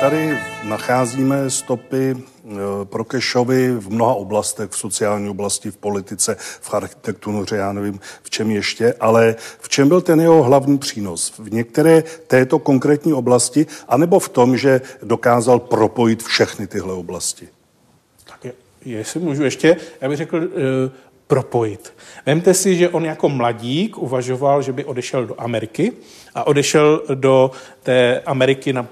Tady 0.00 0.38
nacházíme 0.62 1.50
stopy 1.50 2.16
eh, 2.16 2.50
Prokešovi 2.84 3.70
v 3.72 3.90
mnoha 3.90 4.14
oblastech, 4.14 4.70
v 4.70 4.78
sociální 4.78 5.28
oblasti, 5.28 5.70
v 5.70 5.76
politice, 5.76 6.36
v 6.38 6.74
architektuře, 6.74 7.56
já 7.56 7.72
nevím, 7.72 8.00
v 8.22 8.30
čem 8.30 8.50
ještě, 8.50 8.94
ale 9.00 9.36
v 9.60 9.68
čem 9.68 9.88
byl 9.88 10.00
ten 10.00 10.20
jeho 10.20 10.42
hlavní 10.42 10.78
přínos? 10.78 11.32
V 11.38 11.52
některé 11.52 12.02
této 12.26 12.58
konkrétní 12.58 13.12
oblasti, 13.12 13.66
anebo 13.88 14.18
v 14.18 14.28
tom, 14.28 14.56
že 14.56 14.80
dokázal 15.02 15.58
propojit 15.58 16.22
všechny 16.22 16.66
tyhle 16.66 16.94
oblasti? 16.94 17.48
Tak 18.24 18.44
je, 18.44 18.52
jestli 18.84 19.20
můžu 19.20 19.44
ještě, 19.44 19.76
já 20.00 20.08
bych 20.08 20.18
řekl, 20.18 20.36
uh, 20.36 20.42
propojit. 21.26 21.94
Vemte 22.26 22.54
si, 22.54 22.76
že 22.76 22.88
on 22.88 23.04
jako 23.04 23.28
mladík 23.28 23.98
uvažoval, 23.98 24.62
že 24.62 24.72
by 24.72 24.84
odešel 24.84 25.26
do 25.26 25.40
Ameriky 25.40 25.92
a 26.34 26.46
odešel 26.46 27.02
do 27.14 27.50
té 27.82 28.20
Ameriky 28.20 28.72
na, 28.72 28.86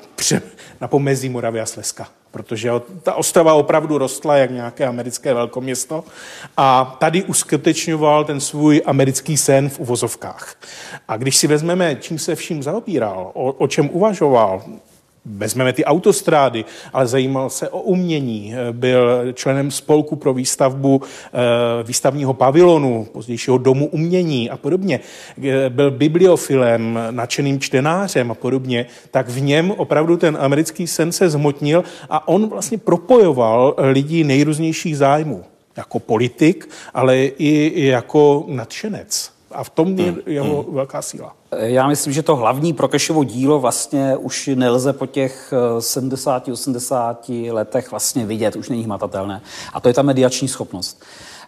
na 0.81 0.89
pomezí 0.89 1.29
Moravy 1.29 1.61
a 1.61 1.67
Slezska 1.67 2.09
protože 2.35 2.71
ta 3.03 3.15
Ostrava 3.15 3.55
opravdu 3.55 3.99
rostla 3.99 4.37
jak 4.37 4.51
nějaké 4.51 4.87
americké 4.87 5.35
velkoměsto 5.35 6.05
a 6.57 6.97
tady 6.99 7.23
uskutečňoval 7.23 8.25
ten 8.25 8.41
svůj 8.41 8.83
americký 8.87 9.37
sen 9.37 9.69
v 9.69 9.79
uvozovkách. 9.79 10.55
A 11.09 11.17
když 11.17 11.37
si 11.37 11.47
vezmeme, 11.47 11.97
čím 11.97 12.19
se 12.19 12.35
vším 12.35 12.63
zaobíral, 12.63 13.31
o, 13.35 13.53
o 13.53 13.67
čem 13.69 13.91
uvažoval, 13.93 14.63
vezmeme 15.25 15.73
ty 15.73 15.85
autostrády, 15.85 16.65
ale 16.93 17.07
zajímal 17.07 17.51
se 17.51 17.69
o 17.69 17.81
umění. 17.81 18.55
Byl 18.73 19.33
členem 19.33 19.71
spolku 19.71 20.17
pro 20.17 20.35
výstavbu 20.35 21.03
eh, 21.03 21.83
výstavního 21.83 22.35
pavilonu, 22.35 23.07
pozdějšího 23.13 23.59
domu 23.59 23.87
umění 23.87 24.51
a 24.51 24.57
podobně. 24.57 25.01
Byl 25.69 25.91
bibliofilem, 25.91 26.99
nadšeným 27.11 27.61
čtenářem 27.61 28.31
a 28.31 28.35
podobně. 28.35 28.87
Tak 29.11 29.29
v 29.29 29.41
něm 29.41 29.71
opravdu 29.71 30.17
ten 30.17 30.37
americký 30.41 30.87
sen 30.87 31.13
se 31.13 31.31
zhmotnil 31.31 31.85
a 32.11 32.29
on 32.29 32.49
vlastně 32.49 32.79
propojoval 32.79 33.75
lidi 33.79 34.25
nejrůznějších 34.25 34.97
zájmů. 34.97 35.45
Jako 35.77 35.99
politik, 35.99 36.69
ale 36.95 37.19
i 37.19 37.87
jako 37.87 38.45
nadšenec. 38.49 39.31
A 39.51 39.65
v 39.65 39.71
tom 39.71 39.99
je 39.99 40.11
hmm. 40.11 40.21
jeho 40.27 40.63
hmm. 40.63 40.75
velká 40.75 41.03
síla. 41.03 41.37
Já 41.59 41.89
myslím, 41.89 42.13
že 42.13 42.23
to 42.23 42.37
hlavní 42.37 42.73
Prokešovo 42.73 43.25
dílo 43.25 43.61
vlastně 43.61 44.17
už 44.17 44.51
nelze 44.55 44.93
po 44.93 45.07
těch 45.07 45.53
70-80 45.79 47.49
eh, 47.49 47.53
letech 47.53 47.91
vlastně 47.91 48.27
vidět, 48.27 48.57
už 48.57 48.69
není 48.69 48.85
hmatatelné. 48.85 49.43
A 49.73 49.81
to 49.81 49.89
je 49.89 49.95
ta 49.95 50.03
mediační 50.03 50.49
schopnost. 50.49 51.03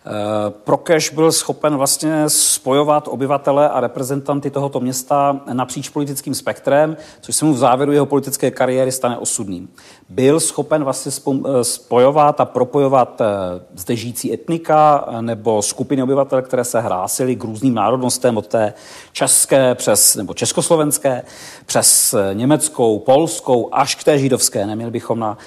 Eh, 0.07 0.51
Prokeš 0.65 1.11
byl 1.11 1.33
schopen 1.33 1.77
vlastně 1.77 2.25
spojovat 2.29 3.09
obyvatele 3.09 3.69
a 3.69 3.81
reprezentanty 3.81 4.51
tohoto 4.51 4.81
města 4.81 5.41
napříč 5.53 5.89
politickým 5.89 6.35
spektrem, 6.35 6.97
což 7.21 7.37
se 7.37 7.45
mu 7.45 7.55
v 7.55 7.59
závěru 7.59 7.93
jeho 7.93 8.07
politické 8.07 8.51
kariéry 8.51 8.93
stane 8.93 9.19
osudným. 9.19 9.69
Byl 10.09 10.41
schopen 10.41 10.85
vlastně 10.85 11.13
eh, 11.29 11.65
spojovat 11.65 12.41
a 12.41 12.45
propojovat 12.45 13.21
eh, 13.21 13.27
zde 13.75 13.97
žijící 13.97 14.33
etnika 14.33 15.09
nebo 15.21 15.63
skupiny 15.63 16.03
obyvatel, 16.03 16.43
které 16.43 16.65
se 16.65 16.81
hrásily 16.81 17.37
k 17.37 17.45
různým 17.45 17.75
národnostem 17.75 18.37
od 18.37 18.47
té 18.47 18.75
české 19.13 19.75
přes, 19.75 20.17
nebo 20.17 20.35
československé, 20.35 21.23
přes 21.67 22.15
německou, 22.33 22.99
polskou 22.99 23.69
až 23.73 23.95
k 23.95 24.05
té 24.05 24.19
židovské. 24.19 24.67
Neměli 24.67 24.91
bychom 24.91 25.19
na 25.19 25.39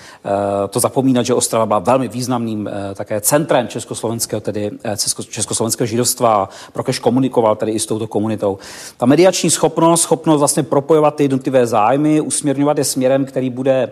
to 0.69 0.79
zapomínat, 0.79 1.25
že 1.25 1.33
Ostrava 1.33 1.65
byla 1.65 1.79
velmi 1.79 2.07
významným 2.07 2.69
také 2.95 3.21
centrem 3.21 3.67
československého 3.67 4.41
tedy 4.51 4.71
eh, 4.83 4.97
československého 5.29 5.87
židovstva. 5.87 6.49
Prokeš 6.73 6.99
komunikoval 6.99 7.55
tedy 7.55 7.71
i 7.71 7.79
s 7.79 7.85
touto 7.85 8.07
komunitou. 8.07 8.57
Ta 8.97 9.05
mediační 9.05 9.49
schopnost, 9.49 10.01
schopnost 10.01 10.39
vlastně 10.39 10.63
propojovat 10.63 11.15
ty 11.15 11.23
jednotlivé 11.23 11.67
zájmy, 11.67 12.21
usměrňovat 12.21 12.77
je 12.77 12.83
směrem, 12.83 13.25
který 13.25 13.49
bude 13.49 13.91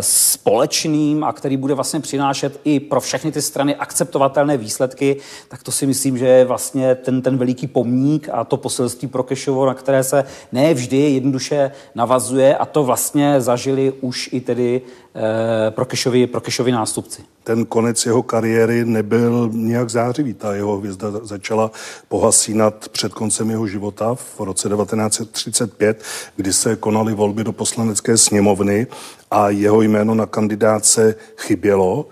společným 0.00 1.24
a 1.24 1.32
který 1.32 1.56
bude 1.56 1.74
vlastně 1.74 2.00
přinášet 2.00 2.60
i 2.64 2.80
pro 2.80 3.00
všechny 3.00 3.32
ty 3.32 3.42
strany 3.42 3.76
akceptovatelné 3.76 4.56
výsledky, 4.56 5.16
tak 5.48 5.62
to 5.62 5.72
si 5.72 5.86
myslím, 5.86 6.18
že 6.18 6.26
je 6.26 6.44
vlastně 6.44 6.94
ten, 6.94 7.22
ten 7.22 7.38
veliký 7.38 7.66
pomník 7.66 8.28
a 8.32 8.44
to 8.44 8.56
poselství 8.56 9.08
pro 9.08 9.22
Kešovo, 9.22 9.66
na 9.66 9.74
které 9.74 10.04
se 10.04 10.24
ne 10.52 10.74
vždy 10.74 10.96
jednoduše 10.96 11.70
navazuje 11.94 12.56
a 12.56 12.64
to 12.64 12.84
vlastně 12.84 13.40
zažili 13.40 13.92
už 14.00 14.28
i 14.32 14.40
tedy 14.40 14.80
eh, 15.14 15.70
pro 15.70 15.84
Kešovi, 15.84 16.26
pro 16.26 16.40
Kešovi 16.40 16.72
nástupci. 16.72 17.22
Ten 17.44 17.66
konec 17.66 18.06
jeho 18.06 18.22
kariéry 18.22 18.84
nebyl 18.84 19.50
nějak 19.52 19.90
zářivý. 19.90 20.34
Ta 20.34 20.54
jeho 20.54 20.76
hvězda 20.76 21.10
začala 21.22 21.70
pohasínat 22.08 22.88
před 22.88 23.14
koncem 23.14 23.50
jeho 23.50 23.66
života 23.66 24.14
v 24.14 24.40
roce 24.40 24.68
1935, 24.68 26.02
kdy 26.36 26.52
se 26.52 26.76
konaly 26.76 27.14
volby 27.14 27.44
do 27.44 27.52
poslanecké 27.52 28.16
sněmovny 28.18 28.86
a 29.30 29.48
jeho 29.48 29.82
jméno 29.82 30.14
na 30.14 30.26
kandidáce 30.26 31.14
chybělo. 31.36 32.06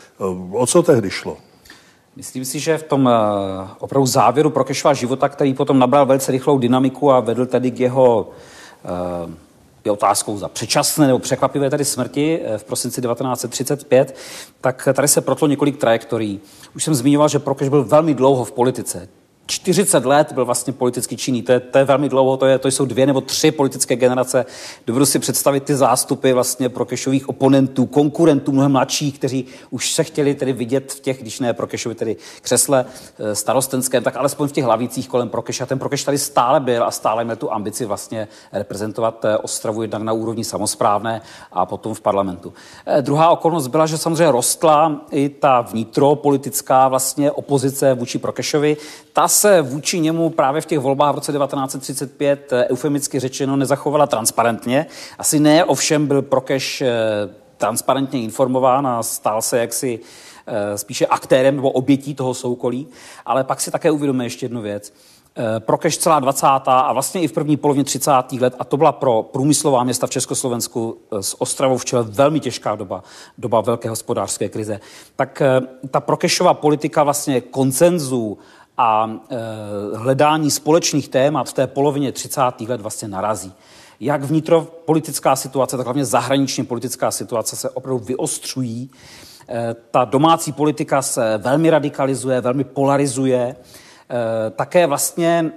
O 0.53 0.67
co 0.67 0.83
tehdy 0.83 1.11
šlo? 1.11 1.37
Myslím 2.17 2.45
si, 2.45 2.61
že 2.61 2.79
v 2.79 2.83
tom 2.83 3.09
eh, 3.09 3.69
opravdu 3.79 4.07
závěru 4.07 4.51
Prokešova 4.51 4.95
života, 4.95 5.29
který 5.29 5.55
potom 5.55 5.79
nabral 5.79 6.07
velice 6.07 6.33
rychlou 6.33 6.59
dynamiku 6.59 7.13
a 7.13 7.21
vedl 7.21 7.47
tedy 7.47 7.71
k 7.71 7.81
jeho 7.81 8.31
eh, 8.85 9.47
je 9.85 9.93
otázkou 9.93 10.39
za 10.39 10.49
předčasné 10.49 11.07
nebo 11.07 11.19
překvapivé 11.19 11.71
tady 11.71 11.85
smrti 11.85 12.41
eh, 12.45 12.59
v 12.59 12.65
prosinci 12.65 13.03
1935, 13.03 14.17
tak 14.61 14.89
tady 14.95 15.09
se 15.09 15.21
protlo 15.21 15.49
několik 15.49 15.77
trajektorií. 15.77 16.41
Už 16.77 16.85
jsem 16.85 16.95
zmiňoval, 16.95 17.29
že 17.29 17.39
Prokeš 17.39 17.69
byl 17.69 17.85
velmi 17.85 18.15
dlouho 18.15 18.45
v 18.45 18.53
politice. 18.53 19.09
40 19.47 20.05
let 20.05 20.33
byl 20.33 20.45
vlastně 20.45 20.73
politicky 20.73 21.17
činný. 21.17 21.43
To 21.43 21.53
je, 21.53 21.61
to 21.61 21.79
je 21.79 21.85
velmi 21.85 22.09
dlouho, 22.09 22.37
to, 22.37 22.47
je, 22.47 22.59
to 22.59 22.69
jsou 22.69 22.85
dvě 22.85 23.07
nebo 23.07 23.21
tři 23.21 23.51
politické 23.51 23.97
generace. 23.97 24.47
Dovedu 24.87 25.07
si 25.07 25.19
představit 25.19 25.65
ty 25.65 25.75
zástupy 25.75 26.33
vlastně 26.33 26.69
Prokešových 26.69 27.29
oponentů, 27.29 27.87
konkurentů, 27.87 28.53
mnohem 28.53 28.73
mladších, 28.73 29.19
kteří 29.19 29.47
už 29.71 29.93
se 29.93 30.05
chtěli 30.05 30.35
tedy 30.35 30.53
vidět 30.53 30.93
v 30.93 31.01
těch, 31.01 31.21
když 31.21 31.41
ne 31.41 31.53
Prokešovi 31.53 31.95
tedy 31.95 32.17
křesle 32.43 32.85
eh, 33.19 33.35
starostenském, 33.35 34.03
tak 34.03 34.17
alespoň 34.17 34.49
v 34.49 34.53
těch 34.53 34.65
hlavících 34.65 35.09
kolem 35.09 35.29
Prokeša. 35.29 35.67
Ten 35.67 35.79
Prokeš 35.79 36.05
tady 36.05 36.19
stále 36.19 36.61
byl 36.61 36.85
a 36.85 36.91
stále 36.91 37.25
měl 37.25 37.37
tu 37.37 37.53
ambici 37.53 37.85
vlastně 37.85 38.29
reprezentovat 38.53 39.25
eh, 39.25 39.39
Ostravu 39.39 39.83
jednak 39.83 40.03
na 40.03 40.13
úrovni 40.13 40.45
samozprávné 40.45 41.23
a 41.53 41.67
potom 41.67 41.95
v 41.95 42.01
parlamentu. 42.01 42.53
Eh, 42.87 43.03
druhá 43.03 43.31
okolnost 43.31 43.67
byla, 43.67 43.87
že 43.87 43.99
samozřejmě 43.99 44.33
rostla 44.33 45.01
i 45.11 45.29
ta 45.29 45.61
vnitropolitická 45.61 46.89
vlastně 46.89 47.31
opozice 47.31 47.95
vůči 47.95 48.19
Prokešovi. 48.19 48.77
Ta 49.13 49.29
se 49.37 49.63
vůči 49.63 50.01
němu 50.01 50.31
právě 50.31 50.61
v 50.61 50.67
těch 50.67 50.79
volbách 50.79 51.13
v 51.13 51.15
roce 51.15 51.33
1935 51.33 52.53
eh, 52.53 52.67
eufemicky 52.69 53.21
řečeno 53.21 53.57
nezachovala 53.57 54.07
transparentně. 54.07 54.87
Asi 55.19 55.41
ne, 55.41 55.65
ovšem 55.65 56.07
byl 56.07 56.23
Prokeš 56.23 56.81
eh, 56.81 56.93
transparentně 57.57 58.23
informován 58.23 58.87
a 58.87 59.03
stál 59.03 59.43
se 59.43 59.59
jaksi 59.59 60.01
spíše 60.77 61.07
aktérem 61.07 61.57
nebo 61.57 61.71
obětí 61.71 62.15
toho 62.15 62.35
soukolí. 62.35 62.87
Ale 63.27 63.45
pak 63.45 63.61
si 63.61 63.71
také 63.71 63.91
uvědomíme 63.91 64.25
ještě 64.25 64.45
jednu 64.45 64.61
věc. 64.61 64.93
Prokeš 65.59 65.99
celá 65.99 66.21
20. 66.21 66.47
a 66.67 66.93
vlastně 66.93 67.21
i 67.21 67.29
v 67.29 67.33
první 67.33 67.57
polovině 67.57 67.85
30. 67.85 68.11
let, 68.41 68.55
a 68.59 68.65
to 68.65 68.77
byla 68.77 68.93
pro 68.93 69.23
průmyslová 69.23 69.85
města 69.85 70.07
v 70.07 70.11
Československu 70.11 70.99
s 71.21 71.41
Ostravou 71.41 71.77
v 71.77 71.85
čele 71.85 72.03
velmi 72.03 72.41
těžká 72.41 72.75
doba, 72.75 73.03
doba 73.39 73.61
velké 73.61 73.89
hospodářské 73.89 74.49
krize, 74.49 74.81
tak 75.17 75.43
ta 75.91 76.01
Prokešová 76.01 76.55
politika 76.55 77.03
vlastně 77.03 77.41
koncenzu 77.41 78.39
a 78.79 79.11
e, 79.31 79.37
hledání 79.97 80.51
společných 80.51 81.09
témat 81.09 81.49
v 81.49 81.53
té 81.53 81.67
polovině 81.67 82.13
30. 82.13 82.41
let 82.69 82.81
vlastně 82.81 83.09
narazí. 83.09 83.53
Jak 84.01 84.25
vnitropolitická 84.25 85.37
situace, 85.37 85.77
tak 85.77 85.87
hlavně 85.87 86.05
zahraničně 86.05 86.65
politická 86.65 87.11
situace 87.11 87.57
se 87.57 87.71
opravdu 87.71 88.05
vyostřují. 88.05 88.91
E, 89.49 89.75
ta 89.91 90.05
domácí 90.05 90.53
politika 90.53 91.03
se 91.03 91.39
velmi 91.39 91.71
radikalizuje, 91.71 92.41
velmi 92.41 92.65
polarizuje. 92.65 93.57
Eh, 94.11 94.51
také 94.51 94.87
vlastně 94.87 95.53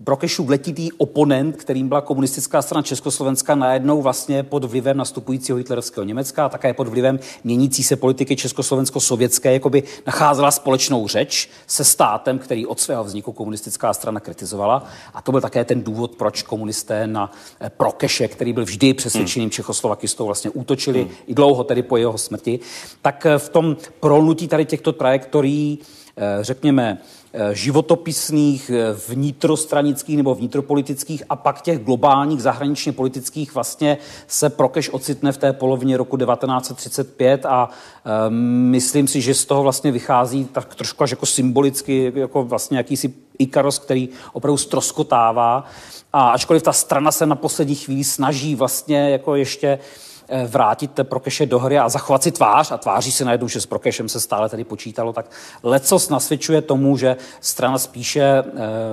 Brokešův 0.00 0.48
letitý 0.48 0.92
oponent, 0.92 1.56
kterým 1.56 1.88
byla 1.88 2.00
komunistická 2.00 2.62
strana 2.62 2.82
Československa, 2.82 3.54
najednou 3.54 4.02
vlastně 4.02 4.42
pod 4.42 4.64
vlivem 4.64 4.96
nastupujícího 4.96 5.58
hitlerovského 5.58 6.04
Německa 6.04 6.46
a 6.46 6.48
také 6.48 6.74
pod 6.74 6.88
vlivem 6.88 7.18
měnící 7.44 7.82
se 7.82 7.96
politiky 7.96 8.36
československo-sovětské, 8.36 9.52
jakoby 9.52 9.82
nacházela 10.06 10.50
společnou 10.50 11.08
řeč 11.08 11.50
se 11.66 11.84
státem, 11.84 12.38
který 12.38 12.66
od 12.66 12.80
svého 12.80 13.04
vzniku 13.04 13.32
komunistická 13.32 13.94
strana 13.94 14.20
kritizovala. 14.20 14.84
A 15.14 15.22
to 15.22 15.32
byl 15.32 15.40
také 15.40 15.64
ten 15.64 15.82
důvod, 15.82 16.16
proč 16.16 16.42
komunisté 16.42 17.06
na 17.06 17.32
eh, 17.60 17.70
Prokeše, 17.76 18.28
který 18.28 18.52
byl 18.52 18.64
vždy 18.64 18.94
přesvědčeným 18.94 19.46
hmm. 19.46 19.50
Čechoslovakistou, 19.50 20.26
vlastně 20.26 20.50
útočili 20.50 21.02
hmm. 21.02 21.10
i 21.26 21.34
dlouho 21.34 21.64
tedy 21.64 21.82
po 21.82 21.96
jeho 21.96 22.18
smrti. 22.18 22.60
Tak 23.02 23.26
eh, 23.26 23.38
v 23.38 23.48
tom 23.48 23.76
prolnutí 24.00 24.48
tady 24.48 24.64
těchto 24.64 24.92
trajektorií, 24.92 25.78
řekněme, 26.40 26.98
Eh, 26.98 27.25
životopisných, 27.52 28.70
eh, 28.70 28.96
vnitrostranických 29.08 30.16
nebo 30.16 30.34
vnitropolitických 30.34 31.22
a 31.28 31.36
pak 31.36 31.62
těch 31.62 31.78
globálních 31.84 32.42
zahraničně 32.42 32.92
politických 32.92 33.54
vlastně 33.54 33.98
se 34.26 34.50
Prokeš 34.50 34.90
ocitne 34.90 35.32
v 35.32 35.38
té 35.38 35.52
polovině 35.52 35.96
roku 35.96 36.16
1935 36.16 37.46
a 37.46 37.68
um, 38.28 38.34
myslím 38.70 39.08
si, 39.08 39.20
že 39.20 39.34
z 39.34 39.44
toho 39.44 39.62
vlastně 39.62 39.92
vychází 39.92 40.44
tak 40.44 40.74
trošku 40.74 41.04
až 41.04 41.10
jako 41.10 41.26
symbolicky, 41.26 42.12
jako 42.14 42.44
vlastně 42.44 42.76
jakýsi 42.76 43.14
Ikaros, 43.38 43.78
který 43.78 44.08
opravdu 44.32 44.56
stroskotává. 44.56 45.64
A 46.12 46.28
ačkoliv 46.30 46.62
ta 46.62 46.72
strana 46.72 47.12
se 47.12 47.26
na 47.26 47.34
poslední 47.34 47.74
chvíli 47.74 48.04
snaží 48.04 48.54
vlastně 48.54 49.10
jako 49.10 49.36
ještě 49.36 49.78
uh, 49.78 50.05
Eh, 50.28 50.46
vrátit 50.46 51.00
Prokeše 51.02 51.46
do 51.46 51.58
hry 51.58 51.78
a 51.78 51.88
zachovat 51.88 52.22
si 52.22 52.30
tvář 52.30 52.72
a 52.72 52.78
tváří 52.78 53.12
se 53.12 53.24
najednou, 53.24 53.48
že 53.48 53.60
s 53.60 53.66
Prokešem 53.66 54.08
se 54.08 54.20
stále 54.20 54.48
tady 54.48 54.64
počítalo, 54.64 55.12
tak 55.12 55.30
lecos 55.62 56.08
nasvědčuje 56.08 56.62
tomu, 56.62 56.96
že 56.96 57.16
strana 57.40 57.78
spíše 57.78 58.22
eh, 58.22 58.42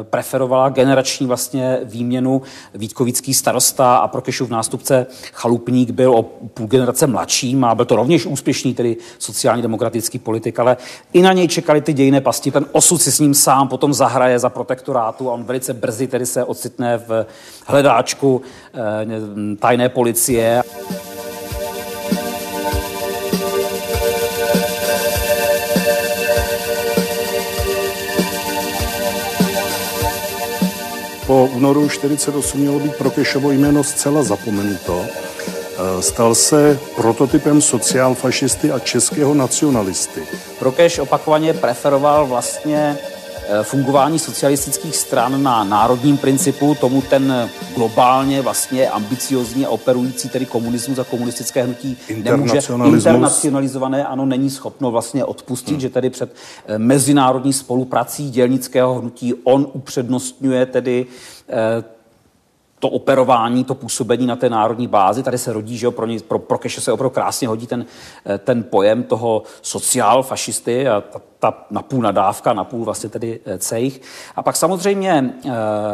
preferovala 0.04 0.70
generační 0.70 1.28
vlastně 1.28 1.80
výměnu 1.84 2.42
Vítkovický 2.74 3.34
starosta 3.34 3.98
a 3.98 4.08
Prokešův 4.08 4.50
nástupce 4.50 5.06
Chalupník 5.34 5.90
byl 5.90 6.16
o 6.16 6.24
půl 6.24 6.68
generace 6.68 7.08
mladším 7.08 7.64
a 7.64 7.76
byl 7.76 7.86
to 7.86 7.96
rovněž 7.96 8.26
úspěšný 8.26 8.74
tedy 8.74 8.98
sociálně 9.20 9.62
demokratický 9.62 10.20
politik, 10.20 10.60
ale 10.60 10.78
i 11.14 11.22
na 11.22 11.34
něj 11.34 11.48
čekali 11.48 11.82
ty 11.82 11.94
dějné 11.94 12.22
pasti. 12.22 12.52
Ten 12.52 12.66
osud 12.72 13.02
si 13.02 13.12
s 13.12 13.20
ním 13.20 13.34
sám 13.34 13.68
potom 13.68 13.94
zahraje 13.94 14.40
za 14.40 14.50
protektorátu 14.50 15.30
a 15.30 15.34
on 15.34 15.44
velice 15.44 15.74
brzy 15.74 16.08
tedy 16.08 16.26
se 16.26 16.44
ocitne 16.44 16.98
v 16.98 17.26
hledáčku 17.68 18.42
eh, 18.74 19.58
tajné 19.60 19.90
policie. 19.90 20.64
Po 31.28 31.46
únoru 31.46 31.90
48 31.90 32.60
mělo 32.62 32.80
být 32.80 32.96
Prokešovo 32.96 33.52
jméno 33.52 33.84
zcela 33.84 34.24
zapomenuto. 34.24 35.06
Eh, 35.06 36.02
stal 36.02 36.36
se 36.36 36.80
prototypem 36.96 37.62
sociálfašisty 37.62 38.72
a 38.72 38.80
českého 38.80 39.34
nacionalisty. 39.34 40.22
Prokeš 40.60 41.00
opakovaně 41.00 41.54
preferoval 41.54 42.26
vlastně 42.28 42.98
fungování 43.64 44.20
socialistických 44.20 44.96
stran 44.96 45.44
na 45.44 45.64
národním 45.64 46.18
principu, 46.18 46.76
tomu 46.76 47.02
ten 47.02 47.50
globálně 47.76 48.42
vlastně 48.42 48.90
ambiciozní 48.90 49.66
a 49.66 49.70
operující 49.70 50.30
tedy 50.30 50.46
komunismus 50.46 51.00
a 51.00 51.04
komunistické 51.04 51.64
hnutí 51.64 51.98
nemůže 52.24 52.60
internacionalizované, 52.86 54.06
ano, 54.06 54.26
není 54.26 54.50
schopno 54.50 54.92
vlastně 54.92 55.26
odpustit, 55.26 55.72
hmm. 55.72 55.80
že 55.80 55.90
tedy 55.90 56.10
před 56.10 56.36
eh, 56.68 56.78
mezinárodní 56.78 57.54
spoluprací 57.54 58.30
dělnického 58.30 58.94
hnutí 59.00 59.34
on 59.34 59.68
upřednostňuje 59.74 60.66
tedy 60.66 61.06
eh, 61.50 61.84
to 62.84 62.90
operování, 62.90 63.64
to 63.64 63.76
působení 63.76 64.26
na 64.28 64.36
té 64.36 64.50
národní 64.50 64.88
bázi. 64.88 65.24
Tady 65.24 65.38
se 65.38 65.54
rodí, 65.54 65.78
že 65.78 65.86
jo, 65.86 65.92
pro, 65.92 66.06
ně, 66.06 66.20
pro, 66.28 66.40
pro 66.40 66.58
Keše 66.58 66.82
se 66.82 66.92
opravdu 66.92 67.14
krásně 67.14 67.48
hodí 67.48 67.68
ten, 67.68 67.86
ten 68.40 68.64
pojem 68.64 69.04
toho 69.04 69.44
sociál 69.62 70.24
fašisty 70.24 70.88
a 70.88 71.02
ta, 71.02 71.22
ta 71.44 71.66
napůl 71.72 72.02
nadávka, 72.02 72.54
napůl 72.54 72.86
vlastně 72.86 73.10
tedy 73.10 73.40
eh, 73.46 73.58
cejch. 73.58 74.02
A 74.36 74.44
pak 74.44 74.56
samozřejmě 74.56 75.34
eh, 75.46 75.52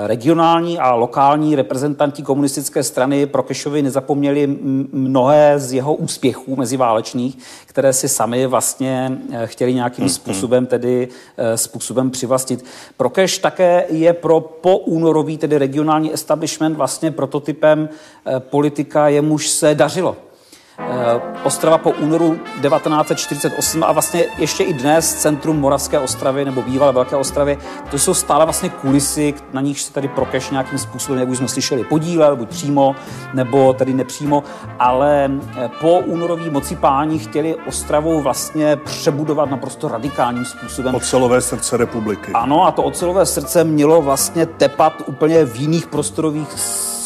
regionální 0.08 0.80
a 0.80 0.94
lokální 0.94 1.56
reprezentanti 1.56 2.24
komunistické 2.24 2.84
strany 2.84 3.26
pro 3.26 3.44
Kešovi 3.44 3.82
nezapomněli 3.82 4.58
mnohé 4.92 5.60
z 5.60 5.74
jeho 5.74 5.96
úspěchů 5.96 6.56
meziválečných, 6.56 7.38
které 7.66 7.94
si 7.94 8.10
sami 8.10 8.48
vlastně 8.48 9.18
eh, 9.32 9.48
chtěli 9.48 9.74
nějakým 9.74 10.06
hmm, 10.06 10.10
způsobem 10.10 10.66
tedy 10.66 11.08
způsobem 11.56 12.12
přivlastnit. 12.12 12.66
Prokeš 12.98 13.38
také 13.38 13.86
je 13.90 14.14
pro 14.14 14.42
poúnorový 14.42 15.38
tedy 15.38 15.58
regionální 15.58 16.14
establishment 16.14 16.78
vlastně 16.80 17.12
prototypem 17.12 17.90
politika, 18.40 19.08
jemuž 19.08 19.50
se 19.50 19.76
dařilo. 19.76 20.29
Eh, 20.80 21.22
Ostrava 21.44 21.78
po 21.78 21.92
únoru 21.92 22.36
1948 22.36 23.84
a 23.84 23.92
vlastně 23.92 24.26
ještě 24.38 24.64
i 24.64 24.74
dnes 24.74 25.14
centrum 25.16 25.60
Moravské 25.60 26.00
ostravy 26.00 26.46
nebo 26.46 26.62
bývalé 26.62 26.94
Velké 26.94 27.16
ostravy, 27.16 27.58
to 27.92 28.00
jsou 28.00 28.14
stále 28.14 28.46
vlastně 28.46 28.70
kulisy, 28.70 29.34
na 29.54 29.62
nich 29.62 29.82
se 29.82 29.94
tady 29.94 30.08
Prokeš 30.08 30.50
nějakým 30.50 30.80
způsobem, 30.80 31.20
jak 31.20 31.30
už 31.30 31.38
jsme 31.38 31.48
slyšeli, 31.48 31.84
podílel, 31.84 32.36
buď 32.36 32.50
přímo 32.50 32.96
nebo 33.34 33.74
tedy 33.74 33.94
nepřímo, 33.94 34.44
ale 34.80 35.32
eh, 35.58 35.70
po 35.82 36.00
únorový 36.00 36.50
moci 36.50 36.76
páni 36.76 37.20
chtěli 37.20 37.56
Ostravu 37.68 38.22
vlastně 38.22 38.76
přebudovat 38.76 39.50
naprosto 39.50 39.88
radikálním 39.88 40.46
způsobem. 40.46 40.96
Ocelové 40.96 41.42
srdce 41.42 41.78
republiky. 41.78 42.32
Ano, 42.34 42.66
a 42.68 42.72
to 42.72 42.84
ocelové 42.84 43.26
srdce 43.26 43.64
mělo 43.64 44.02
vlastně 44.02 44.46
tepat 44.46 44.94
úplně 45.06 45.46
v 45.46 45.56
jiných 45.56 45.88
prostorových 45.88 46.48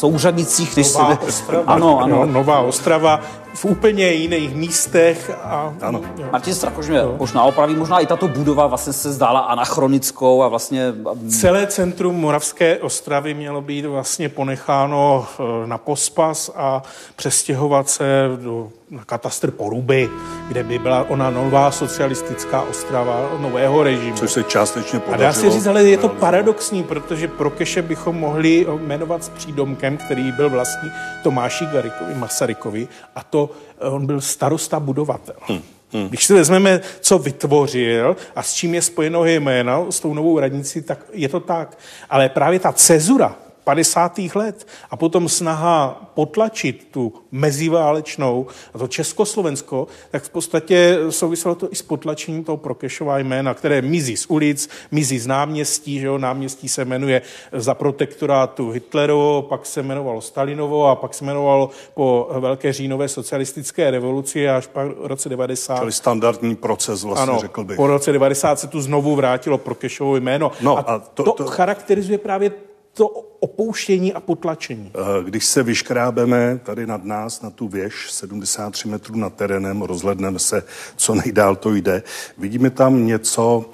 souřadnicích, 0.04 0.76
než 0.76 0.94
Nová 0.94 1.16
se... 1.16 1.26
Ostrava. 1.26 1.64
Ano, 1.66 2.00
ano. 2.00 2.26
Nová 2.26 2.60
Ostrava 2.60 3.20
v 3.54 3.64
úplně 3.64 4.12
jiných 4.12 4.54
místech. 4.54 5.30
A, 5.42 5.74
ano. 5.80 6.00
Jo. 6.16 6.28
Martin 6.32 6.54
Strakoš 6.54 6.88
mě 6.88 7.02
no. 7.02 7.16
možná 7.18 7.42
opraví, 7.42 7.74
možná 7.74 8.00
i 8.00 8.06
tato 8.06 8.28
budova 8.28 8.66
vlastně 8.66 8.92
se 8.92 9.12
zdála 9.12 9.40
anachronickou 9.40 10.42
a 10.42 10.48
vlastně... 10.48 10.94
Celé 11.28 11.66
centrum 11.66 12.14
Moravské 12.14 12.78
Ostravy 12.78 13.34
mělo 13.34 13.60
být 13.60 13.86
vlastně 13.86 14.28
ponecháno 14.28 15.26
eh, 15.38 15.66
na 15.66 15.78
pospas 15.78 16.50
a 16.54 16.82
přestěhovat 17.16 17.88
se 17.88 18.04
do 18.42 18.70
na 18.94 19.04
katastr 19.04 19.50
Poruby, 19.50 20.10
kde 20.48 20.62
by 20.62 20.78
byla 20.78 21.10
ona 21.10 21.30
nová 21.30 21.70
socialistická 21.70 22.62
ostrava 22.62 23.30
nového 23.40 23.82
režimu. 23.82 24.16
Což 24.16 24.32
se 24.32 24.42
částečně 24.42 24.98
podařilo. 25.00 25.28
A 25.28 25.32
dá 25.32 25.32
se 25.32 25.50
říct, 25.50 25.66
ale 25.66 25.84
je 25.84 25.98
to 25.98 26.08
paradoxní, 26.08 26.82
protože 26.82 27.28
pro 27.28 27.50
Keše 27.50 27.82
bychom 27.82 28.16
mohli 28.16 28.66
jmenovat 28.78 29.24
s 29.24 29.28
přídomkem, 29.28 29.96
který 29.96 30.32
byl 30.32 30.50
vlastní 30.50 30.90
Tomáši 31.22 31.66
Garikovi, 31.66 32.14
Masarykovi, 32.14 32.88
a 33.14 33.22
to 33.24 33.50
eh, 33.80 33.88
on 33.88 34.06
byl 34.06 34.20
starosta 34.20 34.80
budovatel. 34.80 35.36
Hmm. 35.40 35.62
Hmm. 35.92 36.08
Když 36.08 36.24
si 36.24 36.34
vezmeme, 36.34 36.80
co 37.00 37.18
vytvořil 37.18 38.16
a 38.36 38.42
s 38.42 38.52
čím 38.52 38.74
je 38.74 38.82
spojeno 38.82 39.24
jméno, 39.24 39.92
s 39.92 40.00
tou 40.00 40.14
novou 40.14 40.38
radnicí, 40.38 40.82
tak 40.82 40.98
je 41.12 41.28
to 41.28 41.40
tak. 41.40 41.78
Ale 42.10 42.28
právě 42.28 42.58
ta 42.58 42.72
cezura, 42.72 43.36
50. 43.64 44.18
let 44.34 44.66
a 44.90 44.96
potom 44.96 45.28
snaha 45.28 46.10
potlačit 46.14 46.88
tu 46.90 47.12
meziválečnou, 47.32 48.46
a 48.74 48.78
to 48.78 48.88
Československo, 48.88 49.86
tak 50.10 50.22
v 50.22 50.28
podstatě 50.28 50.98
souviselo 51.10 51.54
to 51.54 51.72
i 51.72 51.76
s 51.76 51.82
potlačením 51.82 52.44
toho 52.44 52.56
Prokešova 52.56 53.18
jména, 53.18 53.54
které 53.54 53.82
mizí 53.82 54.16
z 54.16 54.26
ulic, 54.26 54.68
mizí 54.90 55.18
z 55.18 55.26
náměstí, 55.26 56.00
že 56.00 56.06
jo, 56.06 56.18
náměstí 56.18 56.68
se 56.68 56.84
jmenuje 56.84 57.22
za 57.52 57.74
protektorátu 57.74 58.70
Hitlerovo, 58.70 59.42
pak 59.42 59.66
se 59.66 59.80
jmenovalo 59.80 60.20
Stalinovo 60.20 60.86
a 60.86 60.94
pak 60.94 61.14
se 61.14 61.24
jmenovalo 61.24 61.70
po 61.94 62.28
Velké 62.38 62.72
říjnové 62.72 63.08
socialistické 63.08 63.90
revoluci 63.90 64.48
až 64.48 64.66
pak 64.66 64.86
v 64.86 65.06
roce 65.06 65.28
90. 65.28 65.78
Čili 65.78 65.92
standardní 65.92 66.56
proces 66.56 67.04
vlastně, 67.04 67.32
ano, 67.32 67.40
řekl 67.40 67.64
bych. 67.64 67.76
po 67.76 67.86
roce 67.86 68.12
90 68.12 68.58
se 68.58 68.66
tu 68.66 68.80
znovu 68.80 69.16
vrátilo 69.16 69.58
Prokešovo 69.58 70.16
jméno. 70.16 70.52
No, 70.60 70.78
a, 70.78 70.80
a 70.80 70.98
to, 70.98 71.22
to, 71.22 71.32
to 71.32 71.44
charakterizuje 71.46 72.18
právě 72.18 72.52
to 72.94 73.08
opouštění 73.40 74.12
a 74.12 74.20
potlačení. 74.20 74.92
Eh, 74.94 75.24
když 75.24 75.44
se 75.44 75.62
vyškrábeme 75.62 76.60
tady 76.64 76.86
nad 76.86 77.04
nás 77.04 77.42
na 77.42 77.50
tu 77.50 77.68
věž 77.68 78.12
73 78.12 78.88
metrů 78.88 79.16
nad 79.16 79.34
terénem, 79.34 79.82
rozhledneme 79.82 80.38
se, 80.38 80.62
co 80.96 81.14
nejdál 81.14 81.56
to 81.56 81.74
jde, 81.74 82.02
vidíme 82.38 82.70
tam 82.70 83.06
něco 83.06 83.64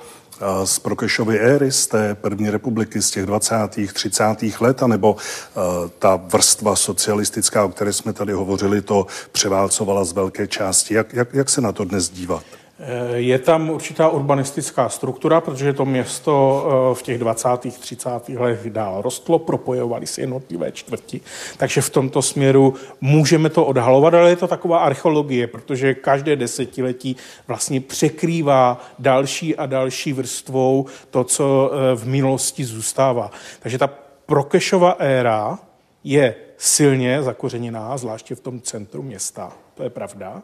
eh, 0.40 0.66
z 0.66 0.78
Prokešovy 0.78 1.38
éry, 1.38 1.72
z 1.72 1.86
té 1.86 2.14
první 2.14 2.50
republiky, 2.50 3.02
z 3.02 3.10
těch 3.10 3.26
20. 3.26 3.54
30. 3.92 4.24
let, 4.60 4.82
anebo 4.82 5.12
uh, 5.12 5.62
ta 5.98 6.16
vrstva 6.16 6.76
socialistická, 6.76 7.64
o 7.64 7.68
které 7.68 7.92
jsme 7.92 8.12
tady 8.12 8.32
hovořili, 8.32 8.82
to 8.82 9.06
převálcovala 9.32 10.04
z 10.04 10.12
velké 10.12 10.46
části. 10.46 10.94
Jak, 10.94 11.12
jak, 11.14 11.34
jak 11.34 11.50
se 11.50 11.60
na 11.60 11.72
to 11.72 11.84
dnes 11.84 12.08
dívat? 12.08 12.59
Eh, 12.82 13.16
je 13.16 13.38
tam 13.38 13.70
určitá 13.70 14.08
urbanistická 14.08 14.88
struktura, 14.88 15.40
protože 15.40 15.72
to 15.72 15.84
město 15.84 16.64
eh, 16.66 16.94
v 16.94 17.02
těch 17.02 17.18
20. 17.18 17.48
30. 17.80 18.28
letech 18.28 18.70
dál 18.70 19.02
rostlo, 19.02 19.38
propojovali 19.38 20.06
se 20.06 20.20
jednotlivé 20.20 20.72
čtvrti, 20.72 21.20
takže 21.56 21.80
v 21.80 21.90
tomto 21.90 22.22
směru 22.22 22.74
můžeme 23.00 23.50
to 23.50 23.64
odhalovat, 23.64 24.14
ale 24.14 24.30
je 24.30 24.36
to 24.36 24.48
taková 24.48 24.78
archeologie, 24.78 25.46
protože 25.46 25.94
každé 25.94 26.36
desetiletí 26.36 27.16
vlastně 27.46 27.80
překrývá 27.80 28.80
další 28.98 29.56
a 29.56 29.66
další 29.66 30.12
vrstvou 30.12 30.86
to, 31.10 31.24
co 31.24 31.70
eh, 31.72 31.96
v 31.96 32.06
minulosti 32.06 32.64
zůstává. 32.64 33.30
Takže 33.60 33.78
ta 33.78 33.90
Prokešova 34.26 34.96
éra 34.98 35.58
je 36.04 36.34
silně 36.56 37.22
zakořeněná, 37.22 37.96
zvláště 37.96 38.34
v 38.34 38.40
tom 38.40 38.60
centru 38.60 39.02
města, 39.02 39.52
to 39.74 39.82
je 39.82 39.90
pravda 39.90 40.42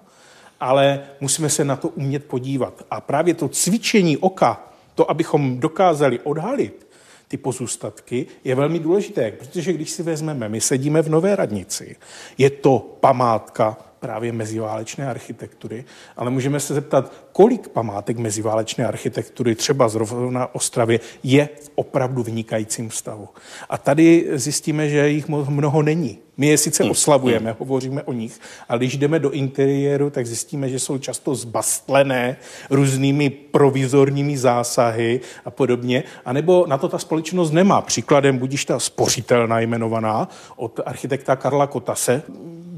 ale 0.61 1.00
musíme 1.20 1.50
se 1.50 1.64
na 1.64 1.76
to 1.76 1.88
umět 1.88 2.24
podívat. 2.24 2.82
A 2.90 3.00
právě 3.00 3.34
to 3.34 3.48
cvičení 3.48 4.16
oka, 4.16 4.72
to, 4.94 5.11
abychom 5.11 5.61
dokázali 5.61 6.20
odhalit 6.20 6.86
ty 7.28 7.36
pozůstatky, 7.36 8.26
je 8.44 8.54
velmi 8.54 8.78
důležité, 8.78 9.32
protože 9.32 9.72
když 9.72 9.90
si 9.90 10.02
vezmeme, 10.02 10.48
my 10.48 10.61
sedíme 10.61 11.02
v 11.02 11.09
Nové 11.09 11.36
radnici, 11.36 11.96
je 12.38 12.50
to 12.50 12.96
památka 13.00 13.76
právě 14.00 14.32
meziválečné 14.32 15.11
architektury, 15.11 15.84
ale 16.16 16.30
můžeme 16.30 16.61
se 16.61 16.74
zeptat, 16.74 17.12
kolik 17.37 17.68
památek 17.68 18.18
meziválečné 18.18 18.87
architektury 18.87 19.55
třeba 19.55 19.89
zrovna 19.89 20.55
Ostravě 20.55 21.01
je 21.22 21.49
v 21.62 21.70
opravdu 21.74 22.22
vynikajícím 22.22 22.91
stavu. 22.91 23.28
A 23.68 23.78
tady 23.78 24.26
zjistíme, 24.32 24.89
že 24.89 25.09
jich 25.09 25.28
mnoho 25.28 25.82
není. 25.82 26.18
My 26.37 26.47
je 26.47 26.59
sice 26.59 26.82
hmm. 26.82 26.93
oslavujeme, 26.93 27.51
hmm. 27.51 27.57
hovoříme 27.59 28.03
o 28.03 28.12
nich, 28.12 28.41
ale 28.68 28.78
když 28.78 28.97
jdeme 28.97 29.18
do 29.18 29.30
interiéru, 29.30 30.11
tak 30.11 30.26
zjistíme, 30.26 30.68
že 30.68 30.78
jsou 30.78 30.99
často 30.99 31.34
zbastlené 31.34 32.37
různými 32.70 33.30
provizorními 33.30 34.39
zásahy 34.39 35.20
a 35.45 35.51
podobně, 35.51 36.05
a 36.24 36.32
nebo 36.32 36.64
na 36.68 36.78
to 36.78 36.89
ta 36.89 36.99
společnost 36.99 37.51
nemá. 37.51 37.80
Příkladem 37.80 38.39
budíš 38.39 38.64
ta 38.64 38.78
spořitelná 38.78 39.61
jmenovaná 39.61 40.28
od 40.57 40.80
architekta 40.87 41.37
Karla 41.37 41.66
Kotase. 41.66 42.22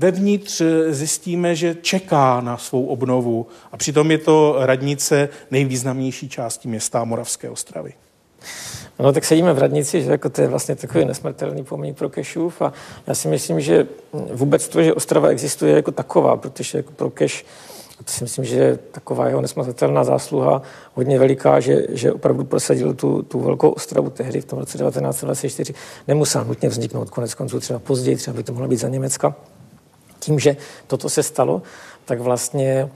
Vevnitř 0.01 0.63
zjistíme, 0.91 1.55
že 1.57 1.77
čeká 1.83 2.41
na 2.41 2.57
svou 2.57 2.87
obnovu 2.87 3.47
a 3.73 3.77
přitom 3.77 4.11
je 4.11 4.19
to 4.19 4.48
radnice 4.59 5.29
nejvýznamnější 5.51 6.29
části 6.29 6.69
města 6.69 7.05
Moravské 7.05 7.51
ostravy. 7.51 7.93
No 8.99 9.13
tak 9.13 9.25
sedíme 9.25 9.53
v 9.53 9.59
radnici, 9.59 10.03
že 10.03 10.11
jako 10.11 10.29
to 10.29 10.43
je 10.43 10.49
vlastně 10.49 10.77
takový 10.77 11.05
nesmrtelný 11.05 11.65
pomník 11.65 11.99
pro 11.99 12.09
Kešův 12.09 12.63
a 12.63 12.73
já 13.07 13.15
si 13.15 13.29
myslím, 13.29 13.61
že 13.61 13.87
vůbec 14.13 14.69
to, 14.69 14.83
že 14.83 14.95
Ostrava 14.95 15.29
existuje 15.29 15.77
jako 15.77 15.93
taková, 15.93 16.37
protože 16.37 16.79
jako 16.79 16.93
pro 16.93 17.11
Keš 17.11 17.45
to 18.05 18.13
si 18.13 18.25
myslím, 18.25 18.45
že 18.45 18.57
je 18.57 18.77
taková 18.77 19.29
jeho 19.29 19.41
nesmazatelná 19.41 20.05
zásluha 20.05 20.63
hodně 20.95 21.19
veliká, 21.19 21.61
že, 21.61 21.87
že 21.89 22.13
opravdu 22.13 22.45
prosadil 22.45 22.95
tu, 22.95 23.23
tu 23.23 23.41
velkou 23.41 23.71
Ostravu 23.71 24.11
tehdy 24.11 24.41
v 24.41 24.45
tom 24.45 24.59
roce 24.59 24.79
1924. 24.79 25.75
Nemusel 26.09 26.45
nutně 26.45 26.69
vzniknout 26.69 27.11
konec 27.11 27.35
konců 27.35 27.61
třeba 27.61 27.79
později, 27.79 28.17
třeba 28.17 28.37
by 28.37 28.43
to 28.43 28.53
mohlo 28.53 28.69
být 28.69 28.77
za 28.77 28.89
Německa. 28.89 29.35
Tím, 30.19 30.39
že 30.39 30.57
toto 30.87 31.09
se 31.09 31.23
stalo, 31.23 31.63
tak 32.05 32.21
vlastně 32.21 32.89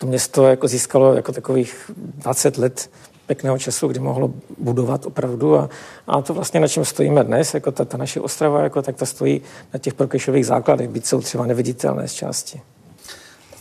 to 0.00 0.06
město 0.06 0.46
jako 0.46 0.68
získalo 0.68 1.14
jako 1.14 1.32
takových 1.32 1.90
20 1.96 2.58
let 2.58 2.90
pěkného 3.26 3.58
času, 3.58 3.88
kdy 3.88 4.00
mohlo 4.00 4.32
budovat 4.58 5.06
opravdu 5.06 5.58
a, 5.58 5.68
a 6.06 6.20
to 6.22 6.34
vlastně 6.34 6.60
na 6.60 6.68
čem 6.68 6.84
stojíme 6.84 7.24
dnes, 7.24 7.54
jako 7.54 7.72
ta, 7.72 7.84
ta 7.84 7.96
naše 7.96 8.20
Ostrava, 8.20 8.62
jako 8.62 8.82
tak 8.82 8.96
ta 8.96 9.06
stojí 9.06 9.42
na 9.72 9.78
těch 9.78 9.94
prokešových 9.94 10.46
základech, 10.46 10.88
byť 10.88 11.06
jsou 11.06 11.20
třeba 11.20 11.46
neviditelné 11.46 12.08
z 12.08 12.12
části 12.12 12.60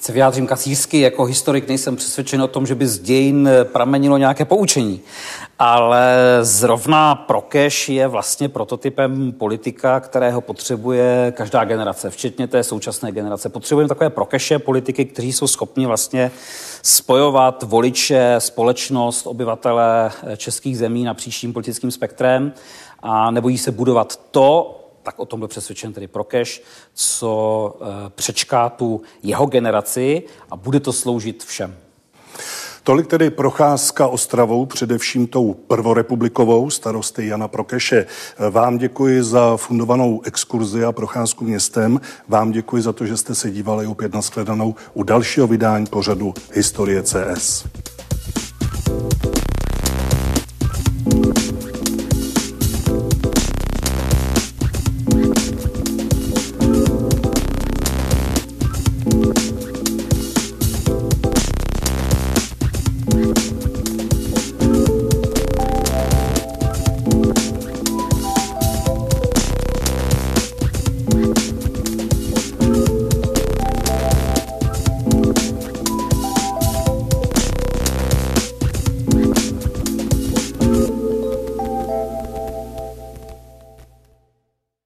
se 0.02 0.14
vyjádřím 0.14 0.48
kacířsky, 0.48 1.00
jako 1.00 1.24
historik 1.24 1.68
nejsem 1.68 1.96
přesvědčen 1.96 2.42
o 2.42 2.48
tom, 2.48 2.68
že 2.68 2.76
by 2.76 2.88
z 2.88 3.00
dějin 3.00 3.50
pramenilo 3.64 4.18
nějaké 4.18 4.46
poučení. 4.46 5.02
Ale 5.62 6.40
zrovna 6.42 7.16
Prokeš 7.16 7.90
je 7.90 8.08
vlastně 8.08 8.50
prototypem 8.50 9.32
politika, 9.32 10.00
kterého 10.00 10.42
potřebuje 10.42 11.34
každá 11.38 11.64
generace, 11.64 12.10
včetně 12.10 12.48
té 12.48 12.64
současné 12.64 13.12
generace. 13.12 13.50
Potřebujeme 13.50 13.90
takové 13.90 14.10
Prokeše 14.10 14.60
politiky, 14.60 15.06
kteří 15.06 15.34
jsou 15.34 15.48
schopni 15.48 15.86
vlastně 15.86 16.32
spojovat 16.82 17.64
voliče, 17.64 18.36
společnost, 18.38 19.28
obyvatele 19.28 20.12
českých 20.38 20.78
zemí 20.78 21.04
na 21.04 21.14
příštím 21.14 21.54
politickým 21.54 21.92
spektrem 21.92 22.54
a 23.00 23.32
nebojí 23.32 23.58
se 23.58 23.72
budovat 23.72 24.20
to, 24.32 24.76
tak 25.04 25.20
o 25.20 25.26
tom 25.26 25.40
byl 25.40 25.48
přesvědčen 25.48 25.94
tedy 25.94 26.08
Prokeš, 26.08 26.64
co 26.94 27.74
eh, 27.82 28.10
přečká 28.10 28.70
tu 28.70 29.02
jeho 29.24 29.46
generaci 29.46 30.24
a 30.52 30.56
bude 30.56 30.80
to 30.80 30.94
sloužit 30.94 31.44
všem. 31.44 31.89
Tolik 32.90 33.08
tedy 33.08 33.30
procházka 33.30 34.08
Ostravou, 34.08 34.66
především 34.66 35.28
tou 35.28 35.54
prvorepublikovou 35.54 36.70
starosty 36.70 37.28
Jana 37.28 37.48
Prokeše. 37.48 38.06
Vám 38.50 38.78
děkuji 38.78 39.24
za 39.24 39.58
fundovanou 39.58 40.22
exkurzi 40.26 40.86
a 40.86 40.92
procházku 40.92 41.46
městem. 41.46 42.02
Vám 42.28 42.52
děkuji 42.52 42.84
za 42.84 42.94
to, 42.94 43.06
že 43.06 43.18
jste 43.18 43.36
se 43.36 43.52
dívali 43.52 43.88
opět 43.88 44.14
na 44.14 44.22
shledanou 44.22 44.76
u 44.94 45.04
dalšího 45.04 45.48
vydání 45.48 45.86
pořadu 45.86 46.34
Historie 46.54 47.04
CS. 47.04 47.66